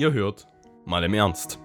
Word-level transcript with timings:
Ihr 0.00 0.14
hört 0.14 0.46
mal 0.86 1.04
im 1.04 1.12
Ernst. 1.12 1.58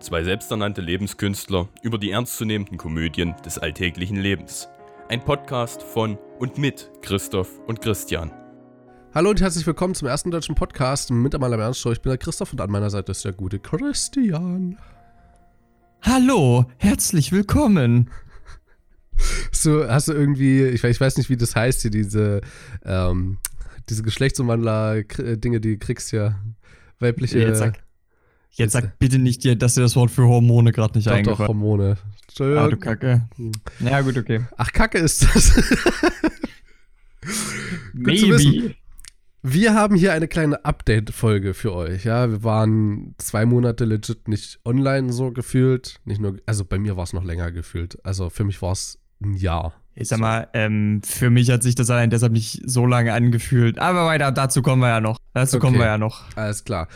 Zwei 0.00 0.24
selbsternannte 0.24 0.80
Lebenskünstler 0.80 1.68
über 1.80 1.96
die 1.96 2.10
ernstzunehmenden 2.10 2.76
Komödien 2.76 3.36
des 3.44 3.56
alltäglichen 3.56 4.16
Lebens. 4.16 4.68
Ein 5.08 5.24
Podcast 5.24 5.84
von 5.84 6.18
und 6.40 6.58
mit 6.58 6.90
Christoph 7.02 7.60
und 7.68 7.80
Christian. 7.80 8.32
Hallo 9.14 9.30
und 9.30 9.40
herzlich 9.40 9.64
willkommen 9.64 9.94
zum 9.94 10.08
ersten 10.08 10.32
deutschen 10.32 10.56
Podcast 10.56 11.12
mit 11.12 11.34
der 11.34 11.38
Mal 11.38 11.52
im 11.52 11.60
Ernst 11.60 11.78
Show. 11.78 11.92
Ich 11.92 12.02
bin 12.02 12.10
der 12.10 12.18
Christoph 12.18 12.52
und 12.52 12.60
an 12.60 12.68
meiner 12.68 12.90
Seite 12.90 13.12
ist 13.12 13.24
der 13.24 13.32
gute 13.32 13.60
Christian. 13.60 14.76
Hallo, 16.02 16.66
herzlich 16.78 17.30
willkommen. 17.30 18.10
So, 19.52 19.88
hast 19.88 20.08
du 20.08 20.14
irgendwie, 20.14 20.64
ich 20.64 20.82
weiß, 20.82 20.96
ich 20.96 21.00
weiß 21.00 21.16
nicht, 21.16 21.30
wie 21.30 21.36
das 21.36 21.54
heißt 21.54 21.82
hier, 21.82 21.92
diese, 21.92 22.40
ähm, 22.84 23.38
diese 23.88 24.02
Geschlechtsumwandler-Dinge, 24.02 25.60
die 25.60 25.74
du 25.74 25.78
kriegst 25.78 26.10
ja. 26.10 26.40
Weibliche. 27.00 27.38
Jetzt 27.38 27.58
sag, 27.58 27.82
jetzt 28.50 28.72
sag 28.72 28.98
bitte 28.98 29.18
nicht, 29.18 29.44
dir, 29.44 29.56
dass 29.56 29.74
dir 29.74 29.82
das 29.82 29.96
Wort 29.96 30.10
für 30.10 30.26
Hormone 30.26 30.72
gerade 30.72 30.98
nicht 30.98 31.08
eingefallen 31.08 31.38
doch, 31.38 31.48
Hormone. 31.48 31.96
Ah, 32.40 32.68
du 32.68 32.76
Kacke. 32.76 33.28
Ja, 33.80 34.00
gut, 34.02 34.16
okay. 34.16 34.46
Ach, 34.56 34.72
Kacke 34.72 34.98
ist 34.98 35.22
das. 35.22 35.56
Wissen. 37.92 38.74
Wir 39.42 39.74
haben 39.74 39.94
hier 39.94 40.12
eine 40.12 40.26
kleine 40.28 40.64
Update-Folge 40.64 41.54
für 41.54 41.72
euch. 41.72 42.04
Ja, 42.04 42.28
wir 42.28 42.42
waren 42.42 43.14
zwei 43.18 43.46
Monate 43.46 43.84
legit 43.84 44.26
nicht 44.26 44.58
online 44.64 45.12
so 45.12 45.30
gefühlt. 45.30 46.00
Nicht 46.04 46.20
nur, 46.20 46.38
also 46.44 46.64
bei 46.64 46.78
mir 46.78 46.96
war 46.96 47.04
es 47.04 47.12
noch 47.12 47.24
länger 47.24 47.52
gefühlt. 47.52 48.04
Also 48.04 48.30
für 48.30 48.44
mich 48.44 48.60
war 48.62 48.72
es 48.72 48.98
ein 49.22 49.34
Jahr. 49.34 49.74
Ich 50.00 50.06
sag 50.08 50.20
mal, 50.20 50.46
ähm, 50.54 51.02
für 51.04 51.28
mich 51.28 51.50
hat 51.50 51.64
sich 51.64 51.74
das 51.74 51.90
allein 51.90 52.08
deshalb 52.08 52.32
nicht 52.32 52.62
so 52.64 52.86
lange 52.86 53.12
angefühlt. 53.12 53.80
Aber 53.80 54.06
weiter, 54.06 54.30
dazu 54.30 54.62
kommen 54.62 54.80
wir 54.80 54.88
ja 54.88 55.00
noch. 55.00 55.18
Dazu 55.34 55.56
Okay. 55.56 55.66
kommen 55.66 55.78
wir 55.80 55.86
ja 55.86 55.98
noch. 55.98 56.22
Alles 56.36 56.62
klar. 56.62 56.86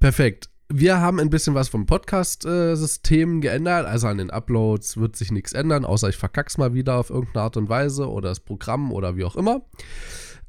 Perfekt. 0.00 0.48
Wir 0.72 0.98
haben 1.00 1.20
ein 1.20 1.28
bisschen 1.28 1.54
was 1.54 1.68
vom 1.68 1.84
Podcast-System 1.84 3.42
geändert. 3.42 3.84
Also 3.86 4.06
an 4.08 4.16
den 4.16 4.30
Uploads 4.30 4.96
wird 4.96 5.16
sich 5.16 5.30
nichts 5.30 5.52
ändern, 5.52 5.84
außer 5.84 6.08
ich 6.08 6.16
verkack's 6.16 6.56
mal 6.56 6.72
wieder 6.72 6.96
auf 6.96 7.10
irgendeine 7.10 7.44
Art 7.44 7.56
und 7.58 7.68
Weise 7.68 8.08
oder 8.10 8.30
das 8.30 8.40
Programm 8.40 8.90
oder 8.90 9.16
wie 9.16 9.24
auch 9.24 9.36
immer. 9.36 9.60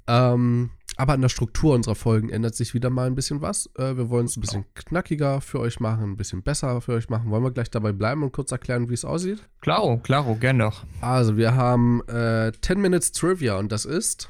Ähm, 0.08 0.70
aber 0.98 1.14
an 1.14 1.22
der 1.22 1.30
Struktur 1.30 1.76
unserer 1.76 1.96
Folgen 1.96 2.30
ändert 2.30 2.56
sich 2.56 2.74
wieder 2.74 2.90
mal 2.90 3.08
ein 3.08 3.16
bisschen 3.16 3.42
was. 3.42 3.70
Äh, 3.78 3.96
wir 3.96 4.10
wollen 4.10 4.26
es 4.26 4.36
ein 4.36 4.42
bisschen 4.42 4.66
knackiger 4.74 5.42
für 5.42 5.60
euch 5.60 5.80
machen, 5.80 6.12
ein 6.12 6.18
bisschen 6.18 6.42
besser 6.42 6.82
für 6.82 6.94
euch 6.94 7.10
machen. 7.10 7.30
Wollen 7.30 7.44
wir 7.44 7.52
gleich 7.52 7.70
dabei 7.70 7.92
bleiben 7.92 8.24
und 8.24 8.32
kurz 8.32 8.52
erklären, 8.52 8.90
wie 8.90 8.96
es 8.96 9.06
aussieht? 9.06 9.48
Klaro, 9.62 9.98
klaro, 9.98 10.36
gern 10.36 10.60
doch. 10.60 10.84
Also, 11.02 11.38
wir 11.38 11.56
haben 11.56 12.02
äh, 12.08 12.52
10 12.60 12.82
Minutes 12.82 13.12
Trivia 13.12 13.58
und 13.58 13.72
das 13.72 13.86
ist. 13.86 14.30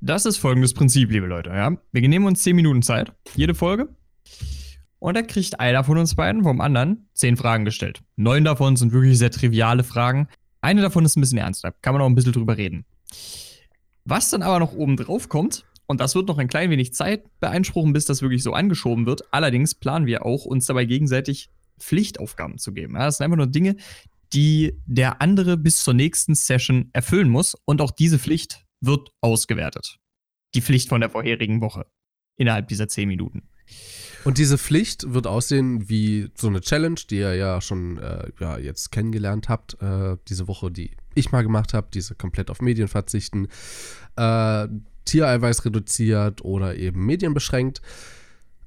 Das 0.00 0.26
ist 0.26 0.36
folgendes 0.36 0.74
Prinzip, 0.74 1.10
liebe 1.10 1.26
Leute, 1.26 1.50
ja. 1.50 1.76
Wir 1.92 2.08
nehmen 2.08 2.26
uns 2.26 2.42
10 2.42 2.56
Minuten 2.56 2.82
Zeit, 2.82 3.12
jede 3.36 3.54
Folge. 3.54 3.88
Und 4.98 5.16
da 5.16 5.22
kriegt 5.22 5.60
einer 5.60 5.84
von 5.84 5.98
uns 5.98 6.14
beiden 6.14 6.42
vom 6.42 6.60
anderen 6.60 7.08
10 7.14 7.36
Fragen 7.36 7.64
gestellt. 7.64 8.02
Neun 8.16 8.44
davon 8.44 8.76
sind 8.76 8.92
wirklich 8.92 9.18
sehr 9.18 9.30
triviale 9.30 9.84
Fragen. 9.84 10.28
Eine 10.62 10.82
davon 10.82 11.04
ist 11.04 11.16
ein 11.16 11.20
bisschen 11.20 11.38
ernster. 11.38 11.72
Kann 11.82 11.92
man 11.92 12.02
auch 12.02 12.06
ein 12.06 12.14
bisschen 12.14 12.32
drüber 12.32 12.56
reden. 12.56 12.86
Was 14.04 14.30
dann 14.30 14.42
aber 14.42 14.58
noch 14.58 14.72
oben 14.72 14.96
drauf 14.96 15.28
kommt, 15.28 15.64
und 15.86 16.00
das 16.00 16.14
wird 16.14 16.28
noch 16.28 16.38
ein 16.38 16.48
klein 16.48 16.70
wenig 16.70 16.94
Zeit 16.94 17.24
beanspruchen, 17.40 17.92
bis 17.92 18.06
das 18.06 18.22
wirklich 18.22 18.42
so 18.42 18.52
angeschoben 18.52 19.06
wird. 19.06 19.22
Allerdings 19.32 19.74
planen 19.74 20.06
wir 20.06 20.24
auch, 20.24 20.44
uns 20.44 20.66
dabei 20.66 20.86
gegenseitig 20.86 21.50
Pflichtaufgaben 21.78 22.58
zu 22.58 22.72
geben. 22.72 22.94
Ja, 22.94 23.06
das 23.06 23.18
sind 23.18 23.24
einfach 23.24 23.36
nur 23.36 23.46
Dinge, 23.46 23.76
die 24.32 24.80
der 24.86 25.20
andere 25.20 25.56
bis 25.56 25.82
zur 25.82 25.94
nächsten 25.94 26.34
Session 26.34 26.90
erfüllen 26.92 27.28
muss. 27.28 27.54
Und 27.66 27.80
auch 27.80 27.90
diese 27.90 28.18
Pflicht 28.18 28.64
wird 28.80 29.10
ausgewertet. 29.20 29.98
Die 30.54 30.62
Pflicht 30.62 30.88
von 30.88 31.00
der 31.00 31.10
vorherigen 31.10 31.60
Woche. 31.60 31.86
Innerhalb 32.36 32.68
dieser 32.68 32.88
10 32.88 33.08
Minuten. 33.08 33.48
Und 34.24 34.38
diese 34.38 34.56
Pflicht 34.56 35.12
wird 35.12 35.26
aussehen 35.26 35.88
wie 35.88 36.30
so 36.34 36.48
eine 36.48 36.60
Challenge, 36.60 37.00
die 37.10 37.18
ihr 37.18 37.34
ja 37.34 37.60
schon 37.60 37.98
äh, 37.98 38.30
ja, 38.40 38.58
jetzt 38.58 38.90
kennengelernt 38.90 39.48
habt. 39.48 39.80
Äh, 39.82 40.16
diese 40.28 40.48
Woche, 40.48 40.70
die 40.70 40.92
ich 41.14 41.30
mal 41.30 41.42
gemacht 41.42 41.74
habe, 41.74 41.88
diese 41.92 42.14
komplett 42.14 42.50
auf 42.50 42.62
Medien 42.62 42.88
verzichten. 42.88 43.48
Äh, 44.16 44.68
Tiereiweiß 45.04 45.64
reduziert 45.66 46.42
oder 46.42 46.76
eben 46.76 47.04
medienbeschränkt. 47.04 47.82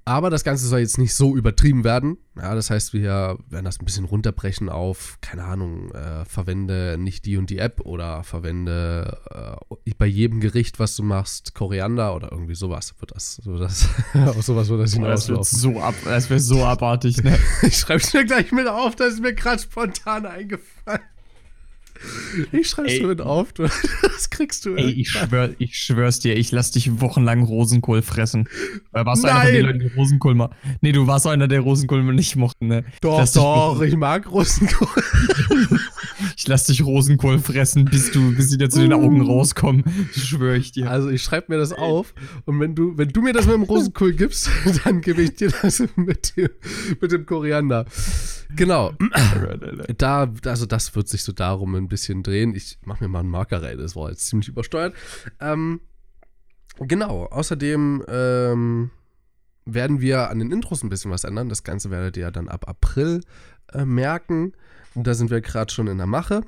Aber 0.07 0.29
das 0.29 0.45
Ganze 0.45 0.66
soll 0.68 0.79
jetzt 0.79 0.97
nicht 0.97 1.13
so 1.13 1.35
übertrieben 1.35 1.84
werden. 1.84 2.16
Ja, 2.38 2.56
das 2.56 2.69
heißt, 2.69 2.94
wir 2.94 3.38
werden 3.50 3.66
das 3.66 3.81
ein 3.81 3.84
bisschen 3.84 4.06
runterbrechen 4.06 4.69
auf, 4.69 5.18
keine 5.19 5.44
Ahnung, 5.44 5.91
äh, 5.91 6.23
verwende 6.23 6.95
nicht 6.97 7.25
die 7.25 7.35
und 7.35 7.50
die 7.50 7.57
App 7.57 7.81
oder 7.81 8.23
verwende 8.23 9.18
äh, 9.85 9.94
bei 9.97 10.06
jedem 10.06 10.40
Gericht, 10.40 10.79
was 10.79 10.95
du 10.95 11.03
machst, 11.03 11.56
Koriander 11.56 12.16
oder 12.16 12.31
irgendwie 12.31 12.56
sowas. 12.56 12.95
Wird 13.00 13.12
das, 13.13 13.41
wird 13.44 13.59
das 13.59 13.90
auf 14.28 14.41
sowas 14.44 14.69
wird 14.69 14.79
das 14.79 14.91
Das 14.91 14.94
hinauslaufen. 14.97 15.59
so 15.59 15.81
ab, 15.81 15.95
das 16.06 16.29
wäre 16.29 16.39
so 16.39 16.63
abartig, 16.63 17.22
ne? 17.22 17.38
Ich 17.63 17.78
schreibe 17.78 18.00
es 18.00 18.13
mir 18.13 18.24
gleich 18.25 18.53
mit 18.53 18.68
auf, 18.69 18.95
das 18.95 19.16
ist 19.16 19.22
mir 19.22 19.34
gerade 19.34 19.62
spontan 19.62 20.25
eingefallen. 20.25 21.01
Ich 22.52 22.69
schreibe 22.69 22.90
es 22.90 23.02
mit 23.02 23.22
auf, 23.22 23.53
du, 23.53 23.63
das 24.02 24.30
kriegst 24.30 24.66
du. 24.66 24.75
Ey, 24.75 24.91
ich, 24.91 25.09
schwör, 25.09 25.52
ich 25.58 25.78
schwör's 25.78 26.19
dir, 26.19 26.35
ich 26.35 26.52
lass 26.52 26.72
dich 26.72 27.02
wochenlang 27.02 27.44
Rosenkohl 27.44 28.02
fressen. 28.02 28.47
Weil 28.91 29.06
warst 29.06 29.24
du 29.24 29.28
einer 29.28 29.41
von 29.41 29.53
den. 29.53 29.66
Leuten, 29.66 29.80
die 29.80 29.88
Rosenkohl 29.88 30.36
mal. 30.36 30.50
Nee, 30.81 30.91
du 30.91 31.07
warst 31.07 31.28
einer, 31.28 31.47
der 31.47 31.62
Rosenkohl 31.62 32.03
nicht 32.13 32.36
mochten, 32.36 32.68
ne? 32.68 32.84
doch, 33.02 33.22
dich 33.22 33.31
doch, 33.31 33.81
ich 33.81 33.96
mag 33.96 34.30
Rosenkohl. 34.31 34.88
Ich 36.36 36.47
lass 36.47 36.66
dich 36.66 36.86
Rosenkohl 36.86 37.40
fressen, 37.40 37.86
bis 37.86 38.12
du, 38.12 38.36
bis 38.36 38.50
sie 38.50 38.57
dir 38.57 38.69
zu 38.69 38.80
den 38.80 38.94
Augen 38.94 39.22
rauskommen. 39.22 39.84
Schwör 40.16 40.56
ich 40.56 40.72
dir. 40.72 40.90
Also 40.90 41.09
ich 41.09 41.24
schreibe 41.24 41.52
mir 41.53 41.57
das 41.57 41.74
auf 41.74 42.13
und 42.46 42.59
wenn 42.59 42.75
du, 42.75 42.97
wenn 42.97 43.09
du 43.09 43.22
mir 43.22 43.34
das 43.34 43.46
mit 43.46 43.56
dem 43.56 43.63
Rosenkohl 43.63 44.13
gibst, 44.13 44.50
dann 44.84 45.02
gebe 45.02 45.22
ich 45.22 45.36
dir 45.36 45.52
das 45.62 45.84
mit 45.96 46.38
dem, 46.38 46.50
mit 47.02 47.12
dem 47.12 47.25
Koriander. 47.25 47.86
Genau. 48.56 48.94
Da, 49.97 50.31
also 50.46 50.66
das 50.66 50.96
wird 50.96 51.08
sich 51.08 51.24
so 51.24 51.31
darum 51.31 51.75
ein 51.75 51.88
bisschen 51.88 52.24
drehen. 52.24 52.56
Ich 52.56 52.78
mache 52.85 53.03
mir 53.03 53.09
mal 53.09 53.19
einen 53.19 53.30
Marker 53.30 53.62
rein, 53.62 53.78
das 53.78 53.96
war 53.96 54.09
jetzt 54.09 54.28
ziemlich 54.28 54.50
übersteuert. 54.50 54.94
Ähm, 55.40 55.81
genau, 56.80 57.25
außerdem 57.25 58.06
ähm, 58.07 58.91
werden 59.66 60.02
wir 60.02 60.30
an 60.30 60.40
den 60.40 60.52
Intros 60.52 60.84
ein 60.84 60.90
bisschen 60.90 61.12
was 61.12 61.24
ändern. 61.24 61.50
Das 61.50 61.63
Ganze 61.63 61.91
werdet 61.91 62.18
ihr 62.18 62.24
ja 62.24 62.31
dann 62.31 62.47
ab 62.47 62.68
April 62.68 63.22
äh, 63.74 63.86
merken. 63.86 64.53
Und 64.96 65.06
da 65.06 65.13
sind 65.13 65.30
wir 65.30 65.41
gerade 65.41 65.72
schon 65.72 65.88
in 65.88 65.97
der 65.97 66.07
Mache. 66.07 66.41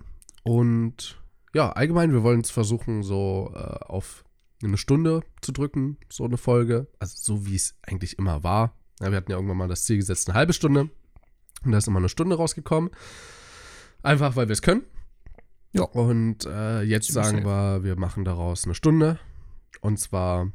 Und 0.44 1.22
ja, 1.54 1.72
allgemein, 1.72 2.14
wir 2.14 2.24
wollen 2.24 2.42
es 2.42 2.52
versuchen, 2.52 3.04
so 3.04 3.52
äh, 3.54 3.60
auf 3.60 4.24
eine 4.64 4.78
Stunde 4.78 5.22
zu 5.42 5.52
drücken, 5.52 5.98
so 6.10 6.26
eine 6.26 6.38
Folge. 6.38 6.88
Also 7.00 7.16
so 7.18 7.46
wie 7.46 7.56
es 7.56 7.76
eigentlich 7.84 8.18
immer 8.18 8.44
war. 8.44 8.76
Ja, 9.00 9.12
wir 9.12 9.18
hatten 9.18 9.32
ja 9.32 9.38
irgendwann 9.38 9.58
mal 9.58 9.68
das 9.68 9.84
Ziel 9.86 9.98
gesetzt, 9.98 10.30
eine 10.30 10.38
halbe 10.38 10.54
Stunde. 10.54 10.90
Und 11.64 11.72
da 11.72 11.78
ist 11.78 11.88
immer 11.88 12.00
eine 12.00 12.10
Stunde 12.10 12.38
rausgekommen. 12.38 12.90
Einfach, 14.02 14.36
weil 14.36 14.48
wir 14.48 14.54
es 14.54 14.62
können. 14.62 14.84
Ja. 15.74 15.84
Und 15.84 16.46
äh, 16.46 16.82
jetzt 16.82 17.12
sagen 17.12 17.46
wir, 17.46 17.84
wir 17.84 17.96
machen 17.98 18.26
daraus 18.26 18.66
eine 18.66 18.76
Stunde. 18.76 19.20
Und 19.82 20.00
zwar 20.00 20.52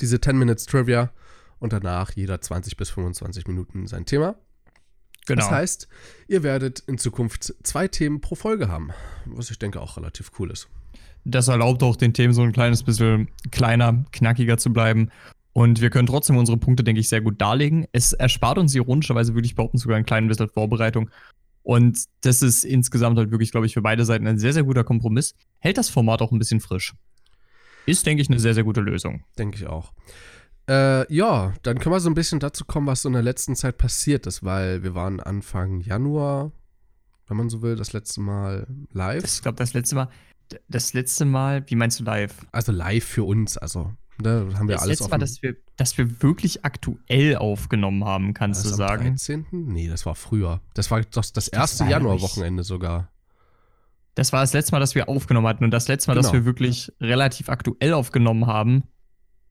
diese 0.00 0.20
10 0.20 0.38
Minutes 0.38 0.66
Trivia. 0.66 1.10
Und 1.58 1.72
danach 1.72 2.12
jeder 2.12 2.40
20 2.40 2.76
bis 2.76 2.90
25 2.90 3.46
Minuten 3.46 3.86
sein 3.86 4.04
Thema. 4.04 4.34
genau. 5.26 5.42
Das 5.42 5.50
heißt, 5.50 5.88
ihr 6.26 6.42
werdet 6.42 6.80
in 6.80 6.98
Zukunft 6.98 7.54
zwei 7.62 7.86
Themen 7.86 8.20
pro 8.20 8.34
Folge 8.34 8.68
haben. 8.68 8.90
Was 9.26 9.50
ich 9.50 9.58
denke 9.60 9.80
auch 9.80 9.96
relativ 9.96 10.32
cool 10.38 10.50
ist. 10.50 10.68
Das 11.24 11.46
erlaubt 11.46 11.84
auch 11.84 11.94
den 11.94 12.14
Themen 12.14 12.34
so 12.34 12.42
ein 12.42 12.52
kleines 12.52 12.82
bisschen 12.82 13.28
kleiner, 13.52 14.04
knackiger 14.10 14.58
zu 14.58 14.72
bleiben. 14.72 15.10
Und 15.52 15.80
wir 15.80 15.90
können 15.90 16.06
trotzdem 16.06 16.36
unsere 16.36 16.56
Punkte, 16.56 16.82
denke 16.82 17.00
ich, 17.00 17.08
sehr 17.08 17.20
gut 17.20 17.40
darlegen. 17.40 17.86
Es 17.92 18.12
erspart 18.12 18.58
uns 18.58 18.74
ironischerweise 18.74 19.34
wirklich 19.34 19.54
behaupten 19.54 19.78
sogar 19.78 19.98
ein 19.98 20.06
kleines 20.06 20.28
bisschen 20.28 20.48
Vorbereitung. 20.48 21.10
Und 21.62 22.04
das 22.22 22.42
ist 22.42 22.64
insgesamt 22.64 23.18
halt 23.18 23.30
wirklich, 23.30 23.52
glaube 23.52 23.66
ich, 23.66 23.74
für 23.74 23.82
beide 23.82 24.04
Seiten 24.04 24.26
ein 24.26 24.38
sehr, 24.38 24.52
sehr 24.52 24.64
guter 24.64 24.82
Kompromiss. 24.82 25.34
Hält 25.58 25.78
das 25.78 25.90
Format 25.90 26.22
auch 26.22 26.32
ein 26.32 26.38
bisschen 26.38 26.60
frisch. 26.60 26.94
Ist, 27.86 28.06
denke 28.06 28.22
ich, 28.22 28.30
eine 28.30 28.40
sehr, 28.40 28.54
sehr 28.54 28.64
gute 28.64 28.80
Lösung. 28.80 29.24
Denke 29.38 29.58
ich 29.58 29.66
auch. 29.66 29.92
Äh, 30.68 31.12
ja, 31.12 31.52
dann 31.62 31.78
können 31.78 31.94
wir 31.94 32.00
so 32.00 32.08
ein 32.08 32.14
bisschen 32.14 32.40
dazu 32.40 32.64
kommen, 32.64 32.86
was 32.86 33.02
so 33.02 33.08
in 33.08 33.14
der 33.14 33.22
letzten 33.22 33.56
Zeit 33.56 33.78
passiert 33.78 34.26
ist, 34.26 34.44
weil 34.44 34.82
wir 34.82 34.94
waren 34.94 35.20
Anfang 35.20 35.80
Januar, 35.80 36.52
wenn 37.26 37.36
man 37.36 37.50
so 37.50 37.62
will, 37.62 37.76
das 37.76 37.92
letzte 37.92 38.20
Mal 38.20 38.66
live. 38.92 39.24
Ich 39.24 39.42
glaube, 39.42 39.56
das 39.56 39.74
letzte 39.74 39.96
Mal, 39.96 40.08
das 40.68 40.92
letzte 40.94 41.24
Mal, 41.24 41.64
wie 41.68 41.74
meinst 41.74 41.98
du 42.00 42.04
live? 42.04 42.46
Also 42.52 42.70
live 42.70 43.04
für 43.04 43.24
uns, 43.24 43.58
also 43.58 43.92
ne, 44.20 44.48
haben 44.56 44.68
wir 44.68 44.74
das 44.74 44.82
alles 44.82 45.00
Mal, 45.00 45.08
dem- 45.16 45.20
dass 45.20 45.42
wir, 45.42 45.56
dass 45.76 45.98
wir 45.98 46.22
wirklich 46.22 46.64
aktuell 46.64 47.36
aufgenommen 47.36 48.04
haben, 48.04 48.34
kannst 48.34 48.64
das 48.64 48.76
du 48.76 48.82
am 48.82 48.88
sagen. 48.88 49.04
13.? 49.16 49.46
Nee, 49.50 49.88
das 49.88 50.04
war 50.06 50.14
früher. 50.14 50.60
Das 50.74 50.90
war 50.90 51.00
doch 51.02 51.24
das 51.24 51.48
erste 51.48 51.84
war 51.84 51.90
Januarwochenende 51.90 52.62
sogar. 52.64 53.10
Das 54.14 54.32
war 54.32 54.40
das 54.42 54.52
letzte 54.52 54.72
Mal, 54.72 54.80
dass 54.80 54.94
wir 54.94 55.08
aufgenommen 55.08 55.46
hatten. 55.46 55.64
Und 55.64 55.70
das 55.70 55.88
letzte 55.88 56.10
Mal, 56.10 56.14
dass 56.14 56.26
Genau. 56.26 56.40
wir 56.40 56.44
wirklich 56.44 56.92
relativ 57.00 57.48
aktuell 57.48 57.94
aufgenommen 57.94 58.46
haben, 58.46 58.84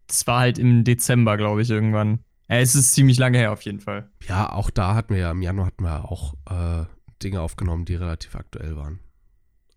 das 0.07 0.27
war 0.27 0.41
halt 0.41 0.59
im 0.59 0.83
Dezember, 0.83 1.37
glaube 1.37 1.61
ich, 1.63 1.69
irgendwann. 1.69 2.19
Es 2.47 2.75
ist 2.75 2.93
ziemlich 2.93 3.17
lange 3.17 3.37
her 3.37 3.53
auf 3.53 3.61
jeden 3.63 3.79
Fall. 3.79 4.09
Ja, 4.27 4.51
auch 4.51 4.69
da 4.69 4.93
hatten 4.93 5.13
wir 5.13 5.21
ja, 5.21 5.31
im 5.31 5.41
Januar 5.41 5.67
hatten 5.67 5.83
wir 5.83 6.11
auch 6.11 6.33
äh, 6.49 6.85
Dinge 7.23 7.41
aufgenommen, 7.41 7.85
die 7.85 7.95
relativ 7.95 8.35
aktuell 8.35 8.75
waren. 8.75 8.99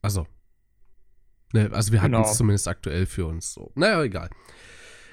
Also, 0.02 0.26
ne, 1.55 1.71
also 1.73 1.93
wir 1.93 2.03
hatten 2.03 2.12
Genau. 2.12 2.29
es 2.29 2.37
zumindest 2.37 2.69
aktuell 2.69 3.06
für 3.06 3.27
uns 3.27 3.55
so. 3.55 3.73
Naja, 3.75 4.03
egal. 4.03 4.29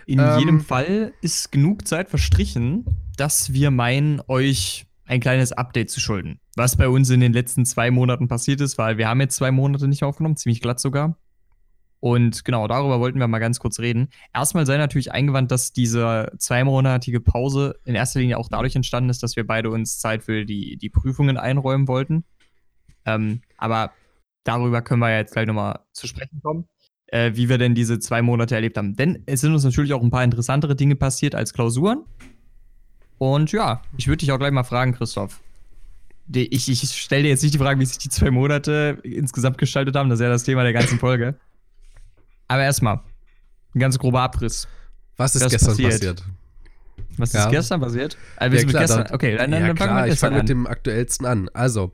In 0.05 0.19
ähm, 0.19 0.39
jedem 0.39 0.61
Fall 0.61 1.13
ist 1.21 1.51
genug 1.51 1.87
Zeit 1.87 2.09
verstrichen, 2.09 2.85
dass 3.17 3.53
wir 3.53 3.71
meinen, 3.71 4.21
euch 4.27 4.85
ein 5.05 5.19
kleines 5.19 5.51
Update 5.51 5.89
zu 5.89 5.99
schulden. 5.99 6.39
Was 6.55 6.75
bei 6.77 6.89
uns 6.89 7.09
in 7.09 7.19
den 7.19 7.33
letzten 7.33 7.65
zwei 7.65 7.91
Monaten 7.91 8.27
passiert 8.27 8.61
ist, 8.61 8.77
weil 8.77 8.97
wir 8.97 9.07
haben 9.07 9.21
jetzt 9.21 9.35
zwei 9.35 9.51
Monate 9.51 9.87
nicht 9.87 10.03
aufgenommen, 10.03 10.37
ziemlich 10.37 10.61
glatt 10.61 10.79
sogar. 10.79 11.17
Und 11.99 12.45
genau, 12.45 12.67
darüber 12.67 12.99
wollten 12.99 13.19
wir 13.19 13.27
mal 13.27 13.37
ganz 13.37 13.59
kurz 13.59 13.79
reden. 13.79 14.09
Erstmal 14.33 14.65
sei 14.65 14.77
natürlich 14.77 15.11
eingewandt, 15.11 15.51
dass 15.51 15.71
diese 15.71 16.31
zweimonatige 16.39 17.19
Pause 17.21 17.75
in 17.85 17.93
erster 17.93 18.19
Linie 18.19 18.39
auch 18.39 18.49
dadurch 18.49 18.75
entstanden 18.75 19.11
ist, 19.11 19.21
dass 19.21 19.35
wir 19.35 19.45
beide 19.45 19.69
uns 19.69 19.99
Zeit 19.99 20.23
für 20.23 20.45
die, 20.45 20.77
die 20.77 20.89
Prüfungen 20.89 21.37
einräumen 21.37 21.87
wollten. 21.87 22.23
Ähm, 23.05 23.41
aber 23.57 23.91
darüber 24.43 24.81
können 24.81 24.99
wir 24.99 25.09
ja 25.09 25.17
jetzt 25.17 25.33
gleich 25.33 25.47
nochmal 25.47 25.79
zu 25.93 26.07
sprechen 26.07 26.41
kommen, 26.41 26.67
äh, 27.07 27.31
wie 27.35 27.49
wir 27.49 27.57
denn 27.57 27.75
diese 27.75 27.99
zwei 27.99 28.21
Monate 28.21 28.55
erlebt 28.55 28.77
haben. 28.77 28.95
Denn 28.95 29.23
es 29.25 29.41
sind 29.41 29.53
uns 29.53 29.63
natürlich 29.63 29.93
auch 29.93 30.01
ein 30.01 30.11
paar 30.11 30.23
interessantere 30.23 30.75
Dinge 30.75 30.95
passiert 30.95 31.35
als 31.35 31.53
Klausuren. 31.53 32.05
Und 33.17 33.51
ja, 33.51 33.81
ich 33.97 34.07
würde 34.07 34.17
dich 34.17 34.31
auch 34.31 34.39
gleich 34.39 34.51
mal 34.51 34.63
fragen, 34.63 34.93
Christoph. 34.93 35.41
Ich, 36.33 36.69
ich 36.69 36.81
stelle 36.91 37.23
dir 37.23 37.29
jetzt 37.29 37.43
nicht 37.43 37.53
die 37.53 37.59
Frage, 37.59 37.79
wie 37.79 37.85
sich 37.85 37.97
die 37.97 38.09
zwei 38.09 38.31
Monate 38.31 38.99
insgesamt 39.03 39.57
gestaltet 39.57 39.95
haben. 39.95 40.09
Das 40.09 40.19
ist 40.19 40.23
ja 40.23 40.29
das 40.29 40.43
Thema 40.43 40.63
der 40.63 40.73
ganzen 40.73 40.97
Folge. 40.97 41.35
Aber 42.47 42.63
erstmal, 42.63 43.01
ein 43.75 43.79
ganz 43.79 43.99
grober 43.99 44.21
Abriss. 44.21 44.67
Was 45.17 45.35
ist 45.35 45.49
gestern 45.49 45.69
passiert? 45.69 45.91
passiert? 45.91 46.23
Was 47.17 47.33
ja. 47.33 47.45
ist 47.45 47.51
gestern 47.51 47.81
passiert? 47.81 48.17
Also, 48.37 48.57
ja, 48.57 48.63
klar, 48.63 48.81
gestern? 48.81 49.07
okay, 49.11 49.37
dann, 49.37 49.51
dann 49.51 49.65
ja, 49.67 49.75
fangen 49.75 50.05
wir 50.05 50.11
Ich 50.11 50.19
fange 50.19 50.37
mit 50.37 50.49
dem 50.49 50.67
aktuellsten 50.67 51.25
an. 51.25 51.49
Also, 51.53 51.91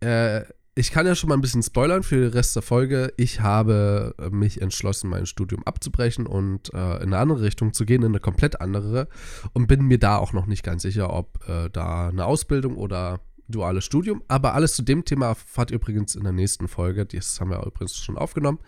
äh, 0.00 0.42
ich 0.78 0.90
kann 0.90 1.06
ja 1.06 1.14
schon 1.14 1.30
mal 1.30 1.36
ein 1.36 1.40
bisschen 1.40 1.62
spoilern 1.62 2.02
für 2.02 2.20
den 2.20 2.32
Rest 2.32 2.54
der 2.54 2.62
Folge. 2.62 3.10
Ich 3.16 3.40
habe 3.40 4.14
mich 4.30 4.60
entschlossen, 4.60 5.08
mein 5.08 5.24
Studium 5.24 5.64
abzubrechen 5.64 6.26
und 6.26 6.72
äh, 6.74 6.96
in 6.96 7.14
eine 7.14 7.18
andere 7.18 7.40
Richtung 7.40 7.72
zu 7.72 7.86
gehen, 7.86 8.02
in 8.02 8.08
eine 8.08 8.20
komplett 8.20 8.60
andere. 8.60 9.08
Und 9.54 9.68
bin 9.68 9.86
mir 9.86 9.98
da 9.98 10.18
auch 10.18 10.34
noch 10.34 10.44
nicht 10.44 10.62
ganz 10.62 10.82
sicher, 10.82 11.14
ob 11.14 11.48
äh, 11.48 11.70
da 11.70 12.08
eine 12.08 12.26
Ausbildung 12.26 12.76
oder 12.76 13.20
duales 13.48 13.86
Studium. 13.86 14.22
Aber 14.28 14.52
alles 14.52 14.74
zu 14.74 14.82
dem 14.82 15.06
Thema 15.06 15.28
erfahrt 15.28 15.70
ihr 15.70 15.76
übrigens 15.76 16.14
in 16.14 16.24
der 16.24 16.34
nächsten 16.34 16.68
Folge. 16.68 17.06
Das 17.06 17.40
haben 17.40 17.50
wir 17.50 17.64
übrigens 17.64 17.96
schon 17.96 18.18
aufgenommen. 18.18 18.58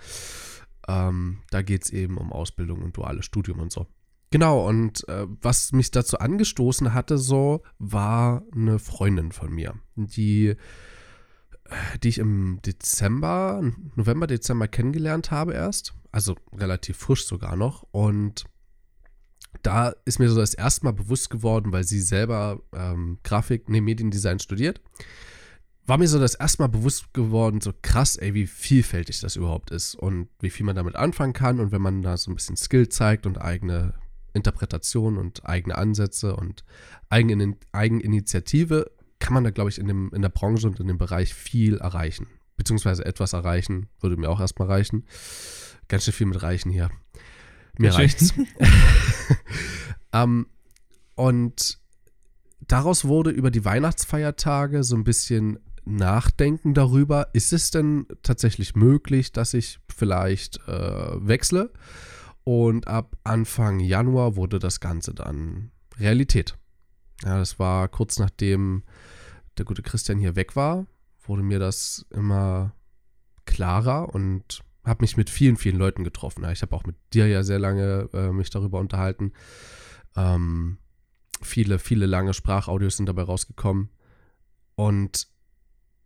Ähm, 0.89 1.41
da 1.51 1.61
geht 1.61 1.85
es 1.85 1.91
eben 1.91 2.17
um 2.17 2.33
Ausbildung 2.33 2.81
und 2.83 2.97
duales 2.97 3.27
Studium 3.27 3.61
und 3.61 3.71
so. 3.71 3.87
Genau, 4.31 4.67
und 4.67 5.07
äh, 5.09 5.27
was 5.43 5.73
mich 5.73 5.91
dazu 5.91 6.19
angestoßen 6.19 6.95
hatte, 6.95 7.19
so, 7.19 7.63
war 7.79 8.45
eine 8.55 8.79
Freundin 8.79 9.33
von 9.33 9.51
mir, 9.51 9.75
die, 9.97 10.49
äh, 10.49 10.57
die 12.03 12.09
ich 12.09 12.19
im 12.19 12.61
Dezember, 12.65 13.63
November, 13.95 14.27
Dezember 14.27 14.69
kennengelernt 14.69 15.31
habe 15.31 15.55
erst. 15.55 15.95
Also 16.11 16.37
relativ 16.57 16.97
frisch 16.97 17.27
sogar 17.27 17.57
noch. 17.57 17.85
Und 17.91 18.45
da 19.63 19.95
ist 20.05 20.19
mir 20.19 20.31
so 20.31 20.39
das 20.39 20.55
erste 20.55 20.85
Mal 20.85 20.93
bewusst 20.93 21.31
geworden, 21.31 21.73
weil 21.73 21.85
sie 21.85 22.01
selber 22.01 22.61
ähm, 22.75 23.19
Grafik, 23.23 23.69
nee, 23.69 23.81
Mediendesign 23.81 24.39
studiert 24.39 24.81
war 25.89 25.97
mir 25.97 26.07
so 26.07 26.19
das 26.19 26.35
erste 26.35 26.63
Mal 26.63 26.69
bewusst 26.69 27.15
geworden, 27.15 27.63
so 27.63 27.73
krass, 27.81 28.17
ey, 28.17 28.35
wie 28.35 28.47
vielfältig 28.47 29.21
das 29.21 29.37
überhaupt 29.37 29.71
ist 29.71 29.95
und 29.95 30.29
wie 30.39 30.51
viel 30.51 30.67
man 30.67 30.77
damit 30.77 30.97
anfangen 30.97 31.33
kann. 31.33 31.61
Und 31.61 31.73
wenn 31.73 31.81
man 31.81 32.03
da 32.03 32.19
so 32.19 32.31
ein 32.31 32.35
bisschen 32.35 32.59
Skill 32.59 32.91
zeigt 32.91 33.25
und 33.25 33.41
eigene 33.41 33.95
Interpretation 34.35 35.17
und 35.17 35.47
eigene 35.47 35.77
Ansätze 35.77 36.37
und 36.37 36.65
Eigenin 37.09 37.57
Eigeninitiative, 37.73 38.91
kann 39.19 39.35
man 39.35 39.45
da, 39.45 39.51
glaube 39.51 39.71
ich, 39.71 39.79
in, 39.79 39.87
dem, 39.87 40.11
in 40.15 40.23
der 40.23 40.29
Branche 40.29 40.67
und 40.67 40.81
in 40.81 40.87
dem 40.87 40.99
Bereich 40.99 41.35
viel 41.35 41.79
erreichen. 41.79 42.27
Beziehungsweise 42.57 43.05
etwas 43.05 43.33
erreichen, 43.33 43.89
würde 44.01 44.17
mir 44.17 44.29
auch 44.29 44.41
erstmal 44.41 44.69
reichen. 44.69 45.05
Ganz 45.89 46.05
schön 46.05 46.15
viel 46.15 46.27
mit 46.27 46.43
reichen 46.43 46.71
hier. 46.71 46.91
Mir 47.79 47.95
reicht's. 47.95 48.35
ähm, 50.13 50.47
und 51.15 51.79
daraus 52.61 53.05
wurde 53.05 53.31
über 53.31 53.51
die 53.51 53.65
Weihnachtsfeiertage 53.65 54.85
so 54.85 54.97
ein 54.97 55.05
bisschen 55.05 55.59
nachdenken 55.85 56.75
darüber, 56.75 57.29
ist 57.33 57.53
es 57.53 57.71
denn 57.71 58.07
tatsächlich 58.23 58.77
möglich, 58.77 59.33
dass 59.33 59.55
ich 59.55 59.81
vielleicht 59.89 60.59
äh, 60.69 61.27
wechsle? 61.27 61.73
Und 62.45 62.87
ab 62.87 63.17
Anfang 63.25 63.81
Januar 63.81 64.37
wurde 64.37 64.59
das 64.59 64.81
Ganze 64.81 65.15
dann 65.15 65.71
Realität. 65.99 66.57
Ja, 67.25 67.39
das 67.39 67.59
war 67.59 67.89
kurz 67.89 68.19
nachdem 68.19 68.85
der 69.59 69.67
gute 69.67 69.83
Christian 69.83 70.19
hier 70.19 70.37
weg 70.37 70.57
war, 70.57 70.87
wurde 71.27 71.43
mir 71.43 71.59
das 71.59 72.07
immer 72.11 72.75
klarer 73.45 74.15
und 74.15 74.63
habe 74.85 75.03
mich 75.03 75.17
mit 75.17 75.31
vielen, 75.31 75.57
vielen 75.57 75.77
Leuten 75.77 76.05
getroffen. 76.05 76.45
Ich 76.51 76.63
habe 76.63 76.75
auch 76.75 76.85
mit 76.85 76.97
dir 77.13 77.27
ja 77.27 77.43
sehr 77.43 77.59
lange 77.59 78.09
äh, 78.13 78.31
mich 78.31 78.51
darüber 78.51 78.79
unterhalten. 78.79 79.33
Ähm, 80.17 80.79
viele, 81.43 81.79
viele 81.79 82.07
lange 82.07 82.35
Sprachaudios 82.35 82.97
sind 82.97 83.07
dabei 83.07 83.23
rausgekommen. 83.23 83.91
Und 84.75 85.29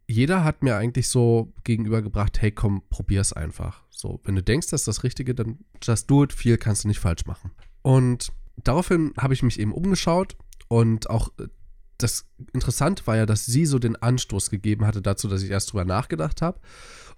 jeder 0.09 0.45
hat 0.45 0.63
mir 0.63 0.77
eigentlich 0.77 1.09
so 1.09 1.53
gegenübergebracht, 1.65 2.41
hey, 2.41 2.51
komm, 2.51 2.83
probier's 2.91 3.33
einfach. 3.33 3.85
So, 3.91 4.21
wenn 4.25 4.35
du 4.35 4.43
denkst, 4.43 4.69
das 4.71 4.83
ist 4.83 4.89
das 4.89 5.05
Richtige, 5.05 5.35
dann 5.35 5.61
just 5.83 6.11
do 6.11 6.25
it, 6.25 6.33
viel 6.33 6.59
kannst 6.59 6.85
du 6.85 6.89
nicht 6.89 7.01
falsch 7.01 7.27
machen. 7.27 7.53
Und 7.83 8.33
daraufhin 8.57 9.13
habe 9.17 9.35
ich 9.35 9.43
mich 9.43 9.61
eben 9.61 9.73
umgeschaut 9.73 10.37
und 10.69 11.09
auch 11.09 11.31
äh, 11.39 11.47
das 11.99 12.27
Interessante 12.53 13.07
war 13.07 13.17
ja, 13.17 13.27
dass 13.27 13.47
sie 13.47 13.67
so 13.67 13.79
den 13.79 13.97
Anstoß 13.97 14.51
gegeben 14.51 14.87
hatte 14.87 15.03
dazu, 15.03 15.29
dass 15.29 15.43
ich 15.43 15.51
erst 15.51 15.73
drüber 15.73 15.85
nachgedacht 15.85 16.43
habe. 16.43 16.61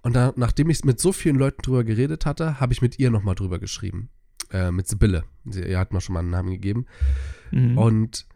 Und 0.01 0.15
da, 0.15 0.33
nachdem 0.35 0.69
ich 0.69 0.83
mit 0.83 0.99
so 0.99 1.11
vielen 1.11 1.37
Leuten 1.37 1.61
drüber 1.61 1.83
geredet 1.83 2.25
hatte, 2.25 2.59
habe 2.59 2.73
ich 2.73 2.81
mit 2.81 2.99
ihr 2.99 3.09
nochmal 3.09 3.35
drüber 3.35 3.59
geschrieben. 3.59 4.09
Äh, 4.51 4.71
mit 4.71 4.87
Sibylle. 4.87 5.23
Sie, 5.45 5.61
ihr 5.61 5.79
hat 5.79 5.91
mir 5.91 6.01
schon 6.01 6.13
mal 6.13 6.19
einen 6.19 6.29
Namen 6.29 6.51
gegeben. 6.51 6.85
Mhm. 7.51 7.77
Und 7.77 8.27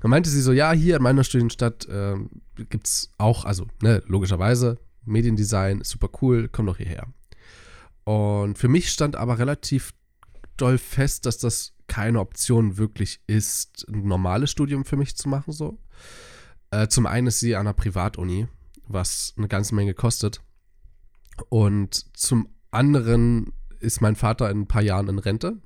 dann 0.00 0.10
meinte 0.10 0.30
sie 0.30 0.40
so, 0.40 0.52
ja, 0.52 0.72
hier 0.72 0.96
in 0.96 1.02
meiner 1.02 1.24
Studienstadt 1.24 1.86
äh, 1.88 2.16
gibt 2.70 2.86
es 2.86 3.12
auch, 3.18 3.44
also 3.44 3.66
ne, 3.82 4.02
logischerweise, 4.06 4.78
Mediendesign, 5.04 5.82
super 5.82 6.08
cool, 6.22 6.48
komm 6.50 6.66
doch 6.66 6.78
hierher. 6.78 7.06
Und 8.04 8.58
für 8.58 8.68
mich 8.68 8.90
stand 8.90 9.16
aber 9.16 9.38
relativ 9.38 9.92
doll 10.56 10.78
fest, 10.78 11.26
dass 11.26 11.38
das 11.38 11.73
keine 11.86 12.20
Option 12.20 12.76
wirklich 12.76 13.20
ist, 13.26 13.86
ein 13.88 14.06
normales 14.06 14.50
Studium 14.50 14.84
für 14.84 14.96
mich 14.96 15.16
zu 15.16 15.28
machen. 15.28 15.52
So. 15.52 15.78
Äh, 16.70 16.88
zum 16.88 17.06
einen 17.06 17.28
ist 17.28 17.40
sie 17.40 17.54
an 17.54 17.62
einer 17.62 17.74
Privatuni, 17.74 18.48
was 18.86 19.34
eine 19.36 19.48
ganze 19.48 19.74
Menge 19.74 19.94
kostet. 19.94 20.40
Und 21.48 22.16
zum 22.16 22.48
anderen 22.70 23.52
ist 23.80 24.00
mein 24.00 24.16
Vater 24.16 24.50
in 24.50 24.62
ein 24.62 24.68
paar 24.68 24.82
Jahren 24.82 25.08
in 25.08 25.18
Rente. 25.18 25.58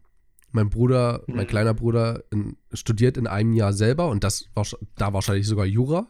Mein 0.50 0.70
Bruder, 0.70 1.22
mhm. 1.26 1.36
mein 1.36 1.46
kleiner 1.46 1.74
Bruder, 1.74 2.24
in, 2.30 2.56
studiert 2.72 3.16
in 3.16 3.26
einem 3.26 3.52
Jahr 3.52 3.72
selber 3.72 4.08
und 4.08 4.24
das 4.24 4.46
war 4.54 4.66
da 4.96 5.12
wahrscheinlich 5.12 5.46
sogar 5.46 5.66
Jura. 5.66 6.06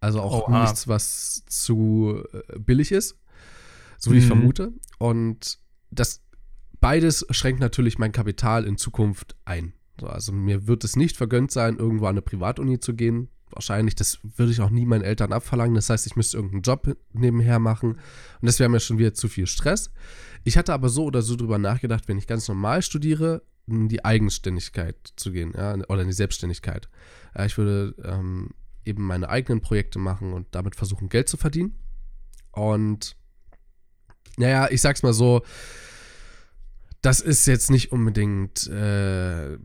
Also 0.00 0.20
auch 0.20 0.48
oh, 0.48 0.52
nichts, 0.52 0.88
was 0.88 1.44
zu 1.46 2.22
äh, 2.32 2.58
billig 2.58 2.92
ist, 2.92 3.16
so 3.98 4.10
wie 4.10 4.16
mhm. 4.16 4.20
ich 4.20 4.26
vermute. 4.26 4.72
Und 4.98 5.58
das 5.90 6.20
beides 6.80 7.26
schränkt 7.30 7.60
natürlich 7.60 7.98
mein 7.98 8.12
Kapital 8.12 8.64
in 8.64 8.76
Zukunft 8.76 9.36
ein. 9.44 9.72
So, 10.00 10.06
also 10.06 10.32
mir 10.32 10.66
wird 10.66 10.84
es 10.84 10.96
nicht 10.96 11.16
vergönnt 11.16 11.50
sein, 11.50 11.78
irgendwo 11.78 12.06
an 12.06 12.10
eine 12.10 12.22
Privatuni 12.22 12.80
zu 12.80 12.94
gehen. 12.94 13.28
Wahrscheinlich, 13.50 13.94
das 13.94 14.18
würde 14.22 14.52
ich 14.52 14.60
auch 14.60 14.70
nie 14.70 14.84
meinen 14.84 15.04
Eltern 15.04 15.32
abverlangen. 15.32 15.74
Das 15.74 15.88
heißt, 15.88 16.06
ich 16.06 16.16
müsste 16.16 16.36
irgendeinen 16.36 16.62
Job 16.62 16.96
nebenher 17.12 17.58
machen. 17.58 17.92
Und 17.92 18.46
das 18.46 18.58
wäre 18.58 18.68
mir 18.68 18.80
schon 18.80 18.98
wieder 18.98 19.14
zu 19.14 19.28
viel 19.28 19.46
Stress. 19.46 19.90
Ich 20.44 20.58
hatte 20.58 20.74
aber 20.74 20.88
so 20.88 21.04
oder 21.04 21.22
so 21.22 21.36
drüber 21.36 21.58
nachgedacht, 21.58 22.08
wenn 22.08 22.18
ich 22.18 22.26
ganz 22.26 22.48
normal 22.48 22.82
studiere, 22.82 23.42
in 23.66 23.88
die 23.88 24.04
Eigenständigkeit 24.04 24.96
zu 25.16 25.32
gehen, 25.32 25.52
ja, 25.56 25.74
oder 25.88 26.02
in 26.02 26.08
die 26.08 26.14
Selbstständigkeit. 26.14 26.88
Ich 27.44 27.58
würde 27.58 27.94
ähm, 28.04 28.50
eben 28.84 29.04
meine 29.04 29.28
eigenen 29.28 29.60
Projekte 29.60 29.98
machen 29.98 30.32
und 30.32 30.46
damit 30.52 30.76
versuchen, 30.76 31.08
Geld 31.08 31.28
zu 31.28 31.36
verdienen. 31.36 31.74
Und 32.52 33.16
naja, 34.36 34.68
ich 34.70 34.80
sag's 34.80 35.02
mal 35.02 35.12
so, 35.12 35.42
das 37.06 37.20
ist 37.20 37.46
jetzt 37.46 37.70
nicht 37.70 37.92
unbedingt 37.92 38.66
äh, 38.66 39.58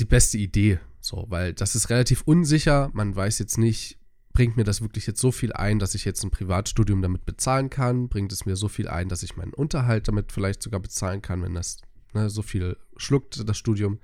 die 0.00 0.04
beste 0.04 0.36
Idee, 0.36 0.80
so, 1.00 1.26
weil 1.28 1.54
das 1.54 1.76
ist 1.76 1.90
relativ 1.90 2.22
unsicher. 2.22 2.90
Man 2.92 3.14
weiß 3.14 3.38
jetzt 3.38 3.56
nicht, 3.56 4.00
bringt 4.32 4.56
mir 4.56 4.64
das 4.64 4.82
wirklich 4.82 5.06
jetzt 5.06 5.20
so 5.20 5.30
viel 5.30 5.52
ein, 5.52 5.78
dass 5.78 5.94
ich 5.94 6.04
jetzt 6.04 6.24
ein 6.24 6.32
Privatstudium 6.32 7.00
damit 7.00 7.24
bezahlen 7.24 7.70
kann? 7.70 8.08
Bringt 8.08 8.32
es 8.32 8.46
mir 8.46 8.56
so 8.56 8.66
viel 8.66 8.88
ein, 8.88 9.08
dass 9.08 9.22
ich 9.22 9.36
meinen 9.36 9.54
Unterhalt 9.54 10.08
damit 10.08 10.32
vielleicht 10.32 10.60
sogar 10.60 10.80
bezahlen 10.80 11.22
kann, 11.22 11.40
wenn 11.44 11.54
das 11.54 11.76
ne, 12.14 12.28
so 12.28 12.42
viel 12.42 12.76
schluckt, 12.96 13.48
das 13.48 13.56
Studium? 13.56 14.00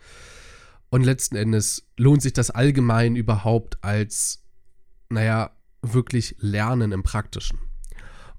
Und 0.88 1.02
letzten 1.02 1.34
Endes 1.34 1.88
lohnt 1.96 2.22
sich 2.22 2.32
das 2.32 2.50
allgemein 2.50 3.16
überhaupt 3.16 3.82
als, 3.82 4.44
naja, 5.08 5.50
wirklich 5.82 6.36
Lernen 6.38 6.92
im 6.92 7.02
Praktischen. 7.02 7.58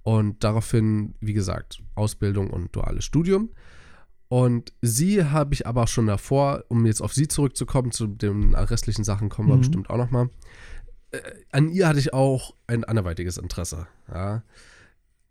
Und 0.02 0.46
daraufhin, 0.46 1.16
wie 1.20 1.34
gesagt, 1.34 1.84
Ausbildung 1.96 2.52
und 2.52 2.74
duales 2.74 3.04
Studium. 3.04 3.50
Und 4.30 4.74
sie 4.82 5.26
habe 5.26 5.56
ich 5.56 5.66
aber 5.66 5.88
schon 5.88 6.06
davor, 6.06 6.64
um 6.68 6.86
jetzt 6.86 7.02
auf 7.02 7.14
sie 7.14 7.28
zurückzukommen, 7.28 7.92
zu 7.92 8.06
den 8.06 8.54
restlichen 8.56 9.04
Sachen 9.04 9.30
kommen 9.30 9.50
wir 9.50 9.56
mhm. 9.56 9.62
bestimmt 9.62 9.90
auch 9.90 9.98
nochmal, 9.98 10.30
äh, 11.12 11.20
an 11.52 11.70
ihr 11.70 11.88
hatte 11.88 12.00
ich 12.00 12.14
auch 12.14 12.54
ein 12.68 12.84
anderweitiges 12.84 13.38
Interesse. 13.38 13.88
Ja. 14.08 14.44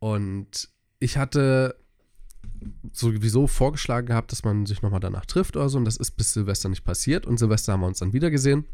Und 0.00 0.68
ich 0.98 1.16
hatte 1.16 1.76
sowieso 2.92 3.46
vorgeschlagen 3.46 4.08
gehabt, 4.08 4.32
dass 4.32 4.42
man 4.42 4.66
sich 4.66 4.82
nochmal 4.82 4.98
danach 4.98 5.26
trifft 5.26 5.56
oder 5.56 5.68
so. 5.68 5.78
Und 5.78 5.84
das 5.84 5.96
ist 5.96 6.12
bis 6.12 6.32
Silvester 6.32 6.68
nicht 6.68 6.84
passiert. 6.84 7.24
Und 7.24 7.38
Silvester 7.38 7.72
haben 7.72 7.80
wir 7.80 7.86
uns 7.86 8.00
dann 8.00 8.12
wieder 8.12 8.32
gesehen. 8.32 8.64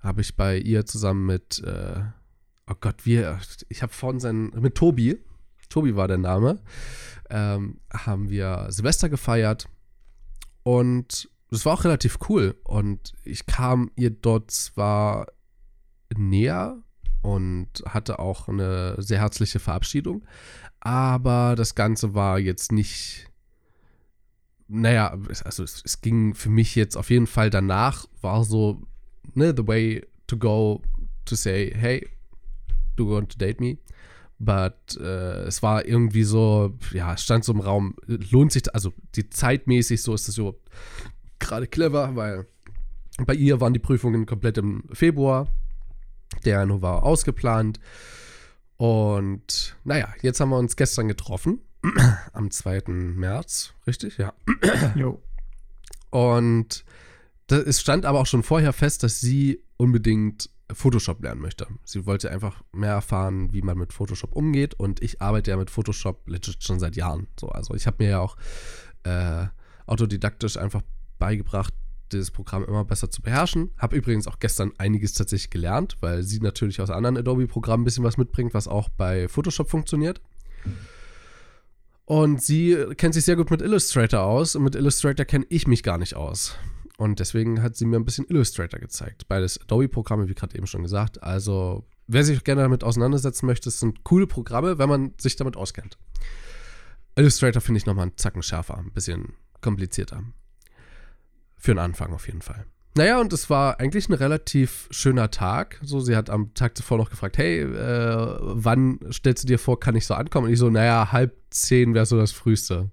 Habe 0.00 0.20
ich 0.20 0.36
bei 0.36 0.58
ihr 0.58 0.84
zusammen 0.84 1.26
mit, 1.26 1.62
äh, 1.64 2.00
oh 2.68 2.74
Gott, 2.80 3.06
wir, 3.06 3.38
ich 3.68 3.82
habe 3.82 3.92
vorhin 3.92 4.18
seinen, 4.18 4.50
mit 4.60 4.74
Tobi, 4.74 5.18
Tobi 5.68 5.94
war 5.94 6.08
der 6.08 6.18
Name, 6.18 6.58
ähm, 7.30 7.80
haben 7.92 8.30
wir 8.30 8.66
Silvester 8.70 9.08
gefeiert. 9.08 9.68
Und 10.62 11.28
das 11.50 11.64
war 11.64 11.74
auch 11.74 11.84
relativ 11.84 12.18
cool. 12.28 12.56
Und 12.64 13.14
ich 13.24 13.46
kam 13.46 13.90
ihr 13.96 14.10
dort 14.10 14.50
zwar 14.50 15.26
näher 16.16 16.78
und 17.22 17.68
hatte 17.86 18.18
auch 18.18 18.48
eine 18.48 19.00
sehr 19.02 19.18
herzliche 19.18 19.58
Verabschiedung, 19.58 20.24
aber 20.80 21.54
das 21.56 21.74
Ganze 21.74 22.14
war 22.14 22.38
jetzt 22.38 22.72
nicht. 22.72 23.26
Naja, 24.68 25.18
also 25.44 25.64
es, 25.64 25.82
es 25.84 26.00
ging 26.00 26.34
für 26.34 26.48
mich 26.48 26.76
jetzt 26.76 26.96
auf 26.96 27.10
jeden 27.10 27.26
Fall 27.26 27.50
danach, 27.50 28.06
war 28.20 28.44
so, 28.44 28.82
ne, 29.34 29.52
the 29.56 29.66
way 29.66 30.06
to 30.28 30.38
go 30.38 30.80
to 31.24 31.34
say, 31.34 31.74
hey, 31.74 32.08
do 32.96 33.04
you 33.04 33.10
want 33.16 33.32
to 33.32 33.38
date 33.38 33.60
me? 33.60 33.78
But 34.42 34.96
äh, 34.98 35.42
es 35.42 35.62
war 35.62 35.84
irgendwie 35.84 36.24
so, 36.24 36.74
ja, 36.92 37.12
es 37.12 37.22
stand 37.22 37.44
so 37.44 37.52
im 37.52 37.60
Raum, 37.60 37.94
lohnt 38.06 38.52
sich, 38.52 38.74
also 38.74 38.94
die 39.14 39.28
zeitmäßig 39.28 40.00
so 40.02 40.14
ist 40.14 40.28
das 40.28 40.34
so 40.34 40.58
gerade 41.38 41.66
clever, 41.66 42.16
weil 42.16 42.46
bei 43.26 43.34
ihr 43.34 43.60
waren 43.60 43.74
die 43.74 43.78
Prüfungen 43.78 44.24
komplett 44.24 44.56
im 44.56 44.84
Februar. 44.92 45.46
Der 46.46 46.60
Januar 46.60 46.82
war 46.82 47.02
ausgeplant. 47.02 47.80
Und 48.78 49.76
naja, 49.84 50.08
jetzt 50.22 50.40
haben 50.40 50.48
wir 50.48 50.58
uns 50.58 50.74
gestern 50.74 51.06
getroffen. 51.06 51.60
Am 52.32 52.50
2. 52.50 52.84
März, 52.86 53.74
richtig? 53.86 54.16
Ja. 54.16 54.32
Jo. 54.94 55.20
Und 56.08 56.84
das, 57.46 57.64
es 57.64 57.80
stand 57.80 58.06
aber 58.06 58.20
auch 58.20 58.26
schon 58.26 58.42
vorher 58.42 58.72
fest, 58.72 59.02
dass 59.02 59.20
sie 59.20 59.62
unbedingt 59.76 60.48
Photoshop 60.74 61.22
lernen 61.22 61.40
möchte. 61.40 61.66
Sie 61.84 62.06
wollte 62.06 62.30
einfach 62.30 62.62
mehr 62.72 62.92
erfahren, 62.92 63.52
wie 63.52 63.62
man 63.62 63.78
mit 63.78 63.92
Photoshop 63.92 64.34
umgeht. 64.34 64.74
Und 64.74 65.02
ich 65.02 65.20
arbeite 65.20 65.50
ja 65.50 65.56
mit 65.56 65.70
Photoshop 65.70 66.28
legit 66.28 66.62
schon 66.62 66.80
seit 66.80 66.96
Jahren. 66.96 67.26
So, 67.38 67.48
also 67.48 67.74
ich 67.74 67.86
habe 67.86 68.02
mir 68.04 68.10
ja 68.10 68.20
auch 68.20 68.36
äh, 69.04 69.46
autodidaktisch 69.86 70.56
einfach 70.56 70.82
beigebracht, 71.18 71.74
das 72.10 72.30
Programm 72.30 72.64
immer 72.64 72.84
besser 72.84 73.10
zu 73.10 73.22
beherrschen. 73.22 73.70
Habe 73.78 73.96
übrigens 73.96 74.26
auch 74.26 74.38
gestern 74.38 74.72
einiges 74.78 75.12
tatsächlich 75.12 75.50
gelernt, 75.50 75.96
weil 76.00 76.22
sie 76.22 76.40
natürlich 76.40 76.80
aus 76.80 76.90
anderen 76.90 77.16
Adobe-Programmen 77.16 77.82
ein 77.82 77.84
bisschen 77.84 78.04
was 78.04 78.16
mitbringt, 78.16 78.54
was 78.54 78.68
auch 78.68 78.88
bei 78.88 79.28
Photoshop 79.28 79.70
funktioniert. 79.70 80.20
Und 82.04 82.42
sie 82.42 82.76
kennt 82.96 83.14
sich 83.14 83.24
sehr 83.24 83.36
gut 83.36 83.50
mit 83.52 83.62
Illustrator 83.62 84.22
aus 84.22 84.56
und 84.56 84.64
mit 84.64 84.74
Illustrator 84.74 85.24
kenne 85.24 85.46
ich 85.48 85.68
mich 85.68 85.84
gar 85.84 85.96
nicht 85.96 86.16
aus. 86.16 86.56
Und 87.00 87.18
deswegen 87.18 87.62
hat 87.62 87.76
sie 87.76 87.86
mir 87.86 87.96
ein 87.96 88.04
bisschen 88.04 88.26
Illustrator 88.28 88.78
gezeigt. 88.78 89.26
Beides 89.26 89.58
Adobe-Programme, 89.58 90.28
wie 90.28 90.34
gerade 90.34 90.54
eben 90.54 90.66
schon 90.66 90.82
gesagt. 90.82 91.22
Also, 91.22 91.86
wer 92.06 92.24
sich 92.24 92.44
gerne 92.44 92.60
damit 92.60 92.84
auseinandersetzen 92.84 93.46
möchte, 93.46 93.70
sind 93.70 94.04
coole 94.04 94.26
Programme, 94.26 94.76
wenn 94.76 94.90
man 94.90 95.14
sich 95.18 95.34
damit 95.34 95.56
auskennt. 95.56 95.96
Illustrator 97.16 97.62
finde 97.62 97.78
ich 97.78 97.86
nochmal 97.86 98.02
einen 98.02 98.18
Zacken 98.18 98.42
schärfer, 98.42 98.76
ein 98.76 98.92
bisschen 98.92 99.32
komplizierter. 99.62 100.24
Für 101.56 101.72
den 101.72 101.78
Anfang 101.78 102.12
auf 102.12 102.26
jeden 102.26 102.42
Fall. 102.42 102.66
Naja, 102.94 103.18
und 103.18 103.32
es 103.32 103.48
war 103.48 103.80
eigentlich 103.80 104.10
ein 104.10 104.14
relativ 104.14 104.86
schöner 104.90 105.30
Tag. 105.30 105.80
So, 105.82 106.00
sie 106.00 106.16
hat 106.16 106.28
am 106.28 106.52
Tag 106.52 106.76
zuvor 106.76 106.98
noch 106.98 107.08
gefragt, 107.08 107.38
hey, 107.38 107.62
äh, 107.62 108.36
wann 108.40 109.00
stellst 109.10 109.44
du 109.44 109.46
dir 109.46 109.58
vor, 109.58 109.80
kann 109.80 109.96
ich 109.96 110.04
so 110.04 110.12
ankommen? 110.12 110.48
Und 110.48 110.52
ich 110.52 110.58
so, 110.58 110.68
naja, 110.68 111.12
halb 111.12 111.34
zehn 111.48 111.94
wäre 111.94 112.04
so 112.04 112.18
das 112.18 112.32
Frühste. 112.32 112.90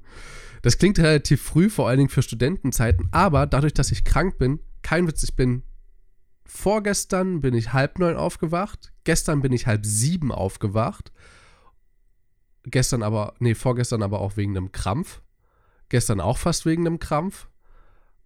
Das 0.68 0.78
klingt 0.78 1.00
relativ 1.00 1.42
früh, 1.42 1.70
vor 1.70 1.88
allen 1.88 1.98
Dingen 1.98 2.10
für 2.10 2.22
Studentenzeiten, 2.22 3.08
aber 3.14 3.48
dadurch, 3.48 3.74
dass 3.74 3.90
ich 3.94 4.04
krank 4.04 4.38
bin, 4.38 4.60
kein 4.82 5.08
Witz, 5.08 5.24
ich 5.24 5.34
bin 5.34 5.64
vorgestern 6.44 7.40
bin 7.40 7.54
ich 7.54 7.72
halb 7.72 8.00
neun 8.00 8.18
aufgewacht, 8.18 8.92
gestern 9.06 9.42
bin 9.42 9.54
ich 9.54 9.66
halb 9.66 9.86
sieben 9.86 10.30
aufgewacht, 10.30 11.14
gestern 12.66 13.02
aber, 13.02 13.34
nee, 13.40 13.56
vorgestern 13.56 14.04
aber 14.04 14.20
auch 14.20 14.36
wegen 14.36 14.58
einem 14.58 14.74
Krampf, 14.74 15.22
gestern 15.88 16.20
auch 16.20 16.38
fast 16.38 16.66
wegen 16.66 16.86
einem 16.86 17.00
Krampf 17.00 17.48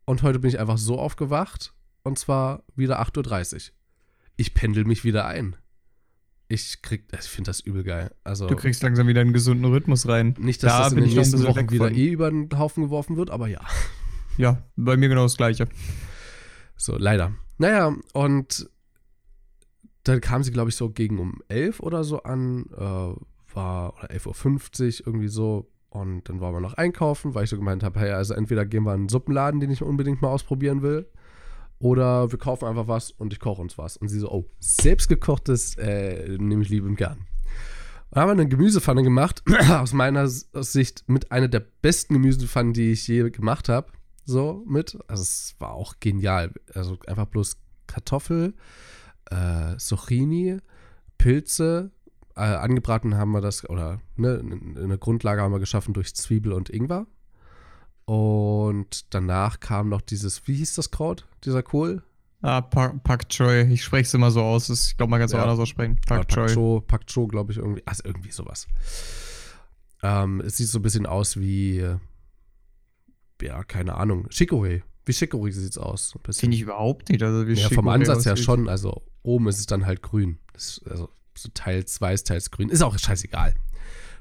und 0.06 0.24
heute 0.24 0.40
bin 0.40 0.50
ich 0.50 0.60
einfach 0.60 0.80
so 0.80 0.98
aufgewacht. 0.98 1.76
Und 2.02 2.18
zwar 2.18 2.64
wieder 2.76 3.04
8.30 3.04 3.54
Uhr. 3.54 3.74
Ich 4.38 4.56
pendel 4.56 4.86
mich 4.86 5.04
wieder 5.04 5.28
ein. 5.28 5.58
Ich 6.54 6.82
krieg, 6.82 7.06
ich 7.14 7.20
finde 7.30 7.50
das 7.50 7.62
übel 7.62 7.84
geil. 7.84 8.14
Also, 8.26 8.48
Du 8.48 8.58
kriegst 8.58 8.84
langsam 8.84 9.08
wieder 9.08 9.22
einen 9.22 9.32
gesunden 9.32 9.66
Rhythmus 9.72 10.06
rein. 10.08 10.36
nicht, 10.38 10.62
dass 10.64 10.72
da 10.74 10.84
das 10.84 10.94
in 10.94 11.00
den 11.06 11.14
nächsten 11.16 11.44
Wochen 11.46 11.72
wieder 11.72 11.86
von. 11.88 11.96
eh 11.96 12.10
über 12.10 12.30
den 12.30 12.50
Haufen 12.60 12.84
geworfen 12.84 13.16
wird, 13.16 13.30
aber 13.30 13.48
ja. 13.48 13.62
Ja, 14.38 14.62
bei 14.76 14.98
mir 14.98 15.08
genau 15.08 15.24
das 15.24 15.38
Gleiche. 15.38 15.70
So, 16.76 16.98
leider. 16.98 17.32
Naja, 17.58 17.96
und 18.14 18.70
dann 20.04 20.20
kam 20.20 20.44
sie, 20.44 20.52
glaube 20.52 20.70
ich, 20.70 20.76
so 20.76 20.90
gegen 20.90 21.20
um 21.20 21.42
11 21.48 21.80
oder 21.80 22.04
so 22.04 22.24
an, 22.24 22.66
äh, 22.76 23.56
war, 23.56 23.94
oder 23.98 24.10
11.50 24.12 25.02
Uhr, 25.02 25.08
irgendwie 25.08 25.28
so. 25.30 25.70
Und 25.90 26.28
dann 26.28 26.42
waren 26.42 26.54
wir 26.54 26.60
noch 26.62 26.74
einkaufen, 26.74 27.34
weil 27.34 27.44
ich 27.46 27.50
so 27.50 27.58
gemeint 27.58 27.84
habe, 27.84 28.00
hey, 28.00 28.12
also 28.12 28.34
entweder 28.34 28.66
gehen 28.66 28.84
wir 28.84 28.94
in 28.94 29.02
einen 29.02 29.10
Suppenladen, 29.10 29.60
den 29.60 29.72
ich 29.72 29.82
unbedingt 29.84 30.22
mal 30.22 30.30
ausprobieren 30.30 30.82
will, 30.82 31.08
oder 31.82 32.32
wir 32.32 32.40
kaufen 32.40 32.66
einfach 32.66 32.88
was 32.88 33.12
und 33.12 33.34
ich 33.34 33.40
koche 33.40 33.62
uns 33.62 33.78
was. 33.78 33.98
Und 33.98 34.08
sie 34.08 34.20
so, 34.20 34.32
oh, 34.32 34.50
selbstgekochtes 34.60 35.76
äh, 35.78 36.38
nehme 36.38 36.64
ich 36.64 36.70
liebend 36.70 36.98
gern. 36.98 37.26
Dann 38.12 38.22
haben 38.22 38.30
wir 38.30 38.34
eine 38.34 38.48
Gemüsepfanne 38.48 39.04
gemacht, 39.04 39.44
aus 39.70 39.94
meiner 39.94 40.28
Sicht 40.28 41.04
mit 41.08 41.32
einer 41.32 41.48
der 41.48 41.62
besten 41.82 42.14
Gemüsepfannen, 42.14 42.74
die 42.74 42.92
ich 42.92 43.08
je 43.08 43.30
gemacht 43.30 43.70
habe 43.70 43.92
so 44.26 44.64
mit. 44.68 44.98
Also 45.08 45.22
es 45.22 45.56
war 45.60 45.74
auch 45.74 45.96
genial. 46.00 46.54
Also 46.74 46.98
einfach 47.08 47.26
bloß 47.26 47.58
Kartoffel, 47.88 48.54
äh, 49.30 49.78
Zucchini, 49.78 50.58
Pilze. 51.18 51.92
Äh, 52.36 52.42
angebraten 52.42 53.16
haben 53.18 53.32
wir 53.32 53.42
das, 53.42 53.70
oder 53.70 54.00
ne, 54.16 54.42
eine 54.78 54.98
Grundlage 54.98 55.42
haben 55.42 55.52
wir 55.52 55.60
geschaffen 55.60 55.94
durch 55.94 56.16
Zwiebel 56.16 56.54
und 56.54 56.70
Ingwer. 56.70 57.06
Und 58.06 59.14
danach 59.14 59.60
kam 59.60 59.90
noch 59.90 60.02
dieses, 60.02 60.48
wie 60.48 60.56
hieß 60.56 60.76
das 60.76 60.92
Kraut? 60.92 61.28
Dieser 61.46 61.64
Kohl? 61.64 62.04
Ah, 62.42 62.62
Pak, 62.62 63.04
Pak 63.04 63.30
Choi. 63.30 63.64
Ich 63.72 63.84
spreche 63.84 64.08
es 64.08 64.14
immer 64.14 64.32
so 64.32 64.42
aus. 64.42 64.70
Ich 64.70 64.98
glaube, 64.98 65.12
man 65.12 65.20
kann 65.20 65.28
es 65.28 65.34
auch 65.34 65.38
Ja. 65.38 65.44
anders 65.44 65.60
aussprechen. 65.60 66.00
Pak 66.08 66.22
Pak 66.22 66.28
Choi. 66.30 66.54
Cho, 66.54 66.82
Pak 66.82 67.06
Cho, 67.08 67.28
glaube 67.28 67.52
ich, 67.52 67.60
irgendwie. 67.60 67.84
Also 67.86 68.04
irgendwie 68.04 68.32
sowas. 68.32 68.68
Ähm, 70.02 70.42
es 70.42 70.58
sieht 70.58 70.68
so 70.68 70.80
ein 70.80 70.82
bisschen 70.82 71.06
aus 71.06 71.38
wie, 71.38 71.86
ja, 73.42 73.64
keine 73.64 73.96
Ahnung, 73.96 74.28
Chicorée. 74.30 74.82
Wie 75.06 75.12
Chicorée 75.12 75.52
sieht 75.52 75.72
es 75.72 75.78
aus. 75.78 76.16
Finde 76.32 76.56
ich 76.56 76.62
überhaupt 76.64 77.10
nicht. 77.10 77.22
Also 77.24 77.48
wie 77.48 77.54
Ja, 77.54 77.70
vom 77.70 77.88
Ansatz 77.88 78.26
her 78.26 78.38
schon. 78.38 78.68
Also 78.70 79.04
oben 79.24 79.48
ist 79.48 79.60
es 79.60 79.66
dann 79.68 79.86
halt 79.86 80.02
grün. 80.02 80.40
Ist 80.56 80.82
also 80.90 81.10
so 81.38 81.50
teils 81.54 82.00
weiß, 82.02 82.24
teils 82.24 82.50
grün. 82.52 82.70
Ist 82.70 82.82
auch 82.82 82.98
scheißegal. 82.98 83.54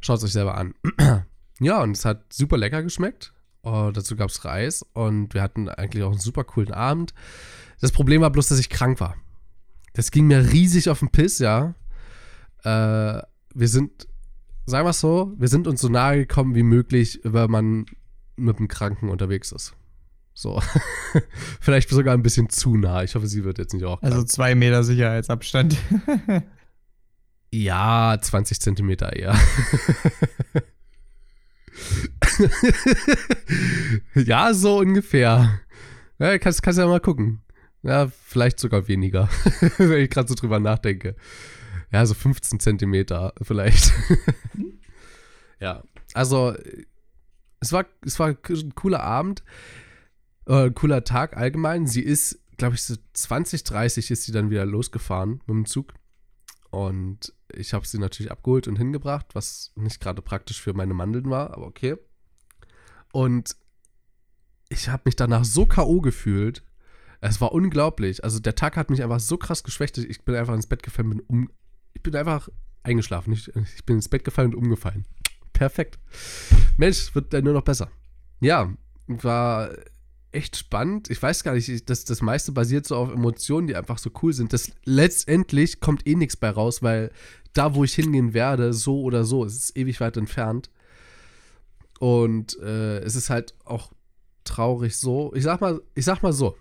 Schaut 0.00 0.18
es 0.18 0.24
euch 0.24 0.32
selber 0.32 0.56
an. 0.56 0.74
ja, 1.60 1.82
und 1.82 1.96
es 1.96 2.04
hat 2.04 2.32
super 2.32 2.56
lecker 2.56 2.82
geschmeckt. 2.82 3.32
Oh, 3.62 3.90
dazu 3.92 4.16
gab 4.16 4.30
es 4.30 4.44
Reis 4.44 4.84
und 4.94 5.34
wir 5.34 5.42
hatten 5.42 5.68
eigentlich 5.68 6.02
auch 6.02 6.10
einen 6.10 6.20
super 6.20 6.44
coolen 6.44 6.72
Abend. 6.72 7.12
Das 7.80 7.92
Problem 7.92 8.22
war 8.22 8.30
bloß, 8.30 8.48
dass 8.48 8.58
ich 8.58 8.70
krank 8.70 9.00
war. 9.00 9.16
Das 9.92 10.10
ging 10.10 10.26
mir 10.26 10.52
riesig 10.52 10.88
auf 10.88 11.00
den 11.00 11.10
Piss, 11.10 11.38
ja. 11.38 11.74
Äh, 12.62 13.22
wir 13.54 13.68
sind, 13.68 14.06
sagen 14.66 14.86
wir 14.86 14.90
es 14.90 15.00
so, 15.00 15.34
wir 15.36 15.48
sind 15.48 15.66
uns 15.66 15.80
so 15.80 15.88
nahe 15.88 16.18
gekommen 16.18 16.54
wie 16.54 16.62
möglich, 16.62 17.20
wenn 17.22 17.50
man 17.50 17.86
mit 18.36 18.58
dem 18.58 18.68
Kranken 18.68 19.08
unterwegs 19.08 19.52
ist. 19.52 19.74
So. 20.32 20.62
Vielleicht 21.60 21.90
sogar 21.90 22.14
ein 22.14 22.22
bisschen 22.22 22.48
zu 22.48 22.76
nah. 22.76 23.02
Ich 23.02 23.14
hoffe, 23.14 23.26
sie 23.26 23.44
wird 23.44 23.58
jetzt 23.58 23.74
nicht 23.74 23.84
auch. 23.84 24.00
Also 24.02 24.18
krank. 24.18 24.30
zwei 24.30 24.54
Meter 24.54 24.84
Sicherheitsabstand. 24.84 25.76
ja, 27.50 28.16
20 28.18 28.60
Zentimeter 28.60 29.14
eher. 29.14 29.36
ja, 34.14 34.54
so 34.54 34.78
ungefähr. 34.78 35.60
Ja, 36.18 36.38
kannst, 36.38 36.62
kannst 36.62 36.78
ja 36.78 36.86
mal 36.86 37.00
gucken. 37.00 37.42
Ja, 37.82 38.08
vielleicht 38.08 38.60
sogar 38.60 38.88
weniger, 38.88 39.28
wenn 39.78 40.02
ich 40.02 40.10
gerade 40.10 40.28
so 40.28 40.34
drüber 40.34 40.60
nachdenke. 40.60 41.16
Ja, 41.92 42.04
so 42.04 42.14
15 42.14 42.60
Zentimeter 42.60 43.32
vielleicht. 43.42 43.92
ja, 45.60 45.82
also 46.12 46.54
es 47.60 47.72
war, 47.72 47.86
es 48.04 48.18
war 48.18 48.28
ein 48.28 48.74
cooler 48.74 49.02
Abend, 49.02 49.42
äh, 50.46 50.70
cooler 50.70 51.04
Tag 51.04 51.36
allgemein. 51.36 51.86
Sie 51.86 52.02
ist, 52.02 52.38
glaube 52.56 52.74
ich, 52.74 52.82
so 52.82 52.96
20, 53.14 53.64
30 53.64 54.10
ist 54.10 54.24
sie 54.24 54.32
dann 54.32 54.50
wieder 54.50 54.66
losgefahren 54.66 55.40
mit 55.46 55.48
dem 55.48 55.66
Zug. 55.66 55.94
Und 56.70 57.34
ich 57.52 57.74
habe 57.74 57.86
sie 57.86 57.98
natürlich 57.98 58.30
abgeholt 58.30 58.68
und 58.68 58.76
hingebracht, 58.76 59.34
was 59.34 59.72
nicht 59.74 60.00
gerade 60.00 60.22
praktisch 60.22 60.60
für 60.60 60.72
meine 60.72 60.94
Mandeln 60.94 61.28
war, 61.28 61.52
aber 61.54 61.66
okay. 61.66 61.96
Und 63.12 63.56
ich 64.68 64.88
habe 64.88 65.02
mich 65.04 65.16
danach 65.16 65.44
so 65.44 65.66
K.O. 65.66 66.00
gefühlt. 66.00 66.62
Es 67.20 67.40
war 67.40 67.52
unglaublich. 67.52 68.22
Also 68.24 68.38
der 68.38 68.54
Tag 68.54 68.76
hat 68.76 68.88
mich 68.88 69.02
einfach 69.02 69.20
so 69.20 69.36
krass 69.36 69.64
geschwächt. 69.64 69.98
Ich 69.98 70.24
bin 70.24 70.36
einfach 70.36 70.54
ins 70.54 70.68
Bett 70.68 70.82
gefallen, 70.82 71.10
bin 71.10 71.20
um. 71.20 71.50
Ich 71.92 72.02
bin 72.02 72.14
einfach 72.14 72.48
eingeschlafen. 72.84 73.32
Ich, 73.32 73.48
ich 73.48 73.84
bin 73.84 73.96
ins 73.96 74.08
Bett 74.08 74.24
gefallen 74.24 74.54
und 74.54 74.64
umgefallen. 74.64 75.04
Perfekt. 75.52 75.98
Mensch, 76.76 77.14
wird 77.14 77.34
dann 77.34 77.44
nur 77.44 77.52
noch 77.52 77.64
besser. 77.64 77.90
Ja, 78.40 78.72
war 79.06 79.70
echt 80.32 80.56
spannend. 80.56 81.10
Ich 81.10 81.22
weiß 81.22 81.42
gar 81.44 81.54
nicht, 81.54 81.88
das, 81.90 82.04
das 82.04 82.22
meiste 82.22 82.52
basiert 82.52 82.86
so 82.86 82.96
auf 82.96 83.12
Emotionen, 83.12 83.66
die 83.66 83.76
einfach 83.76 83.98
so 83.98 84.10
cool 84.22 84.32
sind. 84.32 84.52
Das 84.52 84.70
letztendlich 84.84 85.80
kommt 85.80 86.06
eh 86.06 86.14
nichts 86.14 86.36
bei 86.36 86.50
raus, 86.50 86.82
weil 86.82 87.10
da, 87.52 87.74
wo 87.74 87.84
ich 87.84 87.94
hingehen 87.94 88.32
werde, 88.34 88.72
so 88.72 89.02
oder 89.02 89.24
so, 89.24 89.44
es 89.44 89.56
ist 89.56 89.76
ewig 89.76 90.00
weit 90.00 90.16
entfernt. 90.16 90.70
Und 91.98 92.58
äh, 92.60 92.98
es 93.00 93.16
ist 93.16 93.30
halt 93.30 93.54
auch 93.64 93.92
traurig 94.44 94.96
so. 94.96 95.32
Ich 95.34 95.44
sag 95.44 95.60
mal, 95.60 95.80
ich 95.94 96.04
sag 96.04 96.22
mal 96.22 96.32
so. 96.32 96.56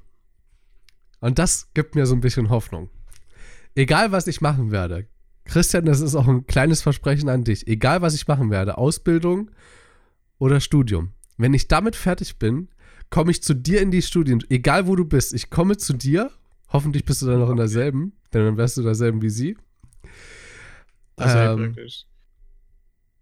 Und 1.21 1.39
das 1.39 1.69
gibt 1.73 1.95
mir 1.95 2.05
so 2.05 2.15
ein 2.15 2.21
bisschen 2.21 2.49
Hoffnung. 2.49 2.89
Egal, 3.75 4.11
was 4.11 4.27
ich 4.27 4.41
machen 4.41 4.71
werde, 4.71 5.07
Christian, 5.45 5.85
das 5.85 5.99
ist 5.99 6.15
auch 6.15 6.27
ein 6.27 6.45
kleines 6.45 6.81
Versprechen 6.81 7.29
an 7.29 7.43
dich. 7.43 7.67
Egal, 7.67 8.01
was 8.01 8.13
ich 8.13 8.27
machen 8.27 8.51
werde, 8.51 8.77
Ausbildung 8.77 9.49
oder 10.37 10.59
Studium, 10.59 11.13
wenn 11.37 11.53
ich 11.53 11.67
damit 11.67 11.95
fertig 11.95 12.37
bin, 12.37 12.69
komme 13.09 13.31
ich 13.31 13.43
zu 13.43 13.53
dir 13.53 13.81
in 13.81 13.91
die 13.91 14.01
Studien, 14.01 14.43
egal 14.49 14.87
wo 14.87 14.95
du 14.95 15.05
bist. 15.05 15.33
Ich 15.33 15.49
komme 15.49 15.77
zu 15.77 15.93
dir. 15.93 16.31
Hoffentlich 16.71 17.05
bist 17.05 17.21
du 17.21 17.25
dann 17.25 17.39
noch 17.39 17.49
in 17.49 17.57
derselben, 17.57 18.13
denn 18.33 18.45
dann 18.45 18.57
wärst 18.57 18.77
du 18.77 18.83
derselben 18.83 19.21
wie 19.21 19.29
sie. 19.29 19.57
Das 21.15 21.33
ähm, 21.35 21.73
praktisch. 21.73 22.05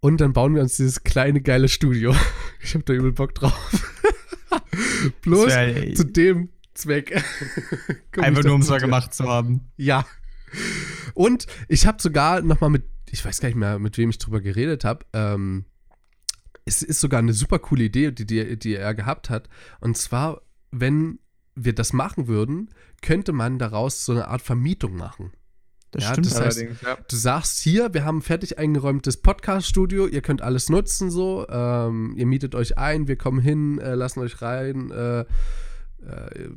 Und 0.00 0.20
dann 0.20 0.32
bauen 0.32 0.54
wir 0.54 0.62
uns 0.62 0.76
dieses 0.76 1.02
kleine, 1.02 1.40
geile 1.40 1.68
Studio. 1.68 2.14
Ich 2.60 2.74
habe 2.74 2.82
da 2.82 2.92
übel 2.92 3.12
Bock 3.12 3.36
drauf. 3.36 4.02
Bloß 5.22 5.46
wär, 5.46 5.94
zu 5.94 6.04
dem 6.04 6.48
Zweck. 6.74 7.22
Einfach 8.18 8.42
nur, 8.42 8.54
um 8.54 8.62
es 8.62 8.68
mal 8.68 8.80
gemacht 8.80 9.14
zu 9.14 9.28
haben. 9.28 9.70
Ja. 9.76 10.04
Und 11.14 11.46
ich 11.68 11.86
habe 11.86 12.02
sogar 12.02 12.42
noch 12.42 12.60
mal 12.60 12.68
mit, 12.68 12.82
ich 13.10 13.24
weiß 13.24 13.40
gar 13.40 13.48
nicht 13.48 13.56
mehr, 13.56 13.78
mit 13.78 13.96
wem 13.96 14.10
ich 14.10 14.18
drüber 14.18 14.40
geredet 14.40 14.84
habe. 14.84 15.06
Ähm, 15.12 15.66
es 16.68 16.82
ist 16.82 17.00
sogar 17.00 17.18
eine 17.18 17.32
super 17.32 17.58
coole 17.58 17.84
Idee, 17.84 18.12
die, 18.12 18.26
die, 18.26 18.58
die 18.58 18.76
er 18.76 18.94
gehabt 18.94 19.30
hat. 19.30 19.48
Und 19.80 19.96
zwar, 19.96 20.42
wenn 20.70 21.18
wir 21.54 21.74
das 21.74 21.92
machen 21.92 22.28
würden, 22.28 22.70
könnte 23.02 23.32
man 23.32 23.58
daraus 23.58 24.04
so 24.04 24.12
eine 24.12 24.28
Art 24.28 24.42
Vermietung 24.42 24.96
machen. 24.96 25.32
Das 25.90 26.04
ja, 26.04 26.10
stimmt 26.12 26.26
das 26.26 26.40
heißt, 26.40 26.60
ja. 26.60 26.98
Du 27.08 27.16
sagst 27.16 27.60
hier, 27.60 27.94
wir 27.94 28.04
haben 28.04 28.18
ein 28.18 28.22
fertig 28.22 28.58
eingeräumtes 28.58 29.16
Podcast-Studio, 29.16 30.06
ihr 30.06 30.20
könnt 30.20 30.42
alles 30.42 30.68
nutzen 30.68 31.10
so, 31.10 31.46
ähm, 31.48 32.14
ihr 32.16 32.26
mietet 32.26 32.54
euch 32.54 32.76
ein, 32.76 33.08
wir 33.08 33.16
kommen 33.16 33.40
hin, 33.40 33.78
äh, 33.78 33.94
lassen 33.94 34.20
euch 34.20 34.42
rein, 34.42 34.90
äh, 34.90 35.20
äh, 35.20 36.50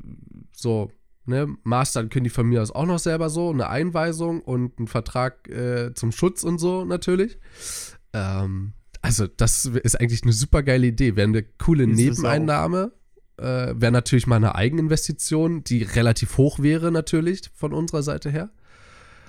so, 0.51 0.91
ne, 1.25 1.47
Mastern 1.63 2.09
können 2.09 2.25
die 2.25 2.29
von 2.29 2.45
mir 2.45 2.61
aus 2.61 2.71
auch 2.71 2.85
noch 2.85 2.99
selber 2.99 3.29
so, 3.29 3.51
eine 3.51 3.69
Einweisung 3.69 4.41
und 4.41 4.77
einen 4.77 4.87
Vertrag 4.87 5.47
äh, 5.47 5.93
zum 5.93 6.11
Schutz 6.11 6.43
und 6.43 6.57
so 6.57 6.83
natürlich. 6.83 7.39
Ähm, 8.11 8.73
also, 9.01 9.27
das 9.27 9.65
ist 9.65 9.99
eigentlich 9.99 10.23
eine 10.23 10.33
super 10.33 10.63
geile 10.63 10.87
Idee. 10.87 11.15
Wäre 11.15 11.27
eine 11.27 11.43
coole 11.43 11.85
ist 11.85 11.95
Nebeneinnahme. 11.95 12.91
Äh, 13.37 13.73
wäre 13.75 13.91
natürlich 13.91 14.27
mal 14.27 14.35
eine 14.35 14.55
Eigeninvestition, 14.55 15.63
die 15.63 15.83
relativ 15.83 16.37
hoch 16.37 16.59
wäre, 16.59 16.91
natürlich, 16.91 17.41
von 17.55 17.73
unserer 17.73 18.03
Seite 18.03 18.29
her. 18.29 18.51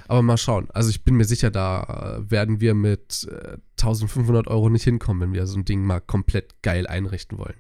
Aber 0.09 0.21
mal 0.21 0.37
schauen. 0.37 0.69
Also, 0.73 0.91
ich 0.91 1.05
bin 1.05 1.15
mir 1.15 1.25
sicher, 1.25 1.51
da 1.51 2.19
äh, 2.19 2.31
werden 2.31 2.61
wir 2.61 2.75
mit 2.75 3.27
äh, 3.31 3.57
1500 3.81 4.47
Euro 4.49 4.69
nicht 4.69 4.85
hinkommen, 4.85 5.23
wenn 5.23 5.33
wir 5.33 5.47
so 5.47 5.59
ein 5.59 5.65
Ding 5.65 5.85
mal 5.85 6.01
komplett 6.01 6.61
geil 6.63 6.87
einrichten 6.87 7.39
wollen. 7.39 7.57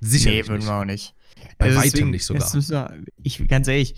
Sicher. 0.00 0.30
Nee, 0.30 0.46
würden 0.46 0.64
wir 0.64 0.74
auch 0.74 0.84
nicht. 0.84 1.14
Bei 1.58 1.66
also 1.66 1.78
weitem 1.78 1.90
deswegen, 1.90 2.10
nicht 2.10 2.24
sogar. 2.24 2.52
Wir, 2.54 3.04
ich, 3.22 3.46
ganz 3.48 3.68
ehrlich, 3.68 3.94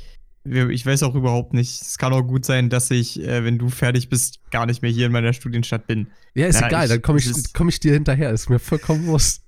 ich 0.51 0.87
weiß 0.87 1.03
auch 1.03 1.15
überhaupt 1.15 1.55
nicht. 1.55 1.81
Es 1.83 1.99
kann 1.99 2.13
auch 2.13 2.23
gut 2.23 2.45
sein, 2.45 2.71
dass 2.71 2.91
ich, 2.91 3.23
äh, 3.23 3.45
wenn 3.45 3.59
du 3.59 3.69
fertig 3.69 4.09
bist, 4.09 4.41
gar 4.51 4.67
nicht 4.67 4.83
mehr 4.83 4.91
hier 4.91 5.07
in 5.07 5.13
meiner 5.13 5.33
Studienstadt 5.33 5.87
bin. 5.87 6.09
Ja, 6.35 6.47
ist 6.47 6.61
ja, 6.61 6.69
egal, 6.69 6.85
ich, 6.85 6.91
dann 6.91 7.03
komme 7.03 7.19
ich, 7.19 7.53
komm 7.53 7.69
ich 7.69 7.81
dir 7.81 7.93
hinterher. 7.93 8.31
Ist 8.31 8.51
mir 8.51 8.59
vollkommen 8.59 9.07
bewusst. 9.07 9.43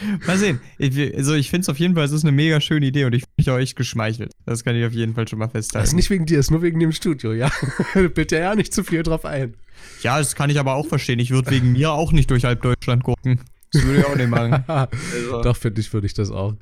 Mal 0.26 0.38
sehen. 0.38 0.60
Ich, 0.78 1.16
also 1.16 1.34
ich 1.34 1.50
finde 1.50 1.62
es 1.62 1.68
auf 1.68 1.78
jeden 1.78 1.94
Fall, 1.94 2.04
es 2.04 2.12
ist 2.12 2.24
eine 2.24 2.32
mega 2.32 2.60
schöne 2.60 2.86
Idee 2.86 3.04
und 3.04 3.14
ich 3.14 3.22
bin 3.22 3.32
mich 3.38 3.50
auch 3.50 3.58
echt 3.58 3.76
geschmeichelt. 3.76 4.32
Das 4.44 4.64
kann 4.64 4.76
ich 4.76 4.84
auf 4.84 4.92
jeden 4.92 5.14
Fall 5.14 5.28
schon 5.28 5.38
mal 5.38 5.48
festhalten. 5.48 5.82
Das 5.82 5.90
ist 5.90 5.96
nicht 5.96 6.10
wegen 6.10 6.26
dir, 6.26 6.38
ist 6.38 6.50
nur 6.50 6.62
wegen 6.62 6.80
dem 6.80 6.92
Studio, 6.92 7.32
ja. 7.32 7.50
Bitte 8.14 8.38
ja 8.38 8.54
nicht 8.54 8.72
zu 8.74 8.84
viel 8.84 9.02
drauf 9.02 9.24
ein. 9.24 9.54
Ja, 10.02 10.18
das 10.18 10.34
kann 10.34 10.50
ich 10.50 10.58
aber 10.58 10.74
auch 10.74 10.86
verstehen. 10.86 11.18
Ich 11.18 11.30
würde 11.30 11.50
wegen 11.50 11.72
mir 11.72 11.92
auch 11.92 12.12
nicht 12.12 12.30
durch 12.30 12.44
halb 12.44 12.62
Deutschland 12.62 13.04
gucken. 13.04 13.40
Das 13.72 13.84
würde 13.84 14.00
ich 14.00 14.06
auch 14.06 14.16
nicht 14.16 14.28
machen. 14.28 14.64
also. 14.66 15.42
Doch, 15.42 15.56
finde 15.56 15.80
ich, 15.80 15.92
würde 15.92 16.06
ich 16.06 16.14
das 16.14 16.30
auch. 16.30 16.54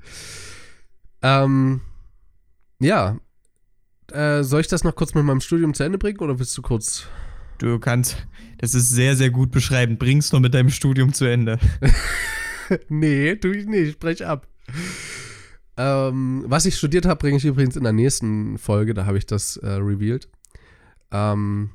Ähm, 1.22 1.80
ja, 2.80 3.18
äh, 4.10 4.42
soll 4.42 4.60
ich 4.60 4.68
das 4.68 4.84
noch 4.84 4.94
kurz 4.94 5.14
mit 5.14 5.24
meinem 5.24 5.40
Studium 5.40 5.74
zu 5.74 5.84
Ende 5.84 5.98
bringen 5.98 6.18
oder 6.18 6.38
willst 6.38 6.56
du 6.56 6.62
kurz? 6.62 7.06
Du 7.58 7.78
kannst, 7.78 8.16
das 8.58 8.74
ist 8.74 8.90
sehr, 8.90 9.14
sehr 9.14 9.30
gut 9.30 9.50
beschreiben. 9.52 9.96
Bringst 9.96 10.32
du 10.32 10.40
mit 10.40 10.52
deinem 10.54 10.70
Studium 10.70 11.12
zu 11.12 11.26
Ende. 11.26 11.58
nee, 12.88 13.36
tu 13.36 13.52
ich 13.52 13.66
nicht, 13.66 13.92
sprech 13.92 14.26
ab. 14.26 14.48
Ähm, 15.76 16.44
was 16.46 16.66
ich 16.66 16.76
studiert 16.76 17.06
habe, 17.06 17.18
bringe 17.18 17.36
ich 17.36 17.44
übrigens 17.44 17.76
in 17.76 17.84
der 17.84 17.92
nächsten 17.92 18.58
Folge, 18.58 18.94
da 18.94 19.06
habe 19.06 19.18
ich 19.18 19.26
das 19.26 19.56
äh, 19.58 19.68
revealed. 19.68 20.28
Ähm, 21.12 21.70